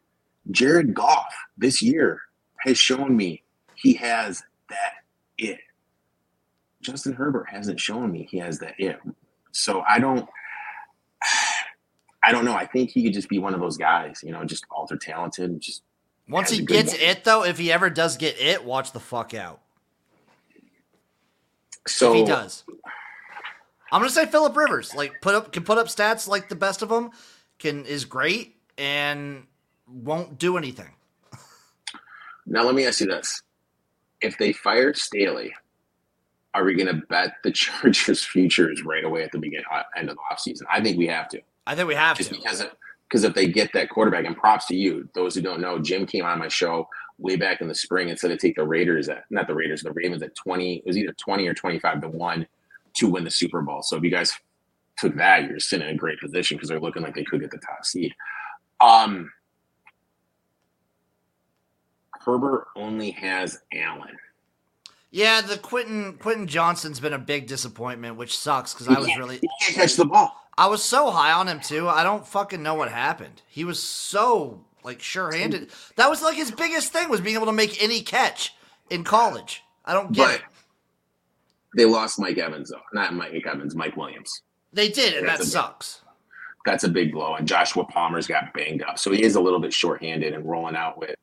Jared 0.51 0.95
Goff 0.95 1.35
this 1.59 1.83
year 1.83 2.21
has 2.61 2.79
shown 2.79 3.17
me 3.17 3.43
he 3.75 3.95
has 3.95 4.43
that 4.71 4.95
it. 5.39 5.59
Justin 6.81 7.13
Herbert 7.15 7.47
hasn't 7.51 7.81
shown 7.81 8.11
me 8.11 8.27
he 8.31 8.39
has 8.39 8.59
that 8.61 8.75
it. 8.79 8.99
So 9.55 9.83
I 9.89 10.01
don't 10.01 10.29
I 12.23 12.33
don't 12.33 12.45
know. 12.45 12.55
I 12.55 12.67
think 12.67 12.91
he 12.91 13.03
could 13.03 13.13
just 13.13 13.29
be 13.29 13.39
one 13.39 13.55
of 13.55 13.61
those 13.61 13.77
guys, 13.77 14.21
you 14.23 14.33
know, 14.33 14.45
just 14.45 14.65
ultra 14.75 14.99
talented. 14.99 15.61
Just 15.61 15.83
once 16.29 16.51
he 16.51 16.65
gets 16.65 16.95
it 16.95 17.25
though, 17.25 17.45
if 17.45 17.59
he 17.59 17.71
ever 17.71 17.89
does 17.89 18.17
get 18.17 18.41
it, 18.41 18.65
watch 18.65 18.93
the 18.93 19.01
fuck 19.01 19.35
out. 19.35 19.61
So 21.87 22.13
if 22.13 22.19
he 22.19 22.25
does. 22.25 22.65
I'm 23.93 24.01
gonna 24.01 24.11
say 24.11 24.27
Philip 24.27 24.57
Rivers, 24.57 24.95
like 24.95 25.21
put 25.21 25.35
up 25.35 25.53
can 25.53 25.65
put 25.65 25.79
up 25.79 25.87
stats 25.87 26.27
like 26.27 26.49
the 26.49 26.57
best 26.57 26.83
of 26.83 26.89
them, 26.89 27.11
can 27.59 27.85
is 27.85 28.05
great 28.05 28.57
and 28.77 29.47
won't 29.87 30.39
do 30.39 30.57
anything. 30.57 30.91
Now 32.47 32.65
let 32.65 32.75
me 32.75 32.87
ask 32.87 33.01
you 33.01 33.07
this: 33.07 33.43
If 34.21 34.37
they 34.39 34.53
fired 34.53 34.97
Staley, 34.97 35.55
are 36.55 36.65
we 36.65 36.75
going 36.75 36.87
to 36.87 37.07
bet 37.09 37.35
the 37.43 37.51
Chargers' 37.53 38.25
futures 38.25 38.83
right 38.85 39.05
away 39.05 39.25
at 39.25 39.33
the 39.33 39.39
beginning 39.39 39.67
uh, 39.73 39.83
end 39.97 40.09
of 40.09 40.17
the 40.17 40.23
offseason? 40.33 40.63
I 40.71 40.81
think 40.81 40.97
we 40.97 41.07
have 41.09 41.29
to. 41.31 41.41
I 41.67 41.75
think 41.75 41.89
we 41.89 41.95
have 41.95 42.17
Just 42.17 42.31
to 42.31 42.37
because 42.37 42.65
because 43.09 43.25
if 43.25 43.35
they 43.35 43.47
get 43.47 43.73
that 43.75 43.91
quarterback, 43.91 44.25
and 44.25 44.37
props 44.37 44.67
to 44.67 44.77
you, 44.77 45.09
those 45.15 45.35
who 45.35 45.43
don't 45.43 45.61
know, 45.61 45.79
Jim 45.79 46.07
came 46.07 46.25
on 46.25 46.39
my 46.39 46.49
show 46.49 46.89
way 47.19 47.37
back 47.37 47.61
in 47.61 47.69
the 47.69 47.75
spring 47.75 48.11
and 48.11 48.19
said 48.19 48.29
to 48.29 48.37
take 48.37 48.57
the 48.57 48.67
Raiders 48.67 49.09
at 49.09 49.25
not 49.31 49.47
the 49.47 49.55
Raiders, 49.55 49.83
the 49.83 49.93
Ravens 49.93 50.23
at 50.23 50.35
twenty. 50.35 50.77
It 50.77 50.87
was 50.87 50.97
either 50.97 51.13
twenty 51.15 51.47
or 51.47 51.55
twenty 51.55 51.79
five 51.79 52.01
to 52.03 52.09
one 52.09 52.47
to 52.95 53.09
win 53.09 53.25
the 53.25 53.31
Super 53.31 53.63
Bowl. 53.63 53.83
So 53.83 53.97
if 53.97 54.03
you 54.03 54.11
guys 54.11 54.33
took 54.99 55.17
that, 55.17 55.49
you're 55.49 55.59
sitting 55.59 55.89
in 55.89 55.95
a 55.95 55.99
great 55.99 56.21
position 56.21 56.57
because 56.57 56.69
they're 56.69 56.81
looking 56.81 57.03
like 57.03 57.15
they 57.15 57.25
could 57.25 57.41
get 57.41 57.51
the 57.51 57.59
top 57.59 57.85
seed. 57.85 58.15
Um, 58.81 59.31
Herbert 62.25 62.67
only 62.77 63.11
has 63.13 63.61
Allen. 63.73 64.17
Yeah, 65.15 65.43
the 65.43 65.59
Quentin 65.59 66.15
Quentin 66.15 66.49
Johnston's 66.49 66.99
been 66.99 67.13
a 67.13 67.21
big 67.21 67.47
disappointment, 67.47 68.17
which 68.17 68.37
sucks 68.37 68.75
because 68.75 68.89
I 68.89 68.99
was 68.99 69.17
really 69.17 69.37
he 69.39 69.49
can't 69.61 69.75
catch 69.77 69.95
the 69.95 70.05
ball. 70.05 70.35
I 70.59 70.67
was 70.67 70.83
so 70.83 71.09
high 71.13 71.31
on 71.31 71.47
him 71.47 71.61
too. 71.61 71.89
I 71.89 72.03
don't 72.03 72.27
fucking 72.27 72.61
know 72.65 72.75
what 72.75 72.91
happened. 72.91 73.41
He 73.47 73.63
was 73.65 73.81
so 73.81 74.65
like 74.83 75.01
sure-handed. 75.01 75.71
That 75.95 76.11
was 76.11 76.21
like 76.21 76.35
his 76.35 76.51
biggest 76.51 76.93
thing 76.93 77.09
was 77.09 77.21
being 77.21 77.37
able 77.37 77.47
to 77.47 77.53
make 77.53 77.81
any 77.81 78.01
catch 78.03 78.57
in 78.91 79.05
college. 79.05 79.63
I 79.85 79.93
don't 79.93 80.11
get 80.11 80.27
But 80.27 80.35
it. 80.35 80.43
they 81.77 81.85
lost 81.85 82.19
Mike 82.19 82.39
Evans 82.39 82.71
though, 82.71 82.81
not 82.93 83.15
Mike 83.15 83.41
Evans, 83.47 83.77
Mike 83.77 83.97
Williams. 83.97 84.43
They 84.73 84.89
did, 84.89 85.15
and 85.15 85.29
that 85.29 85.39
That's 85.39 85.47
a- 85.49 85.53
sucks. 85.53 86.01
That's 86.67 86.83
a 86.83 86.89
big 86.89 87.13
blow. 87.13 87.37
And 87.37 87.47
Joshua 87.47 87.85
Palmer's 87.85 88.27
got 88.27 88.53
banged 88.53 88.83
up, 88.83 88.99
so 88.99 89.13
he 89.13 89.23
is 89.23 89.37
a 89.37 89.41
little 89.41 89.61
bit 89.61 89.73
shorthanded 89.73 90.33
and 90.35 90.45
rolling 90.45 90.75
out 90.75 90.99
with, 90.99 91.15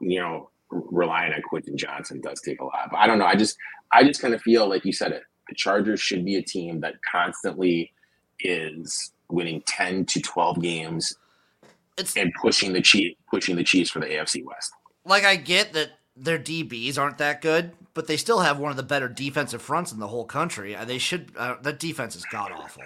you 0.00 0.20
know, 0.20 0.48
relying 0.70 1.32
on 1.32 1.42
Quentin 1.42 1.76
Johnston 1.76 2.20
does 2.20 2.40
take 2.40 2.60
a 2.60 2.64
lot. 2.64 2.88
But 2.90 2.98
I 2.98 3.06
don't 3.06 3.18
know. 3.18 3.26
I 3.26 3.34
just, 3.34 3.56
I 3.92 4.04
just 4.04 4.20
kind 4.22 4.34
of 4.34 4.42
feel 4.42 4.68
like 4.68 4.84
you 4.84 4.92
said 4.92 5.12
it. 5.12 5.22
The 5.48 5.54
Chargers 5.54 6.00
should 6.00 6.24
be 6.24 6.36
a 6.36 6.42
team 6.42 6.80
that 6.80 6.94
constantly 7.10 7.92
is 8.40 9.12
winning 9.28 9.62
ten 9.66 10.04
to 10.06 10.20
twelve 10.20 10.60
games 10.62 11.14
It's 11.98 12.16
and 12.16 12.32
pushing 12.40 12.72
the 12.72 12.80
Chief, 12.80 13.16
pushing 13.30 13.56
the 13.56 13.64
Chiefs 13.64 13.90
for 13.90 14.00
the 14.00 14.06
AFC 14.06 14.44
West. 14.44 14.72
like 15.04 15.24
I 15.24 15.36
get 15.36 15.72
that 15.74 15.90
their 16.16 16.38
DBs 16.38 16.98
aren't 16.98 17.18
that 17.18 17.40
good, 17.40 17.72
but 17.94 18.06
they 18.06 18.16
still 18.16 18.40
have 18.40 18.58
one 18.58 18.70
of 18.70 18.76
the 18.76 18.82
better 18.82 19.08
defensive 19.08 19.62
fronts 19.62 19.90
in 19.92 19.98
the 19.98 20.08
whole 20.08 20.24
country. 20.24 20.76
Uh, 20.76 20.84
They 20.84 20.98
should. 20.98 21.32
Uh, 21.36 21.56
that 21.62 21.78
defense 21.80 22.14
is 22.14 22.24
god 22.26 22.52
awful. 22.52 22.82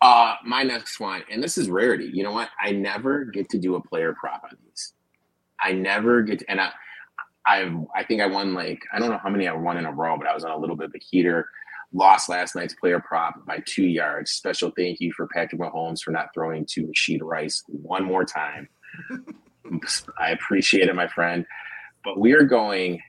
Uh, 0.00 0.36
my 0.44 0.62
next 0.62 1.00
one, 1.00 1.22
and 1.30 1.42
this 1.42 1.58
is 1.58 1.68
rarity. 1.68 2.08
You 2.12 2.22
know 2.22 2.32
what? 2.32 2.50
I 2.60 2.70
never 2.70 3.24
get 3.24 3.48
to 3.50 3.58
do 3.58 3.74
a 3.74 3.80
player 3.82 4.14
prop 4.18 4.44
on 4.44 4.56
these. 4.64 4.92
I 5.60 5.72
never 5.72 6.22
get 6.22 6.40
to, 6.40 6.50
and 6.50 6.60
I, 6.60 6.70
I've, 7.46 7.72
I 7.94 8.04
think 8.04 8.20
I 8.20 8.26
won 8.26 8.54
like 8.54 8.80
I 8.92 8.98
don't 8.98 9.10
know 9.10 9.18
how 9.22 9.30
many 9.30 9.48
I 9.48 9.52
won 9.52 9.76
in 9.78 9.86
a 9.86 9.92
row, 9.92 10.16
but 10.16 10.26
I 10.26 10.34
was 10.34 10.44
on 10.44 10.50
a 10.50 10.58
little 10.58 10.76
bit 10.76 10.86
of 10.86 10.94
a 10.94 10.98
heater. 10.98 11.48
Lost 11.92 12.28
last 12.28 12.54
night's 12.54 12.74
player 12.74 13.00
prop 13.00 13.46
by 13.46 13.62
two 13.64 13.86
yards. 13.86 14.32
Special 14.32 14.70
thank 14.76 15.00
you 15.00 15.10
for 15.16 15.26
Patrick 15.28 15.60
Mahomes 15.60 16.02
for 16.02 16.10
not 16.10 16.28
throwing 16.34 16.66
to 16.66 16.86
Rashee 16.86 17.18
Rice 17.22 17.64
one 17.66 18.04
more 18.04 18.24
time. 18.26 18.68
I 20.18 20.30
appreciate 20.30 20.88
it, 20.88 20.94
my 20.94 21.08
friend. 21.08 21.46
But 22.04 22.18
we 22.18 22.32
are 22.32 22.44
going 22.44 23.00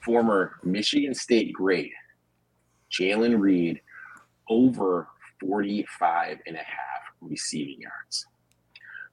former 0.00 0.56
Michigan 0.64 1.14
State 1.14 1.52
great 1.52 1.92
Jalen 2.90 3.38
Reed 3.38 3.80
over 4.48 5.08
45 5.40 6.38
and 6.46 6.56
a 6.56 6.58
half 6.58 7.02
receiving 7.20 7.80
yards. 7.80 8.26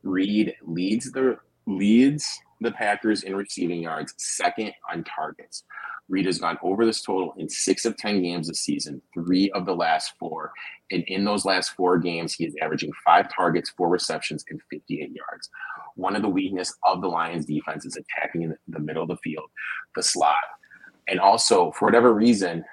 Reed 0.04 0.56
leads 0.66 1.12
the 1.12 1.38
leads 1.66 2.40
the 2.62 2.72
Packers 2.72 3.24
in 3.24 3.36
receiving 3.36 3.84
yards, 3.84 4.14
second 4.18 4.74
on 4.92 5.04
targets. 5.04 5.64
Reed 6.10 6.26
has 6.26 6.40
gone 6.40 6.58
over 6.64 6.86
this 6.86 7.02
total 7.02 7.34
in 7.38 7.50
six 7.50 7.84
of 7.84 7.98
10 7.98 8.22
games 8.22 8.48
this 8.48 8.62
season, 8.62 9.02
three 9.14 9.52
of 9.52 9.66
the 9.66 9.76
last 9.76 10.14
four. 10.18 10.52
And 10.92 11.04
in 11.08 11.26
those 11.26 11.44
last 11.44 11.72
four 11.76 11.98
games, 11.98 12.34
he 12.34 12.46
is 12.46 12.56
averaging 12.62 12.94
five 13.06 13.34
targets, 13.34 13.72
four 13.72 13.90
receptions, 13.90 14.46
and 14.50 14.62
58 14.72 15.12
yards. 15.12 15.50
One 15.96 16.16
of 16.16 16.22
the 16.22 16.30
weakness 16.30 16.74
of 16.86 17.02
the 17.02 17.08
Lions 17.08 17.46
defense 17.46 17.86
is 17.86 17.98
attacking 17.98 18.44
in 18.44 18.56
the 18.68 18.80
middle 18.80 19.04
of 19.04 19.10
the 19.10 19.18
field, 19.18 19.50
the 19.96 20.04
slot. 20.04 20.36
And 21.10 21.20
also, 21.20 21.72
for 21.72 21.86
whatever 21.86 22.14
reason, 22.14 22.64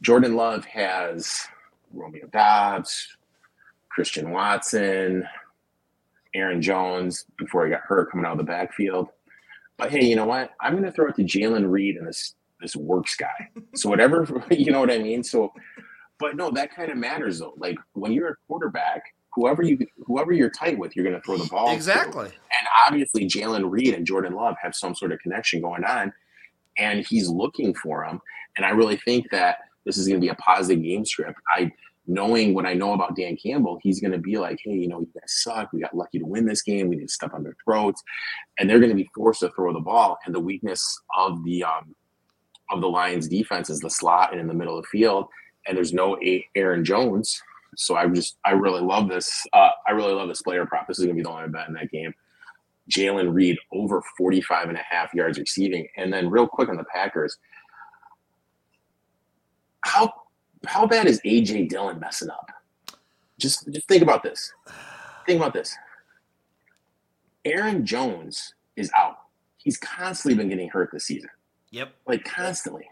Jordan 0.00 0.36
Love 0.36 0.64
has 0.66 1.46
Romeo 1.92 2.26
Doubs, 2.26 3.16
Christian 3.88 4.30
Watson, 4.30 5.26
Aaron 6.34 6.62
Jones 6.62 7.24
before 7.36 7.64
he 7.64 7.70
got 7.70 7.80
hurt 7.80 8.10
coming 8.10 8.26
out 8.26 8.32
of 8.32 8.38
the 8.38 8.44
backfield. 8.44 9.08
But 9.76 9.90
hey, 9.90 10.04
you 10.04 10.16
know 10.16 10.26
what? 10.26 10.50
I'm 10.60 10.72
going 10.72 10.84
to 10.84 10.92
throw 10.92 11.08
it 11.08 11.16
to 11.16 11.24
Jalen 11.24 11.70
Reed 11.70 11.96
and 11.96 12.06
this 12.06 12.34
this 12.60 12.76
works 12.76 13.16
guy. 13.16 13.48
So 13.74 13.88
whatever, 13.90 14.26
you 14.50 14.70
know 14.70 14.80
what 14.80 14.90
I 14.90 14.98
mean. 14.98 15.24
So, 15.24 15.52
but 16.18 16.36
no, 16.36 16.50
that 16.52 16.74
kind 16.74 16.90
of 16.90 16.96
matters 16.96 17.40
though. 17.40 17.54
Like 17.56 17.76
when 17.94 18.12
you're 18.12 18.28
a 18.28 18.36
quarterback, 18.46 19.02
whoever 19.34 19.62
you 19.62 19.78
whoever 20.06 20.32
you're 20.32 20.50
tight 20.50 20.78
with, 20.78 20.94
you're 20.94 21.04
going 21.04 21.16
to 21.16 21.22
throw 21.22 21.36
the 21.36 21.48
ball. 21.48 21.68
to. 21.68 21.74
Exactly. 21.74 22.26
And 22.26 22.68
obviously, 22.86 23.26
Jalen 23.26 23.70
Reed 23.70 23.94
and 23.94 24.06
Jordan 24.06 24.34
Love 24.34 24.56
have 24.62 24.74
some 24.74 24.94
sort 24.94 25.12
of 25.12 25.18
connection 25.20 25.60
going 25.60 25.84
on, 25.84 26.12
and 26.78 27.04
he's 27.06 27.28
looking 27.28 27.74
for 27.74 28.04
him. 28.04 28.20
And 28.56 28.66
I 28.66 28.70
really 28.70 28.96
think 28.96 29.30
that 29.30 29.58
this 29.84 29.96
is 29.96 30.06
going 30.06 30.20
to 30.20 30.24
be 30.24 30.30
a 30.30 30.34
positive 30.36 30.82
game 30.82 31.04
script. 31.04 31.38
I, 31.54 31.72
knowing 32.06 32.54
what 32.54 32.66
I 32.66 32.74
know 32.74 32.92
about 32.92 33.16
Dan 33.16 33.36
Campbell, 33.36 33.78
he's 33.82 34.00
going 34.00 34.12
to 34.12 34.18
be 34.18 34.36
like, 34.36 34.58
hey, 34.62 34.72
you 34.72 34.88
know, 34.88 35.00
you 35.00 35.08
guys 35.14 35.42
suck. 35.42 35.72
We 35.72 35.80
got 35.80 35.96
lucky 35.96 36.18
to 36.18 36.26
win 36.26 36.46
this 36.46 36.62
game. 36.62 36.88
We 36.88 36.96
didn't 36.96 37.10
step 37.10 37.32
on 37.34 37.42
their 37.42 37.56
throats, 37.64 38.02
and 38.58 38.68
they're 38.68 38.80
going 38.80 38.90
to 38.90 38.96
be 38.96 39.08
forced 39.14 39.40
to 39.40 39.50
throw 39.50 39.72
the 39.72 39.80
ball. 39.80 40.18
And 40.26 40.34
the 40.34 40.40
weakness 40.40 41.00
of 41.16 41.42
the 41.44 41.64
um, 41.64 41.94
of 42.70 42.80
the 42.80 42.88
Lions 42.88 43.28
defense 43.28 43.70
is 43.70 43.80
the 43.80 43.90
slot 43.90 44.32
and 44.32 44.40
in 44.40 44.48
the 44.48 44.54
middle 44.54 44.78
of 44.78 44.84
the 44.84 44.98
field. 44.98 45.26
And 45.66 45.76
there's 45.76 45.92
no 45.92 46.18
Aaron 46.56 46.84
Jones. 46.84 47.40
So 47.76 47.94
I 47.94 48.06
just 48.08 48.36
I 48.44 48.52
really 48.52 48.82
love 48.82 49.08
this. 49.08 49.46
Uh, 49.52 49.70
I 49.86 49.92
really 49.92 50.12
love 50.12 50.28
this 50.28 50.42
player 50.42 50.66
prop. 50.66 50.88
This 50.88 50.98
is 50.98 51.04
gonna 51.04 51.14
be 51.14 51.22
the 51.22 51.30
only 51.30 51.48
bet 51.48 51.68
in 51.68 51.74
that 51.74 51.90
game. 51.90 52.12
Jalen 52.90 53.32
Reed 53.32 53.58
over 53.70 54.02
45 54.18 54.68
and 54.68 54.76
a 54.76 54.82
half 54.82 55.14
yards 55.14 55.38
receiving. 55.38 55.86
And 55.96 56.12
then 56.12 56.28
real 56.28 56.48
quick 56.48 56.68
on 56.68 56.76
the 56.76 56.84
Packers. 56.84 57.38
How 59.84 60.12
how 60.66 60.86
bad 60.86 61.06
is 61.06 61.20
AJ 61.24 61.68
Dillon 61.68 61.98
messing 62.00 62.30
up? 62.30 62.50
Just 63.38 63.70
just 63.72 63.88
think 63.88 64.02
about 64.02 64.22
this. 64.22 64.52
Think 65.26 65.38
about 65.40 65.52
this. 65.52 65.74
Aaron 67.44 67.84
Jones 67.84 68.54
is 68.76 68.90
out. 68.96 69.18
He's 69.56 69.76
constantly 69.78 70.36
been 70.36 70.48
getting 70.48 70.68
hurt 70.68 70.90
this 70.92 71.04
season 71.06 71.30
Yep. 71.70 71.92
like 72.06 72.24
constantly. 72.24 72.88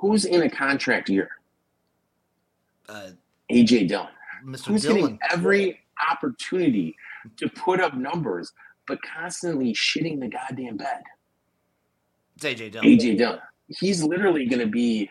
Who's 0.00 0.24
in 0.24 0.42
a 0.42 0.50
contract 0.50 1.08
year? 1.08 1.30
Uh, 2.88 3.10
AJ 3.50 3.88
Dillon. 3.88 4.08
Mr. 4.44 4.66
Who's 4.68 4.82
Dillon. 4.82 5.00
getting 5.00 5.18
every 5.30 5.80
opportunity 6.10 6.96
to 7.36 7.48
put 7.50 7.80
up 7.80 7.94
numbers, 7.94 8.52
but 8.86 8.98
constantly 9.02 9.74
shitting 9.74 10.18
the 10.20 10.28
goddamn 10.28 10.76
bed? 10.76 11.02
It's 12.36 12.44
AJ 12.46 12.72
Dillon. 12.72 12.86
AJ 12.88 13.18
Dillon. 13.18 13.38
He's 13.68 14.02
literally 14.02 14.46
going 14.46 14.60
to 14.60 14.66
be. 14.66 15.10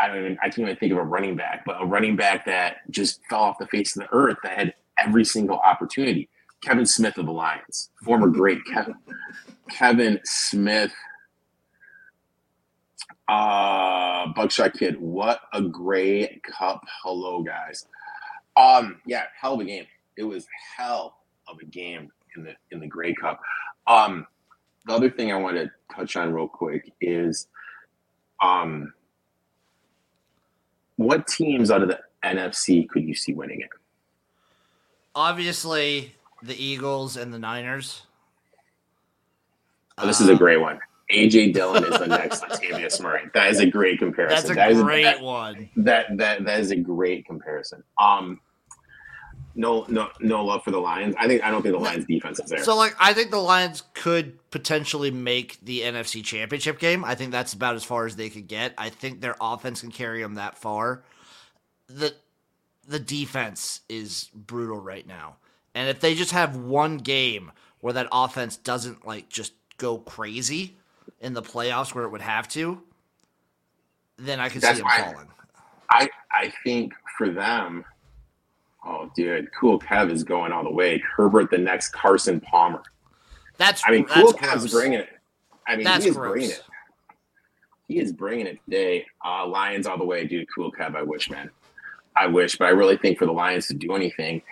I 0.00 0.08
don't 0.08 0.18
even. 0.18 0.38
I 0.42 0.46
can't 0.46 0.60
even 0.60 0.76
think 0.76 0.92
of 0.92 0.98
a 0.98 1.02
running 1.02 1.36
back, 1.36 1.64
but 1.64 1.80
a 1.80 1.84
running 1.84 2.16
back 2.16 2.46
that 2.46 2.78
just 2.90 3.20
fell 3.28 3.40
off 3.40 3.58
the 3.58 3.66
face 3.66 3.96
of 3.96 4.02
the 4.02 4.08
earth 4.12 4.38
that 4.42 4.58
had 4.58 4.74
every 4.98 5.24
single 5.24 5.58
opportunity. 5.58 6.28
Kevin 6.62 6.86
Smith 6.86 7.18
of 7.18 7.26
the 7.26 7.32
Lions, 7.32 7.90
former 8.04 8.28
great 8.28 8.58
Kevin. 8.72 8.94
Kevin 9.70 10.20
Smith. 10.24 10.92
Uh 13.28 14.26
Buckshot 14.34 14.74
Kid, 14.74 15.00
what 15.00 15.40
a 15.52 15.62
great 15.62 16.42
cup. 16.42 16.84
Hello, 17.02 17.42
guys. 17.42 17.86
Um, 18.56 19.00
yeah, 19.06 19.24
hell 19.40 19.54
of 19.54 19.60
a 19.60 19.64
game. 19.64 19.86
it 20.16 20.24
was 20.24 20.46
hell 20.76 21.16
of 21.48 21.58
a 21.60 21.64
game 21.64 22.10
in 22.36 22.44
the 22.44 22.54
in 22.70 22.80
the 22.80 22.86
Grey 22.86 23.14
Cup. 23.14 23.40
Um, 23.86 24.26
the 24.86 24.92
other 24.92 25.10
thing 25.10 25.32
I 25.32 25.36
want 25.36 25.56
to 25.56 25.70
touch 25.94 26.16
on 26.16 26.32
real 26.32 26.48
quick 26.48 26.92
is, 27.00 27.46
um, 28.42 28.92
what 31.02 31.26
teams 31.26 31.70
out 31.70 31.82
of 31.82 31.88
the 31.88 31.98
NFC 32.24 32.88
could 32.88 33.04
you 33.04 33.14
see 33.14 33.32
winning 33.32 33.60
it? 33.60 33.68
Obviously, 35.14 36.14
the 36.42 36.54
Eagles 36.62 37.16
and 37.16 37.32
the 37.32 37.38
Niners. 37.38 38.02
Oh, 39.98 40.06
this 40.06 40.20
is 40.20 40.28
a 40.28 40.34
great 40.34 40.56
one. 40.58 40.80
AJ 41.12 41.52
Dillon 41.52 41.84
is 41.84 41.98
the 41.98 42.06
next 42.18 42.42
Latavius 42.44 43.00
Murray. 43.00 43.24
That 43.34 43.50
is 43.50 43.60
a 43.60 43.66
great 43.66 43.98
comparison. 43.98 44.36
That's 44.36 44.50
a 44.50 44.54
That 44.54 44.70
is 44.72 44.82
great 44.82 45.02
that- 45.02 45.20
one. 45.20 45.68
that 45.76 46.06
that 46.16 46.44
that 46.46 46.60
is 46.60 46.70
a 46.70 46.76
great 46.76 47.26
comparison. 47.26 47.82
Um, 48.00 48.40
no, 49.54 49.84
no, 49.88 50.08
no 50.20 50.44
love 50.44 50.64
for 50.64 50.70
the 50.70 50.78
Lions. 50.78 51.14
I 51.18 51.26
think 51.26 51.42
I 51.42 51.50
don't 51.50 51.62
think 51.62 51.74
the 51.74 51.80
Lions 51.80 52.06
defense 52.06 52.40
is 52.40 52.50
there. 52.50 52.64
So, 52.64 52.76
like, 52.76 52.94
I 52.98 53.12
think 53.12 53.30
the 53.30 53.38
Lions 53.38 53.82
could 53.94 54.38
potentially 54.50 55.10
make 55.10 55.58
the 55.62 55.80
NFC 55.80 56.24
Championship 56.24 56.78
game. 56.78 57.04
I 57.04 57.14
think 57.14 57.32
that's 57.32 57.52
about 57.52 57.74
as 57.74 57.84
far 57.84 58.06
as 58.06 58.16
they 58.16 58.30
could 58.30 58.48
get. 58.48 58.74
I 58.78 58.88
think 58.88 59.20
their 59.20 59.36
offense 59.40 59.80
can 59.80 59.90
carry 59.90 60.22
them 60.22 60.34
that 60.34 60.56
far. 60.56 61.02
the 61.86 62.14
The 62.86 62.98
defense 62.98 63.80
is 63.88 64.30
brutal 64.34 64.80
right 64.80 65.06
now, 65.06 65.36
and 65.74 65.88
if 65.88 66.00
they 66.00 66.14
just 66.14 66.32
have 66.32 66.56
one 66.56 66.98
game 66.98 67.52
where 67.80 67.92
that 67.92 68.08
offense 68.12 68.56
doesn't 68.56 69.06
like 69.06 69.28
just 69.28 69.52
go 69.76 69.98
crazy 69.98 70.76
in 71.20 71.34
the 71.34 71.42
playoffs 71.42 71.94
where 71.94 72.04
it 72.04 72.10
would 72.10 72.20
have 72.20 72.48
to, 72.48 72.80
then 74.16 74.40
I 74.40 74.48
could 74.48 74.62
That's 74.62 74.78
see 74.78 74.84
them 74.84 75.12
falling. 75.12 75.28
I 75.90 76.08
I 76.30 76.52
think 76.64 76.94
for 77.18 77.28
them, 77.28 77.84
oh 78.84 79.10
dude, 79.14 79.48
Cool 79.58 79.78
Kev 79.78 80.10
is 80.10 80.24
going 80.24 80.52
all 80.52 80.64
the 80.64 80.70
way. 80.70 81.02
Herbert, 81.16 81.50
the 81.50 81.58
next 81.58 81.90
Carson 81.90 82.40
Palmer. 82.40 82.82
That's 83.58 83.82
I 83.86 83.90
mean, 83.92 84.06
that's 84.08 84.14
Cool 84.14 84.32
gross. 84.32 84.64
Kev's 84.64 84.72
bringing 84.72 85.00
it. 85.00 85.08
I 85.66 85.76
mean, 85.76 85.84
That's 85.84 86.04
he 86.04 86.10
is 86.10 86.16
gross. 86.16 86.32
bringing 86.32 86.50
it. 86.50 86.62
He 87.88 87.98
is 87.98 88.12
bringing 88.12 88.46
it 88.46 88.58
today. 88.64 89.06
Uh, 89.24 89.46
Lions 89.46 89.86
all 89.86 89.98
the 89.98 90.04
way, 90.04 90.26
dude. 90.26 90.46
Cool 90.54 90.72
Kev. 90.72 90.96
I 90.96 91.02
wish, 91.02 91.30
man. 91.30 91.50
I 92.16 92.26
wish, 92.26 92.56
but 92.56 92.66
I 92.66 92.70
really 92.70 92.96
think 92.96 93.18
for 93.18 93.26
the 93.26 93.32
Lions 93.32 93.66
to 93.68 93.74
do 93.74 93.94
anything, 93.94 94.42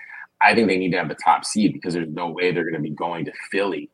I 0.43 0.55
think 0.55 0.69
they 0.69 0.79
need 0.79 0.93
to 0.93 0.99
have 0.99 1.09
the 1.09 1.17
top 1.17 1.45
seed 1.45 1.73
because 1.73 1.95
there's 1.95 2.09
no 2.09 2.31
way 2.31 2.53
they're 2.53 2.65
going 2.65 2.75
to 2.75 2.81
be 2.81 2.91
going 2.91 3.25
to 3.27 3.33
Philly 3.51 3.91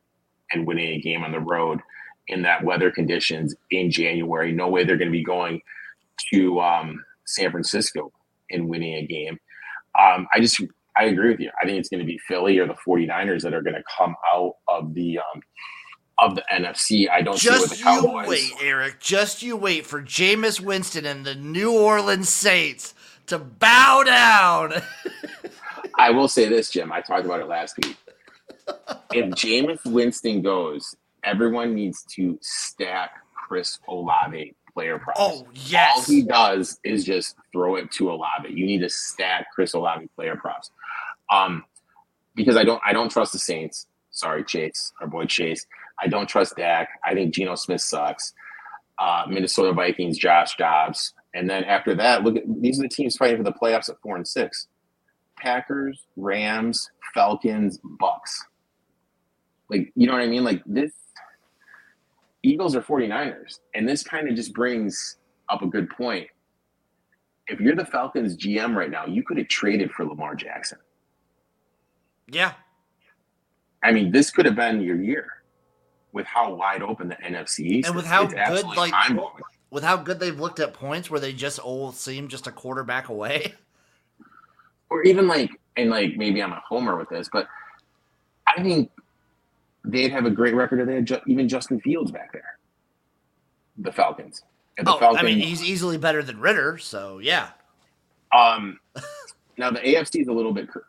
and 0.53 0.67
winning 0.67 0.95
a 0.95 1.01
game 1.01 1.25
on 1.25 1.33
the 1.33 1.41
road 1.41 1.81
in 2.29 2.43
that 2.43 2.63
weather 2.63 2.91
conditions 2.91 3.55
in 3.71 3.91
January. 3.91 4.53
No 4.53 4.69
way 4.69 4.85
they're 4.85 4.97
going 4.97 5.09
to 5.09 5.13
be 5.19 5.25
going 5.25 5.61
to 6.33 6.61
um, 6.61 7.05
San 7.25 7.51
Francisco 7.51 8.13
and 8.51 8.69
winning 8.69 8.95
a 8.95 9.07
game. 9.07 9.39
Um, 9.99 10.27
I 10.35 10.41
just, 10.41 10.61
I 10.97 11.05
agree 11.05 11.31
with 11.31 11.41
you. 11.41 11.51
I 11.63 11.67
think 11.67 11.79
it's 11.79 11.89
going 11.89 12.01
to 12.01 12.07
be 12.07 12.19
Philly 12.29 12.59
or 12.59 12.67
the 12.67 12.77
49ers 12.87 13.43
that 13.43 13.55
are 13.55 13.63
going 13.63 13.75
to 13.77 13.85
come 13.97 14.15
out 14.33 14.55
of 14.69 14.95
the 14.95 15.19
um, 15.19 15.43
of 16.19 16.35
the 16.35 16.43
NFC. 16.53 17.11
I 17.11 17.23
don't 17.23 17.39
see 17.39 17.49
it 17.49 17.53
with 17.53 17.71
Just 17.71 17.71
the 17.71 17.77
you 17.79 17.85
Cowboys. 17.85 18.29
wait, 18.29 18.53
Erik. 18.63 19.01
Just 19.01 19.43
you 19.43 19.57
wait 19.57 19.87
for 19.87 20.01
Jameis 20.03 20.61
Winston 20.61 21.05
and 21.05 21.25
the 21.27 21.35
New 21.35 21.73
Orleans 21.73 22.29
Saints 22.29 22.95
to 23.27 23.39
bow 23.39 24.03
down. 24.05 24.83
I 25.99 26.11
will 26.11 26.29
say 26.29 26.49
this, 26.49 26.71
Jim. 26.71 26.93
I 26.93 27.01
talked 27.01 27.25
about 27.25 27.41
it 27.41 27.49
last 27.49 27.77
week. 27.79 27.97
If 29.13 29.31
Jameis 29.31 29.85
Winston 29.85 30.43
goes, 30.43 30.95
everyone 31.25 31.75
needs 31.75 32.05
to 32.15 32.39
stack 32.43 33.11
Chris 33.35 33.79
Olave 33.89 34.55
player 34.77 34.99
props. 34.99 35.19
Oh 35.19 35.47
yes, 35.55 35.97
All 35.97 36.15
he 36.15 36.23
does 36.23 36.79
is 36.85 37.03
just 37.03 37.35
throw 37.51 37.77
it 37.77 37.91
to 37.93 38.11
Olave. 38.11 38.51
You 38.51 38.67
need 38.67 38.81
to 38.81 38.91
stack 38.91 39.47
Chris 39.55 39.73
Olave 39.73 40.07
player 40.15 40.37
props. 40.37 40.71
Um, 41.33 41.65
because 42.35 42.59
I 42.59 42.65
don't 42.65 42.81
I 42.87 42.93
don't 42.93 43.11
trust 43.11 43.33
the 43.33 43.39
Saints. 43.39 43.87
Sorry, 44.11 44.45
Chase, 44.45 44.93
our 45.01 45.07
boy 45.07 45.25
Chase. 45.25 45.67
I 45.99 46.09
don't 46.09 46.29
trust 46.29 46.57
Dak. 46.57 46.91
I 47.03 47.15
think 47.15 47.33
Geno 47.35 47.55
Smith 47.55 47.81
sucks. 47.81 48.35
Uh, 48.99 49.25
Minnesota 49.29 49.73
Vikings, 49.73 50.19
Josh 50.19 50.57
Dobbs. 50.57 51.15
And 51.33 51.49
then 51.49 51.65
after 51.65 51.95
that, 51.95 52.23
look 52.23 52.37
at 52.37 52.43
these 52.61 52.79
are 52.79 52.83
the 52.83 52.89
teams 52.89 53.17
fighting 53.17 53.39
for 53.39 53.45
the 53.45 53.53
playoffs 53.53 53.89
at 53.89 53.99
four 54.03 54.17
and 54.17 54.29
six. 54.29 54.69
Packers, 55.39 56.05
Rams, 56.17 56.91
Falcons, 57.15 57.81
Bucks. 57.99 58.45
Like, 59.71 59.91
you 59.97 60.07
know 60.07 60.13
what 60.13 60.23
I 60.23 60.27
mean? 60.27 60.45
Like 60.45 60.63
this 60.67 60.93
Eagles 62.47 62.77
are 62.77 62.83
49ers. 62.83 63.59
And 63.75 63.89
this 63.89 64.03
kind 64.03 64.29
of 64.29 64.37
just 64.37 64.55
brings 64.55 65.17
up 65.49 65.63
a 65.63 65.67
good 65.67 65.91
point. 65.91 66.29
If 67.49 67.61
you're 67.61 67.77
the 67.77 67.85
Falcons 67.85 68.37
GM 68.37 68.75
right 68.75 68.91
now, 68.91 69.07
you 69.07 69.23
could 69.23 69.39
have 69.39 69.49
traded 69.49 69.91
for 69.93 70.05
Lamar 70.05 70.35
Jackson. 70.35 70.79
yeah. 72.29 72.53
I 73.83 73.93
mean, 73.93 74.11
this 74.11 74.31
could 74.31 74.47
have 74.47 74.57
been 74.57 74.81
your 74.81 75.01
year 75.01 75.29
with 76.13 76.27
how 76.27 76.55
wide 76.55 76.83
open 76.83 77.09
the 77.09 77.15
NFC 77.17 77.61
East 77.61 77.89
And 77.89 77.95
with 77.95 78.07
how 78.07 78.27
good, 78.27 78.65
like-. 78.77 78.93
With 79.71 79.85
how 79.85 79.97
good 79.97 80.19
they've 80.19 80.39
looked 80.39 80.59
at 80.59 80.73
points, 80.73 81.11
where 81.11 81.21
they 81.21 81.33
just 81.33 81.59
all 81.59 81.93
seem 81.93 82.29
just 82.29 82.47
a 82.47 82.53
quarterback 82.53 83.09
away. 83.09 83.55
or 84.91 85.03
even 85.03 85.29
like, 85.29 85.51
and 85.77 85.91
like 85.91 86.17
maybe 86.17 86.43
I'm 86.43 86.53
a 86.53 86.63
homer 86.67 86.97
with 86.97 87.09
this, 87.11 87.29
but 87.33 87.47
I 88.47 88.63
think 88.63 88.91
they'd 89.87 90.11
have 90.11 90.27
a 90.27 90.31
great 90.31 90.55
record 90.55 90.81
if 90.81 90.87
they 90.87 90.97
had 90.97 91.07
ju- 91.07 91.21
even 91.27 91.49
Justin 91.49 91.81
Fields 91.81 92.11
back 92.11 92.33
there. 92.33 92.59
The 93.79 93.93
Falcons. 93.93 94.43
The 94.79 94.91
Oh, 94.95 94.99
Falcons, 94.99 95.21
I 95.21 95.23
mean, 95.25 95.39
he's 95.39 95.63
easily 95.63 95.97
better 95.99 96.23
than 96.23 96.39
Ridder, 96.41 96.77
so 96.79 97.19
yeah. 97.19 97.49
Um, 98.37 98.79
now 99.57 99.71
the 99.71 99.81
AFC 99.81 100.21
is 100.23 100.29
a 100.29 100.33
little 100.33 100.53
bit. 100.53 100.69
cr- 100.69 100.81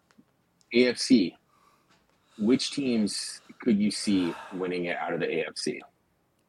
AFC, 0.74 1.34
which 2.38 2.72
teams 2.72 3.40
could 3.62 3.78
you 3.80 3.90
see 3.92 4.34
winning 4.54 4.86
it 4.86 4.98
out 4.98 5.14
of 5.14 5.20
the 5.22 5.28
AFC? 5.28 5.80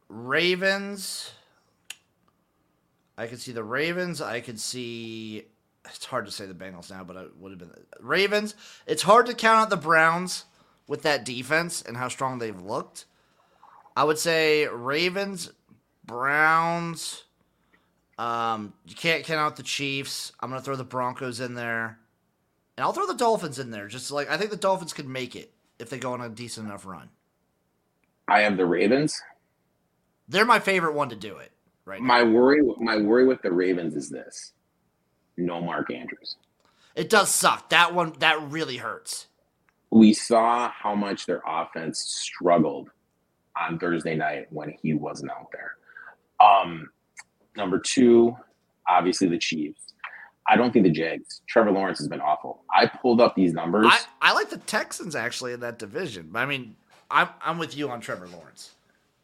Ravens. 0.08 1.32
I 3.16 3.26
could 3.26 3.40
see 3.40 3.52
the 3.52 3.62
Ravens. 3.64 4.20
I 4.20 4.40
could 4.40 4.58
see. 4.60 5.44
It's 5.84 6.04
hard 6.04 6.26
to 6.26 6.32
say 6.32 6.46
the 6.46 6.54
Bengals 6.54 6.90
now, 6.90 7.02
but 7.04 7.16
it 7.16 7.36
would 7.38 7.50
have 7.50 7.58
been 7.58 7.70
Ravens. 8.00 8.54
It's 8.86 9.02
hard 9.02 9.26
to 9.26 9.34
count 9.34 9.60
out 9.60 9.70
the 9.70 9.76
Browns 9.76 10.44
with 10.88 11.02
that 11.02 11.24
defense 11.24 11.82
and 11.82 11.96
how 11.96 12.08
strong 12.08 12.38
they've 12.38 12.60
looked. 12.60 13.04
I 13.94 14.02
would 14.02 14.18
say 14.18 14.66
Ravens, 14.66 15.52
Browns. 16.04 17.24
Um, 18.18 18.72
you 18.84 18.96
can't 18.96 19.24
count 19.24 19.38
out 19.38 19.56
the 19.56 19.62
Chiefs. 19.62 20.32
I'm 20.40 20.50
gonna 20.50 20.62
throw 20.62 20.74
the 20.74 20.82
Broncos 20.82 21.38
in 21.38 21.54
there, 21.54 22.00
and 22.76 22.84
I'll 22.84 22.92
throw 22.92 23.06
the 23.06 23.14
Dolphins 23.14 23.60
in 23.60 23.70
there. 23.70 23.86
Just 23.86 24.10
like 24.10 24.28
I 24.28 24.36
think 24.36 24.50
the 24.50 24.56
Dolphins 24.56 24.92
could 24.92 25.06
make 25.06 25.36
it 25.36 25.52
if 25.78 25.90
they 25.90 25.98
go 25.98 26.14
on 26.14 26.20
a 26.20 26.28
decent 26.28 26.66
enough 26.66 26.84
run. 26.84 27.10
I 28.26 28.40
have 28.40 28.56
the 28.56 28.66
Ravens. 28.66 29.20
They're 30.28 30.44
my 30.44 30.58
favorite 30.58 30.94
one 30.94 31.10
to 31.10 31.16
do 31.16 31.36
it 31.36 31.52
right 31.84 32.00
now. 32.00 32.06
My 32.06 32.22
worry, 32.22 32.60
my 32.78 32.96
worry 32.96 33.26
with 33.26 33.40
the 33.42 33.52
Ravens 33.52 33.94
is 33.94 34.10
this: 34.10 34.52
no 35.36 35.60
Mark 35.60 35.92
Andrews. 35.92 36.36
It 36.96 37.08
does 37.08 37.30
suck. 37.30 37.70
That 37.70 37.94
one 37.94 38.14
that 38.18 38.50
really 38.50 38.78
hurts. 38.78 39.28
We 39.90 40.12
saw 40.12 40.70
how 40.70 40.94
much 40.94 41.26
their 41.26 41.42
offense 41.46 42.00
struggled 42.00 42.90
on 43.60 43.78
Thursday 43.78 44.16
night 44.16 44.46
when 44.50 44.74
he 44.82 44.94
wasn't 44.94 45.30
out 45.30 45.50
there. 45.52 45.76
Um, 46.46 46.90
number 47.56 47.78
two, 47.78 48.36
obviously 48.88 49.28
the 49.28 49.38
Chiefs. 49.38 49.92
I 50.48 50.56
don't 50.56 50.72
think 50.72 50.84
the 50.84 50.90
Jags. 50.90 51.42
Trevor 51.46 51.72
Lawrence 51.72 51.98
has 51.98 52.08
been 52.08 52.20
awful. 52.20 52.62
I 52.74 52.86
pulled 52.86 53.20
up 53.20 53.34
these 53.34 53.52
numbers. 53.52 53.86
I, 53.88 54.00
I 54.22 54.32
like 54.32 54.48
the 54.48 54.58
Texans 54.58 55.14
actually 55.14 55.52
in 55.52 55.60
that 55.60 55.78
division. 55.78 56.30
I 56.34 56.46
mean, 56.46 56.76
I'm 57.10 57.28
I'm 57.42 57.58
with 57.58 57.76
you 57.76 57.90
on 57.90 58.00
Trevor 58.00 58.28
Lawrence. 58.28 58.70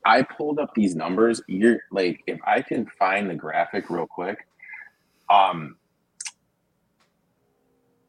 I 0.05 0.23
pulled 0.23 0.59
up 0.59 0.75
these 0.75 0.95
numbers. 0.95 1.41
You're 1.47 1.81
like, 1.91 2.23
if 2.27 2.39
I 2.47 2.61
can 2.61 2.87
find 2.99 3.31
the 3.31 3.35
graphic 3.35 3.89
real 3.89 4.07
quick, 4.07 4.47
um, 5.31 5.77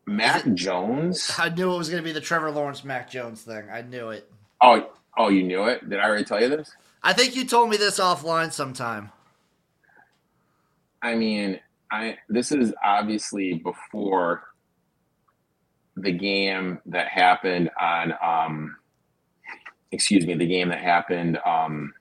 Mac 0.08 0.46
Jones. 0.54 1.32
I 1.38 1.50
knew 1.50 1.74
it 1.74 1.78
was 1.78 1.90
going 1.90 2.02
to 2.02 2.08
be 2.08 2.14
the 2.14 2.22
Trevor 2.22 2.52
Lawrence 2.52 2.84
Mac 2.84 3.10
Jones 3.10 3.42
thing. 3.42 3.64
I 3.72 3.82
knew 3.82 4.10
it. 4.10 4.32
Oh, 4.62 4.92
oh, 5.18 5.30
you 5.30 5.44
knew 5.44 5.66
it. 5.66 5.90
Did 5.90 6.00
I 6.00 6.08
already 6.08 6.24
tell 6.24 6.42
you 6.42 6.50
this? 6.50 6.72
I 7.04 7.14
think 7.14 7.36
you 7.36 7.46
told 7.46 7.70
me 7.70 7.78
this 7.78 8.00
offline 8.00 8.52
sometime. 8.52 9.12
I 11.02 11.14
mean, 11.14 11.60
I 11.92 12.18
this 12.30 12.52
is 12.52 12.74
obviously 12.84 13.56
before 13.56 14.44
the 15.96 16.12
game 16.12 16.80
that 16.88 17.08
happened 17.08 17.70
on 17.80 18.14
um 18.24 18.76
excuse 19.92 20.26
me, 20.26 20.34
the 20.34 20.48
game 20.48 20.70
that 20.70 20.80
happened 20.80 21.38
um 21.46 21.94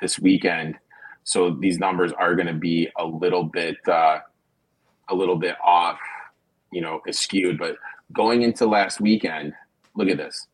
this 0.00 0.18
weekend. 0.18 0.76
So 1.24 1.50
these 1.50 1.78
numbers 1.78 2.12
are 2.12 2.34
going 2.34 2.46
to 2.46 2.54
be 2.54 2.88
a 2.98 3.04
little 3.04 3.44
bit 3.44 3.76
uh 3.86 4.20
a 5.10 5.14
little 5.14 5.36
bit 5.36 5.56
off, 5.62 5.98
you 6.74 6.80
know, 6.80 7.00
skewed, 7.12 7.56
but 7.56 7.76
going 8.12 8.42
into 8.42 8.66
last 8.66 9.00
weekend, 9.00 9.54
look 9.94 10.08
at 10.08 10.16
this. 10.16 10.48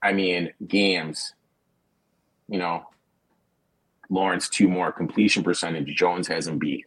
I 0.00 0.12
mean, 0.12 0.52
games, 0.68 1.34
you 2.48 2.58
know, 2.58 2.84
Lawrence 4.08 4.48
two 4.48 4.68
more 4.68 4.92
completion 4.92 5.42
percentage. 5.42 5.94
Jones 5.96 6.28
hasn't 6.28 6.60
beat. 6.60 6.84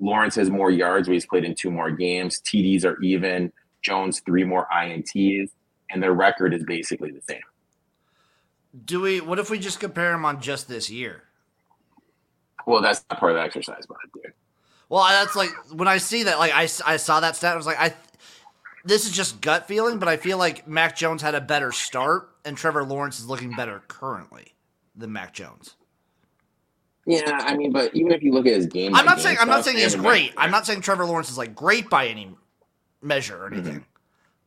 Lawrence 0.00 0.34
has 0.36 0.48
more 0.48 0.70
yards, 0.70 1.06
but 1.06 1.12
he's 1.12 1.26
played 1.26 1.44
in 1.44 1.54
two 1.54 1.70
more 1.70 1.90
games. 1.90 2.40
TDs 2.40 2.84
are 2.84 3.00
even. 3.02 3.52
Jones 3.82 4.20
three 4.20 4.44
more 4.44 4.66
INTs, 4.74 5.50
and 5.90 6.02
their 6.02 6.12
record 6.12 6.54
is 6.54 6.64
basically 6.64 7.10
the 7.10 7.20
same. 7.28 7.42
Do 8.84 9.02
we? 9.02 9.20
What 9.20 9.38
if 9.38 9.50
we 9.50 9.58
just 9.58 9.80
compare 9.80 10.12
them 10.12 10.24
on 10.24 10.40
just 10.40 10.66
this 10.66 10.88
year? 10.88 11.24
Well, 12.66 12.80
that's 12.80 13.04
not 13.10 13.20
part 13.20 13.32
of 13.32 13.38
the 13.38 13.42
exercise, 13.42 13.84
but 13.86 13.98
dude. 14.14 14.32
Well, 14.92 15.04
that's 15.04 15.34
like 15.34 15.48
when 15.72 15.88
I 15.88 15.96
see 15.96 16.24
that, 16.24 16.38
like 16.38 16.52
I, 16.52 16.64
I 16.84 16.98
saw 16.98 17.20
that 17.20 17.34
stat, 17.34 17.54
I 17.54 17.56
was 17.56 17.66
like, 17.66 17.80
I. 17.80 17.94
This 18.84 19.06
is 19.06 19.12
just 19.12 19.40
gut 19.40 19.68
feeling, 19.68 19.98
but 19.98 20.08
I 20.08 20.18
feel 20.18 20.38
like 20.38 20.68
Mac 20.68 20.96
Jones 20.96 21.22
had 21.22 21.34
a 21.34 21.40
better 21.40 21.72
start, 21.72 22.28
and 22.44 22.56
Trevor 22.56 22.84
Lawrence 22.84 23.20
is 23.20 23.28
looking 23.28 23.54
better 23.54 23.82
currently 23.88 24.54
than 24.96 25.12
Mac 25.12 25.32
Jones. 25.32 25.76
Yeah, 27.06 27.38
I 27.40 27.56
mean, 27.56 27.72
but 27.72 27.94
even 27.94 28.12
if 28.12 28.22
you 28.22 28.32
look 28.32 28.46
at 28.46 28.52
his 28.54 28.66
game, 28.66 28.94
I'm 28.94 29.06
not 29.06 29.20
saying 29.20 29.38
I'm 29.40 29.48
not 29.48 29.64
saying 29.64 29.78
he's 29.78 29.96
great. 29.96 30.34
I'm 30.36 30.50
not 30.50 30.66
saying 30.66 30.82
Trevor 30.82 31.06
Lawrence 31.06 31.30
is 31.30 31.38
like 31.38 31.54
great 31.54 31.88
by 31.88 32.08
any 32.08 32.34
measure 33.00 33.46
or 33.46 33.50
Mm-hmm. 33.50 33.54
anything, 33.54 33.86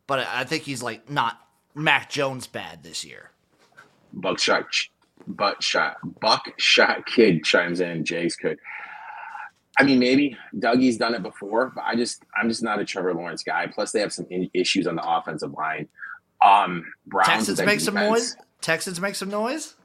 but 0.05 0.19
I 0.19 0.41
I 0.41 0.43
think 0.43 0.63
he's 0.63 0.83
like 0.83 1.09
not 1.09 1.39
Mac 1.73 2.09
Jones 2.09 2.45
bad 2.45 2.83
this 2.83 3.03
year. 3.03 3.31
Buckshot, 4.13 4.65
buckshot, 5.27 5.97
buckshot 6.21 7.05
kid 7.07 7.43
chimes 7.43 7.79
in. 7.79 8.05
Jake's 8.05 8.35
could. 8.35 8.59
I 9.77 9.83
mean, 9.83 9.99
maybe 9.99 10.37
Dougie's 10.57 10.97
done 10.97 11.13
it 11.15 11.21
before, 11.23 11.71
but 11.75 11.83
I 11.83 11.95
just, 11.95 12.23
I'm 12.39 12.47
just 12.47 12.63
not 12.63 12.79
a 12.79 12.85
Trevor 12.85 13.13
Lawrence 13.13 13.43
guy. 13.43 13.67
Plus, 13.67 13.91
they 13.91 13.99
have 13.99 14.13
some 14.13 14.25
in- 14.29 14.49
issues 14.53 14.87
on 14.87 14.95
the 14.95 15.03
offensive 15.07 15.51
line. 15.53 15.87
Um, 16.41 16.85
Browns 17.07 17.27
Texans 17.47 17.61
make 17.61 17.79
some 17.79 17.95
noise. 17.95 18.37
Texans 18.61 18.99
make 19.01 19.15
some 19.15 19.29
noise. 19.29 19.75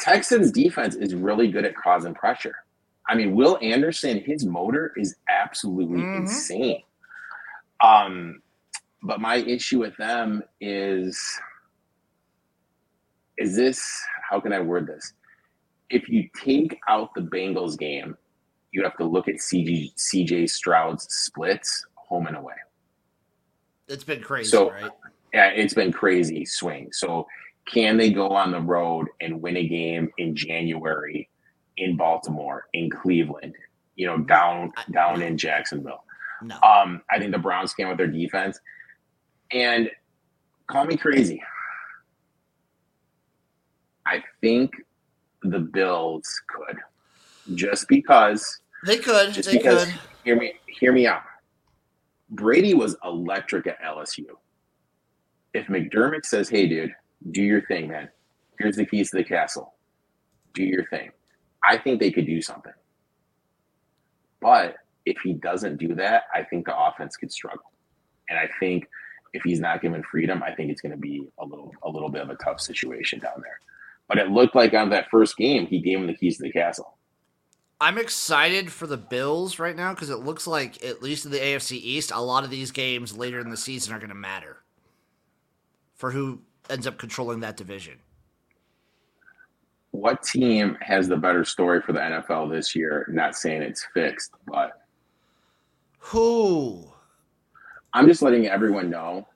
Texans 0.00 0.50
defense 0.50 0.96
is 0.96 1.14
really 1.14 1.48
good 1.48 1.64
at 1.64 1.76
causing 1.76 2.14
pressure. 2.14 2.56
I 3.08 3.14
mean, 3.14 3.36
Will 3.36 3.58
Anderson, 3.62 4.20
his 4.20 4.44
motor 4.44 4.92
is 4.96 5.14
absolutely 5.28 6.00
Mhm. 6.00 6.16
insane. 6.22 6.82
Um, 7.80 8.42
but 9.02 9.20
my 9.20 9.36
issue 9.36 9.78
with 9.78 9.96
them 9.96 10.42
is 10.60 11.20
is 13.38 13.54
this 13.54 13.86
how 14.28 14.40
can 14.40 14.52
I 14.52 14.60
word 14.60 14.86
this? 14.86 15.12
If 15.90 16.08
you 16.08 16.28
take 16.42 16.78
out 16.88 17.14
the 17.14 17.20
Bengals 17.20 17.78
game, 17.78 18.16
you 18.76 18.82
have 18.82 18.96
to 18.98 19.04
look 19.04 19.26
at 19.26 19.36
CG, 19.36 19.90
CJ 19.94 20.50
Stroud's 20.50 21.06
splits 21.10 21.86
home 21.94 22.26
and 22.26 22.36
away. 22.36 22.54
It's 23.88 24.04
been 24.04 24.20
crazy, 24.20 24.50
So- 24.50 24.70
right? 24.70 24.90
Yeah, 25.32 25.48
it's 25.48 25.72
been 25.74 25.92
crazy 25.92 26.44
swing. 26.44 26.92
So 26.92 27.26
can 27.66 27.96
they 27.96 28.10
go 28.12 28.28
on 28.28 28.50
the 28.50 28.60
road 28.60 29.08
and 29.20 29.40
win 29.40 29.56
a 29.56 29.66
game 29.66 30.10
in 30.18 30.36
January 30.36 31.28
in 31.78 31.96
Baltimore, 31.96 32.66
in 32.74 32.90
Cleveland, 32.90 33.54
you 33.96 34.06
know, 34.06 34.18
down 34.18 34.72
down 34.90 35.22
in 35.22 35.36
Jacksonville? 35.38 36.04
No. 36.42 36.54
Um, 36.60 37.02
I 37.10 37.18
think 37.18 37.32
the 37.32 37.38
Browns 37.38 37.72
can 37.74 37.88
with 37.88 37.96
their 37.96 38.06
defense. 38.06 38.58
And 39.52 39.90
call 40.66 40.84
me 40.84 40.96
crazy. 40.98 41.42
I 44.06 44.22
think 44.40 44.72
the 45.42 45.58
Bills 45.60 46.40
could. 46.48 46.76
Just 47.54 47.88
because 47.88 48.60
They 48.86 48.98
could. 48.98 49.34
just 49.34 49.50
they 49.50 49.58
because 49.58 49.84
could. 49.84 49.94
hear 50.24 50.36
me 50.36 50.54
hear 50.68 50.92
me 50.92 51.06
out. 51.06 51.22
Brady 52.30 52.72
was 52.74 52.96
electric 53.04 53.66
at 53.66 53.80
LSU. 53.82 54.26
If 55.54 55.66
McDermott 55.66 56.24
says, 56.24 56.48
"Hey, 56.48 56.68
dude, 56.68 56.94
do 57.32 57.42
your 57.42 57.62
thing, 57.66 57.88
man. 57.88 58.08
Here's 58.58 58.76
the 58.76 58.86
keys 58.86 59.10
to 59.10 59.18
the 59.18 59.24
castle. 59.24 59.74
Do 60.54 60.62
your 60.62 60.86
thing," 60.86 61.10
I 61.64 61.76
think 61.78 62.00
they 62.00 62.12
could 62.12 62.26
do 62.26 62.40
something. 62.40 62.72
But 64.40 64.76
if 65.04 65.18
he 65.22 65.32
doesn't 65.32 65.78
do 65.78 65.94
that, 65.96 66.24
I 66.34 66.44
think 66.44 66.66
the 66.66 66.78
offense 66.78 67.16
could 67.16 67.32
struggle. 67.32 67.72
And 68.28 68.38
I 68.38 68.48
think 68.60 68.86
if 69.32 69.42
he's 69.42 69.60
not 69.60 69.82
given 69.82 70.02
freedom, 70.04 70.42
I 70.42 70.54
think 70.54 70.70
it's 70.70 70.80
going 70.80 70.92
to 70.92 70.98
be 70.98 71.26
a 71.38 71.44
little 71.44 71.72
a 71.82 71.88
little 71.88 72.08
bit 72.08 72.22
of 72.22 72.30
a 72.30 72.36
tough 72.36 72.60
situation 72.60 73.18
down 73.18 73.42
there. 73.42 73.60
But 74.08 74.18
it 74.18 74.30
looked 74.30 74.54
like 74.54 74.74
on 74.74 74.90
that 74.90 75.10
first 75.10 75.36
game, 75.36 75.66
he 75.66 75.80
gave 75.80 75.98
him 75.98 76.06
the 76.06 76.14
keys 76.14 76.36
to 76.36 76.44
the 76.44 76.52
castle. 76.52 76.95
I'm 77.80 77.98
excited 77.98 78.72
for 78.72 78.86
the 78.86 78.96
Bills 78.96 79.58
right 79.58 79.76
now 79.76 79.92
because 79.92 80.08
it 80.10 80.20
looks 80.20 80.46
like, 80.46 80.82
at 80.82 81.02
least 81.02 81.26
in 81.26 81.30
the 81.30 81.38
AFC 81.38 81.72
East, 81.72 82.10
a 82.10 82.20
lot 82.20 82.42
of 82.44 82.50
these 82.50 82.70
games 82.70 83.16
later 83.16 83.38
in 83.38 83.50
the 83.50 83.56
season 83.56 83.92
are 83.94 83.98
going 83.98 84.08
to 84.08 84.14
matter 84.14 84.62
for 85.94 86.10
who 86.10 86.40
ends 86.70 86.86
up 86.86 86.98
controlling 86.98 87.40
that 87.40 87.56
division. 87.56 87.98
what 89.90 90.22
team 90.22 90.76
has 90.80 91.08
the 91.08 91.16
better 91.16 91.44
story 91.44 91.80
for 91.80 91.92
the 91.92 92.00
NFL 92.00 92.50
this 92.50 92.74
year? 92.74 93.06
Not 93.10 93.36
saying 93.36 93.62
it's 93.62 93.86
fixed, 93.94 94.32
but 94.46 94.82
Who? 95.98 96.90
I'm 97.92 98.06
just 98.06 98.22
letting 98.22 98.46
everyone 98.46 98.90
know 98.90 99.26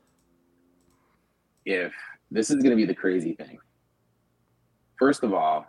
if 1.65 1.93
this 2.31 2.51
is 2.51 2.57
going 2.57 2.71
to 2.71 2.77
be 2.77 2.85
the 2.85 2.95
crazy 2.95 3.35
thing. 3.35 3.59
First 4.99 5.23
of 5.23 5.33
all, 5.33 5.67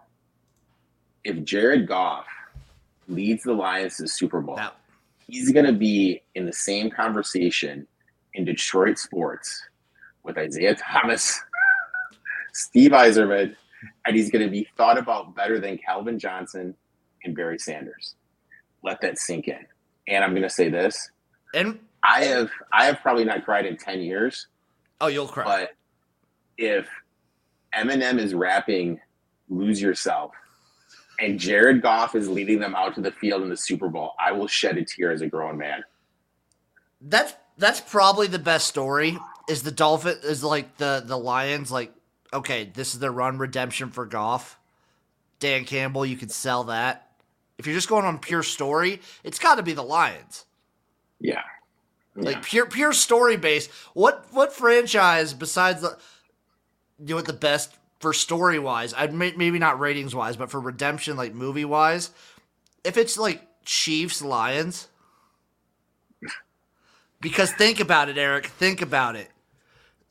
if 1.24 1.44
Jared 1.44 1.88
Goff 1.88 2.26
leads 3.12 3.44
the 3.44 3.54
Lions 3.54 3.98
to 3.98 4.04
the 4.04 4.10
Super 4.10 4.42
Bowl, 4.42 4.56
That, 4.56 4.76
he's 5.28 5.52
going 5.52 5.66
to 5.66 5.74
be 5.74 6.22
in 6.36 6.46
the 6.46 6.54
same 6.54 6.90
conversation 6.90 7.88
in 8.34 8.46
Detroit 8.46 8.98
sports 8.98 9.64
with 10.24 10.38
Isiah 10.38 10.76
Thomas, 10.76 11.42
Steve 12.54 12.92
Yzerman, 12.92 13.56
and 14.06 14.16
he's 14.16 14.30
going 14.30 14.46
to 14.46 14.52
be 14.52 14.68
thought 14.78 14.98
about 14.98 15.36
better 15.36 15.60
than 15.60 15.78
Calvin 15.78 16.20
Johnson 16.20 16.76
and 17.24 17.36
Barry 17.36 17.60
Sanders. 17.60 18.16
Let 18.84 19.02
that 19.02 19.18
sink 19.18 19.48
in. 19.48 19.66
And 20.08 20.24
I'm 20.24 20.32
going 20.32 20.44
to 20.44 20.50
say 20.50 20.70
this: 20.70 21.10
and 21.54 21.80
I 22.04 22.26
have 22.26 22.50
I 22.74 22.86
have 22.86 23.00
probably 23.02 23.26
not 23.26 23.46
cried 23.46 23.66
in 23.66 23.78
ten 23.78 24.02
years, 24.02 24.48
oh, 25.00 25.08
you'll 25.08 25.28
cry. 25.28 25.44
but 25.46 25.70
if 26.58 26.88
Eminem 27.76 28.20
is 28.20 28.34
rapping 28.34 29.00
"Lose 29.50 29.82
Yourself" 29.82 30.32
and 31.22 31.40
Jared 31.40 31.82
Goff 31.82 32.16
is 32.16 32.28
leading 32.28 32.60
them 32.60 32.76
out 32.76 32.96
to 32.96 33.02
the 33.02 33.12
field 33.12 33.44
in 33.44 33.50
the 33.50 33.58
Super 33.58 33.88
Bowl, 33.88 34.14
I 34.20 34.32
will 34.32 34.48
shed 34.48 34.78
a 34.78 34.84
tear 34.84 35.12
as 35.12 35.22
a 35.22 35.28
grown 35.28 35.58
man. 35.58 35.84
that's 37.02 37.34
that's 37.58 37.80
probably 37.80 38.28
the 38.28 38.40
best 38.40 38.68
story. 38.68 39.18
Is 39.48 39.64
the 39.64 39.72
Dolphin 39.72 40.18
is 40.24 40.44
like 40.44 40.78
the 40.78 41.04
the 41.06 41.18
Lions 41.18 41.72
like 41.72 41.94
okay, 42.34 42.72
this 42.74 42.94
is 42.94 43.00
their 43.00 43.12
run 43.12 43.38
redemption 43.38 43.90
for 43.92 44.06
Goff. 44.06 44.58
Dan 45.40 45.66
Campbell, 45.66 46.06
you 46.06 46.18
could 46.18 46.32
sell 46.32 46.66
that. 46.66 47.12
If 47.58 47.66
you're 47.66 47.76
just 47.76 47.90
going 47.90 48.06
on 48.06 48.20
pure 48.20 48.44
story, 48.44 49.02
it's 49.24 49.40
got 49.40 49.56
to 49.56 49.64
be 49.64 49.74
the 49.74 49.84
Lions. 49.84 50.46
Yeah. 51.20 51.44
Like 52.16 52.44
pure 52.44 52.66
pure 52.66 52.94
story 52.94 53.38
base. 53.38 53.68
What 53.94 54.26
what 54.32 54.54
franchise 54.54 55.34
besides 55.34 55.82
the 55.82 55.98
you 57.00 57.08
know 57.08 57.16
what 57.16 57.26
the 57.26 57.34
best 57.34 57.78
for 58.02 58.14
story 58.14 58.60
wise? 58.60 58.94
I 58.96 59.08
may, 59.08 59.34
maybe 59.36 59.60
not 59.60 59.80
ratings 59.80 60.14
wise, 60.16 60.36
but 60.38 60.50
for 60.52 60.60
redemption 60.60 61.16
like 61.18 61.34
movie 61.34 61.66
wise, 61.66 62.12
if 62.84 62.98
it's 62.98 63.18
like 63.18 63.48
Chiefs 63.64 64.22
Lions. 64.22 64.88
Because 67.20 67.52
think 67.52 67.80
about 67.80 68.10
it, 68.10 68.18
Erik. 68.18 68.48
Think 68.48 68.82
about 68.82 69.16
it. 69.16 69.30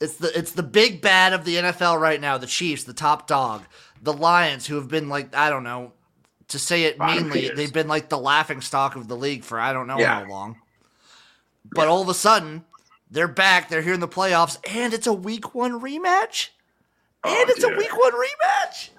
It's 0.00 0.16
the 0.16 0.36
it's 0.38 0.52
the 0.52 0.62
big 0.62 1.02
bad 1.02 1.32
of 1.32 1.44
the 1.44 1.56
NFL 1.56 2.00
right 2.00 2.20
now. 2.20 2.38
The 2.38 2.46
Chiefs, 2.46 2.84
the 2.84 2.92
top 2.94 3.26
dog. 3.26 3.62
The 4.00 4.12
Lions, 4.12 4.66
who 4.66 4.76
have 4.76 4.88
been 4.88 5.08
like 5.08 5.34
I 5.34 5.50
don't 5.50 5.64
know, 5.64 5.92
to 6.48 6.58
say 6.58 6.84
it 6.84 6.98
meanly, 6.98 7.50
they've 7.50 7.72
been 7.72 7.88
like 7.88 8.08
the 8.08 8.18
laughing 8.18 8.60
stock 8.60 8.96
of 8.96 9.08
the 9.08 9.16
league 9.16 9.44
for 9.44 9.58
I 9.60 9.72
don't 9.72 9.86
know 9.88 9.98
Yeah. 9.98 10.22
how 10.24 10.30
long. 10.30 10.56
But 11.64 11.88
all 11.88 12.00
of 12.00 12.08
a 12.08 12.14
sudden, 12.14 12.64
they're 13.10 13.28
back. 13.28 13.68
They're 13.68 13.82
here 13.82 13.92
in 13.94 14.00
the 14.00 14.08
playoffs, 14.08 14.56
and 14.68 14.94
it's 14.94 15.06
a 15.06 15.12
week 15.12 15.54
one 15.54 15.80
rematch. 15.80 16.48
Oh, 17.24 17.40
and 17.40 17.50
it's 17.50 17.64
a 17.64 17.68
week 17.68 17.96
one 17.96 18.12
rematch. 18.12 18.90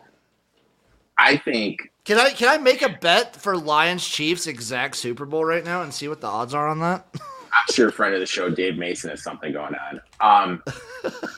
I 1.17 1.38
think 1.38 1.91
Can 2.03 2.17
I 2.17 2.32
can 2.32 2.49
I 2.49 2.57
make 2.57 2.82
a 2.82 2.89
bet 2.89 3.36
for 3.36 3.57
Lions 3.57 4.07
Chiefs 4.07 4.47
exact 4.47 4.95
Super 4.95 5.26
Bowl 5.26 5.45
right 5.45 5.63
now 5.63 5.84
and 5.84 5.93
see 5.93 6.07
what 6.07 6.22
the 6.22 6.28
odds 6.28 6.53
are 6.53 6.67
on 6.67 6.80
that? 6.80 7.07
I'm 7.15 7.74
sure 7.74 7.89
a 7.89 7.91
friend 7.91 8.13
of 8.13 8.19
the 8.19 8.26
show, 8.26 8.49
Dave 8.49 8.78
Mason, 8.78 9.09
has 9.09 9.24
something 9.24 9.51
going 9.51 9.76
on. 9.76 10.01
Um, 10.22 10.63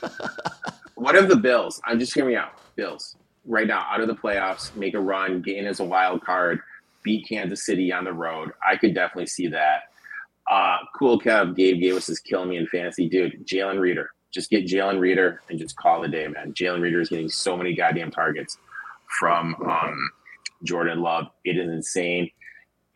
what 0.94 1.16
of 1.16 1.28
the 1.28 1.36
Bills? 1.36 1.80
I'm 1.84 1.98
just 1.98 2.14
hearing 2.14 2.30
me 2.30 2.36
out. 2.36 2.52
Bills 2.76 3.16
right 3.46 3.66
now 3.66 3.86
out 3.90 4.00
of 4.00 4.08
the 4.08 4.14
playoffs, 4.14 4.74
make 4.76 4.94
a 4.94 5.00
run, 5.00 5.42
get 5.42 5.56
in 5.56 5.66
as 5.66 5.80
a 5.80 5.84
wild 5.84 6.22
card, 6.22 6.60
beat 7.02 7.28
Kansas 7.28 7.66
City 7.66 7.92
on 7.92 8.04
the 8.04 8.12
road. 8.12 8.52
I 8.66 8.76
could 8.76 8.94
definitely 8.94 9.26
see 9.26 9.48
that. 9.48 9.82
Uh, 10.50 10.78
cool 10.96 11.20
Kev, 11.20 11.56
Gabe 11.56 11.80
gave 11.80 11.94
us 11.94 12.06
his 12.06 12.20
kill 12.20 12.44
me 12.44 12.56
in 12.56 12.66
fantasy, 12.66 13.08
dude. 13.08 13.46
Jalen 13.46 13.80
Reader, 13.80 14.10
just 14.34 14.50
get 14.50 14.66
Jalen 14.66 14.98
Reader 14.98 15.40
and 15.48 15.58
just 15.58 15.76
call 15.76 16.02
the 16.02 16.08
day, 16.08 16.26
man. 16.26 16.52
Jalen 16.52 16.82
Reader 16.82 17.00
is 17.00 17.08
getting 17.08 17.28
so 17.28 17.56
many 17.56 17.74
goddamn 17.74 18.10
targets 18.10 18.58
from 19.18 19.54
um, 19.62 20.10
Jordan 20.64 21.00
Love. 21.00 21.28
It 21.44 21.56
is 21.56 21.68
insane. 21.68 22.30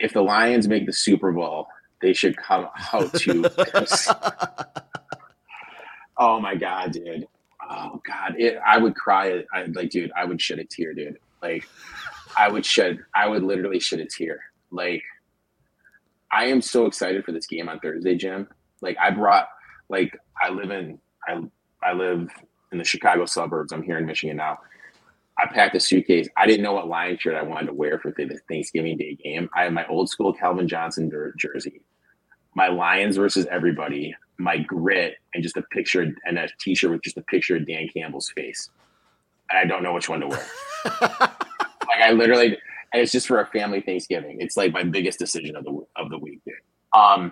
If 0.01 0.13
the 0.13 0.23
Lions 0.23 0.67
make 0.67 0.85
the 0.85 0.93
Super 0.93 1.33
Bowl, 1.33 1.69
they 2.03 2.13
should 2.13 2.37
come 2.37 2.69
out 2.93 3.15
to. 3.15 3.51
oh 6.19 6.41
my 6.41 6.57
god, 6.57 6.93
dude! 6.93 7.27
Oh 7.69 8.01
god, 8.07 8.35
it, 8.37 8.59
I 8.67 8.79
would 8.79 8.95
cry. 8.97 9.45
I 9.55 9.65
like, 9.65 9.91
dude, 9.91 10.13
I 10.17 10.25
would 10.25 10.41
shed 10.41 10.59
a 10.59 10.65
tear, 10.65 10.93
dude. 10.93 11.19
Like, 11.41 11.69
I 12.37 12.49
would 12.49 12.65
shed. 12.67 12.99
I 13.15 13.29
would 13.29 13.45
literally 13.45 13.81
shed 13.81 14.01
a 14.01 14.07
tear. 14.07 14.41
Like, 14.71 15.03
I 16.33 16.47
am 16.47 16.61
so 16.61 16.87
excited 16.87 17.25
for 17.25 17.33
this 17.33 17.47
game 17.47 17.69
on 17.69 17.81
Thursday, 17.81 18.17
Jim. 18.17 18.49
Like, 18.81 18.97
I 19.01 19.11
brought 19.11 19.49
Like 19.89 20.17
I 20.41 20.51
live 20.51 20.71
in 20.71 20.99
I 21.29 21.43
I 21.83 21.93
live 21.93 22.29
in 22.73 22.79
the 22.79 22.85
Chicago 22.85 23.27
suburbs. 23.27 23.73
I'm 23.73 23.83
here 23.83 23.99
in 23.99 24.07
Michigan 24.07 24.37
now. 24.37 24.59
I 25.39 25.47
packed 25.47 25.77
a 25.77 25.81
suitcase. 25.81 26.29
I 26.37 26.47
didn't 26.47 26.65
know 26.65 26.73
what 26.73 26.89
Lion 26.89 27.17
shirt 27.17 27.37
I 27.37 27.43
wanted 27.43 27.67
to 27.67 27.73
wear 27.73 27.99
for 27.99 28.11
the 28.11 28.41
Thanksgiving 28.49 28.97
Day 28.97 29.15
game. 29.15 29.49
I 29.57 29.65
had 29.65 29.73
my 29.73 29.87
old 29.87 30.11
school 30.11 30.33
Calvin 30.33 30.67
Johnson 30.67 31.11
jersey, 31.37 31.81
my 32.55 32.67
Lions 32.67 33.17
versus 33.17 33.47
everybody, 33.49 34.15
my 34.39 34.59
grit, 34.59 35.15
and 35.35 35.43
just 35.43 35.57
a 35.57 35.63
picture 35.63 36.03
and 36.25 36.39
a 36.39 36.49
T-shirt 36.61 36.91
with 36.91 37.03
just 37.03 37.17
a 37.17 37.23
picture 37.23 37.57
of 37.57 37.67
Dan 37.67 37.89
Campbell's 37.95 38.31
face. 38.31 38.71
And 39.51 39.61
I 39.61 39.65
don't 39.65 39.85
know 39.85 39.93
which 39.93 40.09
one 40.09 40.21
to 40.21 40.27
wear. 40.27 40.47
like 41.01 42.01
I 42.03 42.11
literally, 42.13 42.59
and 42.93 43.03
it's 43.03 43.13
just 43.13 43.29
for 43.29 43.41
a 43.41 43.47
family 43.47 43.81
Thanksgiving. 43.81 44.41
It's 44.41 44.57
like 44.57 44.73
my 44.73 44.83
biggest 44.83 45.21
decision 45.21 45.55
of 45.55 45.65
the 45.65 45.87
of 45.97 46.11
the 46.11 46.19
week. 46.19 46.41
Um, 46.93 47.31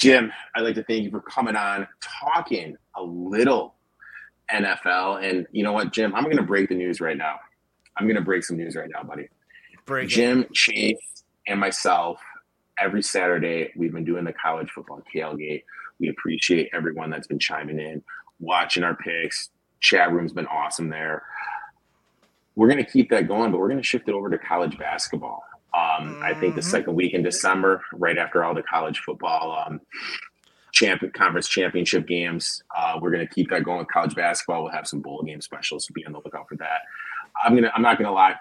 Jim, 0.00 0.32
I'd 0.54 0.62
like 0.62 0.76
to 0.76 0.82
thank 0.82 1.04
you 1.04 1.10
for 1.10 1.20
coming 1.20 1.56
on, 1.56 1.86
talking 2.00 2.74
a 2.96 3.02
little 3.02 3.74
NFL. 4.50 5.22
And 5.22 5.46
you 5.52 5.62
know 5.62 5.72
what, 5.72 5.92
Jim? 5.92 6.14
I'm 6.14 6.24
going 6.24 6.38
to 6.38 6.42
break 6.42 6.70
the 6.70 6.74
news 6.74 7.02
right 7.02 7.18
now. 7.18 7.36
I'm 7.98 8.06
going 8.06 8.16
to 8.16 8.22
break 8.22 8.42
some 8.42 8.56
news 8.56 8.76
right 8.76 8.88
now, 8.90 9.02
buddy. 9.02 9.28
Break 9.84 10.08
Jim, 10.08 10.42
it. 10.44 10.54
Chase, 10.54 11.24
and 11.46 11.60
myself, 11.60 12.18
every 12.78 13.02
Saturday, 13.02 13.72
we've 13.76 13.92
been 13.92 14.06
doing 14.06 14.24
the 14.24 14.32
college 14.32 14.70
football 14.70 15.02
tailgate. 15.14 15.64
We 15.98 16.08
appreciate 16.08 16.70
everyone 16.72 17.10
that's 17.10 17.26
been 17.26 17.38
chiming 17.38 17.78
in, 17.78 18.02
watching 18.38 18.82
our 18.82 18.94
picks. 18.96 19.50
Chat 19.80 20.10
room's 20.12 20.32
been 20.32 20.46
awesome 20.46 20.88
there. 20.88 21.24
We're 22.56 22.68
going 22.68 22.82
to 22.82 22.90
keep 22.90 23.10
that 23.10 23.28
going, 23.28 23.52
but 23.52 23.58
we're 23.58 23.68
going 23.68 23.82
to 23.82 23.86
shift 23.86 24.08
it 24.08 24.14
over 24.14 24.30
to 24.30 24.38
college 24.38 24.78
basketball. 24.78 25.42
Um. 25.74 26.20
I 26.22 26.34
think 26.34 26.54
the 26.54 26.60
mm-hmm. 26.60 26.70
second 26.70 26.94
week 26.94 27.14
in 27.14 27.22
December, 27.22 27.82
right 27.92 28.18
after 28.18 28.44
all 28.44 28.54
the 28.54 28.62
college 28.62 29.00
football 29.00 29.64
um, 29.66 29.80
champion 30.72 31.12
conference 31.12 31.48
championship 31.48 32.06
games, 32.06 32.62
uh, 32.76 32.98
we're 33.00 33.10
going 33.10 33.26
to 33.26 33.32
keep 33.32 33.50
that 33.50 33.64
going 33.64 33.78
with 33.78 33.88
college 33.88 34.14
basketball. 34.14 34.64
We'll 34.64 34.72
have 34.72 34.86
some 34.86 35.00
bowl 35.00 35.22
game 35.22 35.40
specials, 35.40 35.86
so 35.86 35.94
be 35.94 36.04
on 36.06 36.12
the 36.12 36.20
lookout 36.24 36.48
for 36.48 36.56
that. 36.56 36.80
I'm 37.44 37.54
gonna. 37.54 37.70
I'm 37.74 37.82
not 37.82 37.98
gonna 37.98 38.12
lie. 38.12 38.34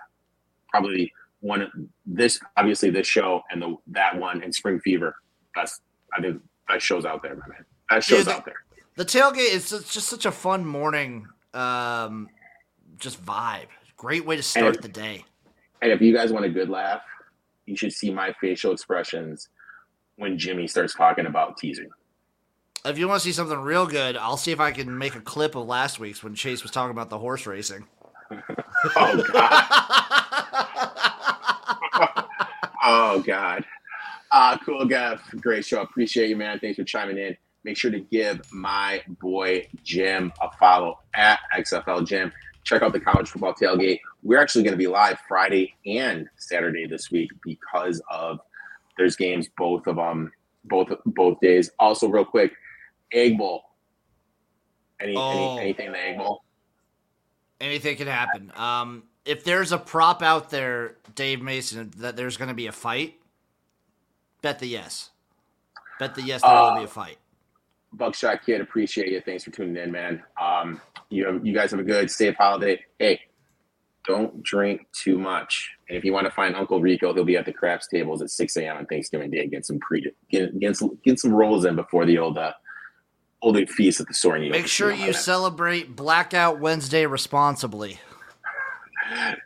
Probably 0.69 1.11
one 1.41 1.89
this 2.05 2.39
obviously 2.57 2.89
this 2.89 3.07
show 3.07 3.41
and 3.51 3.61
the 3.61 3.75
that 3.87 4.17
one 4.17 4.43
and 4.43 4.53
Spring 4.53 4.79
Fever. 4.79 5.15
That's 5.55 5.81
I 6.15 6.21
think 6.21 6.41
best 6.67 6.85
shows 6.85 7.05
out 7.05 7.21
there, 7.21 7.35
my 7.35 7.47
man. 7.47 7.65
Best 7.89 8.07
shows 8.07 8.25
the, 8.25 8.33
out 8.33 8.45
there. 8.45 8.55
The 8.95 9.05
tailgate 9.05 9.53
is 9.53 9.69
just 9.69 10.07
such 10.07 10.25
a 10.25 10.31
fun 10.31 10.65
morning, 10.65 11.27
um, 11.53 12.29
just 12.97 13.23
vibe. 13.25 13.67
Great 13.97 14.25
way 14.25 14.35
to 14.35 14.43
start 14.43 14.75
if, 14.75 14.81
the 14.81 14.89
day. 14.89 15.25
And 15.81 15.91
if 15.91 16.01
you 16.01 16.13
guys 16.13 16.31
want 16.31 16.45
a 16.45 16.49
good 16.49 16.69
laugh, 16.69 17.01
you 17.69 17.77
should 17.77 17.93
see 17.93 18.09
my 18.09 18.33
facial 18.41 18.71
expressions 18.71 19.49
when 20.15 20.37
Jimmy 20.37 20.67
starts 20.67 20.95
talking 20.95 21.27
about 21.27 21.57
teasing. 21.57 21.89
If 22.83 22.97
you 22.97 23.07
want 23.07 23.21
to 23.21 23.27
see 23.27 23.33
something 23.33 23.59
real 23.59 23.85
good, 23.85 24.17
I'll 24.17 24.37
see 24.37 24.51
if 24.51 24.59
I 24.59 24.71
can 24.71 24.97
make 24.97 25.15
a 25.15 25.21
clip 25.21 25.55
of 25.55 25.67
last 25.67 25.99
week's 25.99 26.23
when 26.23 26.33
Chase 26.33 26.63
was 26.63 26.71
talking 26.71 26.91
about 26.91 27.09
the 27.09 27.19
horse 27.19 27.45
racing. 27.45 27.85
oh 28.95 29.23
God. 29.31 29.63
oh 32.83 33.23
God. 33.25 33.65
Uh, 34.31 34.57
cool, 34.65 34.85
Gav. 34.85 35.21
Great 35.41 35.65
show. 35.65 35.81
Appreciate 35.81 36.29
you, 36.29 36.37
man. 36.37 36.59
Thanks 36.59 36.77
for 36.77 36.83
chiming 36.83 37.17
in. 37.17 37.35
Make 37.63 37.77
sure 37.77 37.91
to 37.91 37.99
give 37.99 38.41
my 38.51 39.03
boy 39.21 39.67
Jim 39.83 40.31
a 40.41 40.49
follow 40.57 40.99
at 41.13 41.39
XFL 41.55 42.07
Jim. 42.07 42.31
Check 42.63 42.81
out 42.81 42.93
the 42.93 42.99
college 42.99 43.29
football 43.29 43.53
tailgate. 43.53 43.99
We're 44.21 44.39
actually 44.39 44.63
going 44.63 44.73
to 44.73 44.77
be 44.77 44.87
live 44.87 45.19
Friday 45.27 45.73
and 45.85 46.27
Saturday 46.37 46.85
this 46.85 47.09
week 47.09 47.29
because 47.43 48.01
of 48.11 48.39
there's 48.97 49.15
games 49.15 49.47
both 49.57 49.87
of 49.87 49.95
them 49.95 50.31
both 50.65 50.89
both 51.05 51.39
days. 51.39 51.71
Also, 51.79 52.07
real 52.07 52.25
quick, 52.25 52.53
Egg 53.11 53.37
Bowl. 53.37 53.63
Any, 54.99 55.15
oh. 55.15 55.57
any 55.57 55.61
anything 55.61 55.87
in 55.87 55.91
the 55.93 55.99
Egg 55.99 56.17
Bowl? 56.17 56.43
Anything 57.61 57.97
can 57.97 58.07
happen. 58.07 58.51
Um, 58.55 59.03
if 59.25 59.43
there's 59.43 59.71
a 59.71 59.77
prop 59.77 60.21
out 60.21 60.49
there, 60.49 60.95
Dave 61.15 61.41
Mason, 61.41 61.91
that 61.97 62.15
there's 62.15 62.37
going 62.37 62.47
to 62.47 62.53
be 62.53 62.67
a 62.67 62.71
fight, 62.71 63.15
bet 64.41 64.59
the 64.59 64.67
yes. 64.67 65.09
Bet 65.99 66.15
the 66.15 66.21
yes 66.21 66.41
there 66.41 66.51
uh, 66.51 66.69
will 66.69 66.79
be 66.79 66.83
a 66.83 66.85
uh, 66.85 66.87
fight. 66.87 67.17
Buckshot 67.93 68.45
Kid, 68.45 68.61
appreciate 68.61 69.11
you. 69.11 69.21
Thanks 69.21 69.43
for 69.43 69.51
tuning 69.51 69.75
in, 69.75 69.91
man. 69.91 70.23
Um, 70.41 70.79
you 71.09 71.25
have, 71.25 71.45
you 71.45 71.53
guys 71.53 71.71
have 71.71 71.79
a 71.79 71.83
good 71.83 72.09
safe 72.09 72.35
holiday. 72.35 72.83
Hey, 72.97 73.21
don't 74.05 74.41
drink 74.43 74.87
too 74.91 75.17
much. 75.17 75.71
And 75.87 75.97
if 75.97 76.03
you 76.03 76.13
want 76.13 76.25
to 76.25 76.31
find 76.31 76.55
Uncle 76.55 76.81
Rico, 76.81 77.13
he'll 77.13 77.25
be 77.25 77.37
at 77.37 77.45
the 77.45 77.53
craps 77.53 77.87
tables 77.87 78.21
at 78.21 78.29
6 78.29 78.57
a.m. 78.57 78.77
on 78.77 78.85
Thanksgiving 78.85 79.31
Day. 79.31 79.47
Get 79.47 79.65
some 79.65 79.79
pre 79.79 80.13
get, 80.29 80.59
get 80.59 80.77
some 80.77 80.97
get 81.03 81.19
some 81.19 81.33
rolls 81.33 81.65
in 81.65 81.75
before 81.75 82.05
the 82.05 82.17
old 82.17 82.37
uh, 82.37 82.53
old 83.41 83.57
feast 83.69 83.99
at 83.99 84.07
the 84.07 84.13
Soaring 84.13 84.49
Make 84.51 84.67
sure 84.67 84.91
you 84.91 85.13
celebrate 85.13 85.95
Blackout 85.95 86.59
Wednesday 86.59 87.05
responsibly. 87.05 87.99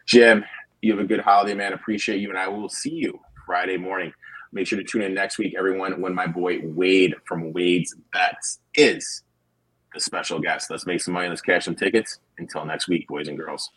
Jim, 0.06 0.44
you 0.82 0.92
have 0.92 1.04
a 1.04 1.08
good 1.08 1.22
holiday, 1.22 1.54
man. 1.54 1.74
Appreciate 1.74 2.20
you, 2.20 2.30
and 2.30 2.38
I 2.38 2.48
will 2.48 2.70
see 2.70 2.92
you 2.92 3.20
Friday 3.46 3.78
morning. 3.78 4.14
Make 4.52 4.68
sure 4.68 4.78
to 4.78 4.86
tune 4.86 5.02
in 5.02 5.14
next 5.14 5.38
week, 5.38 5.56
everyone, 5.58 6.00
when 6.00 6.14
my 6.14 6.28
boy 6.28 6.60
Wade 6.64 7.16
from 7.26 7.54
Wade's 7.54 7.96
Bets 8.12 8.60
is 8.76 9.24
the 9.94 10.00
special 10.00 10.40
guest. 10.40 10.70
Let's 10.70 10.86
make 10.86 11.02
some 11.02 11.14
money. 11.14 11.30
Let's 11.30 11.42
cash 11.42 11.66
some 11.66 11.76
tickets. 11.76 12.20
Until 12.38 12.66
next 12.66 12.88
week, 12.88 13.08
boys 13.08 13.28
and 13.28 13.38
girls. 13.38 13.70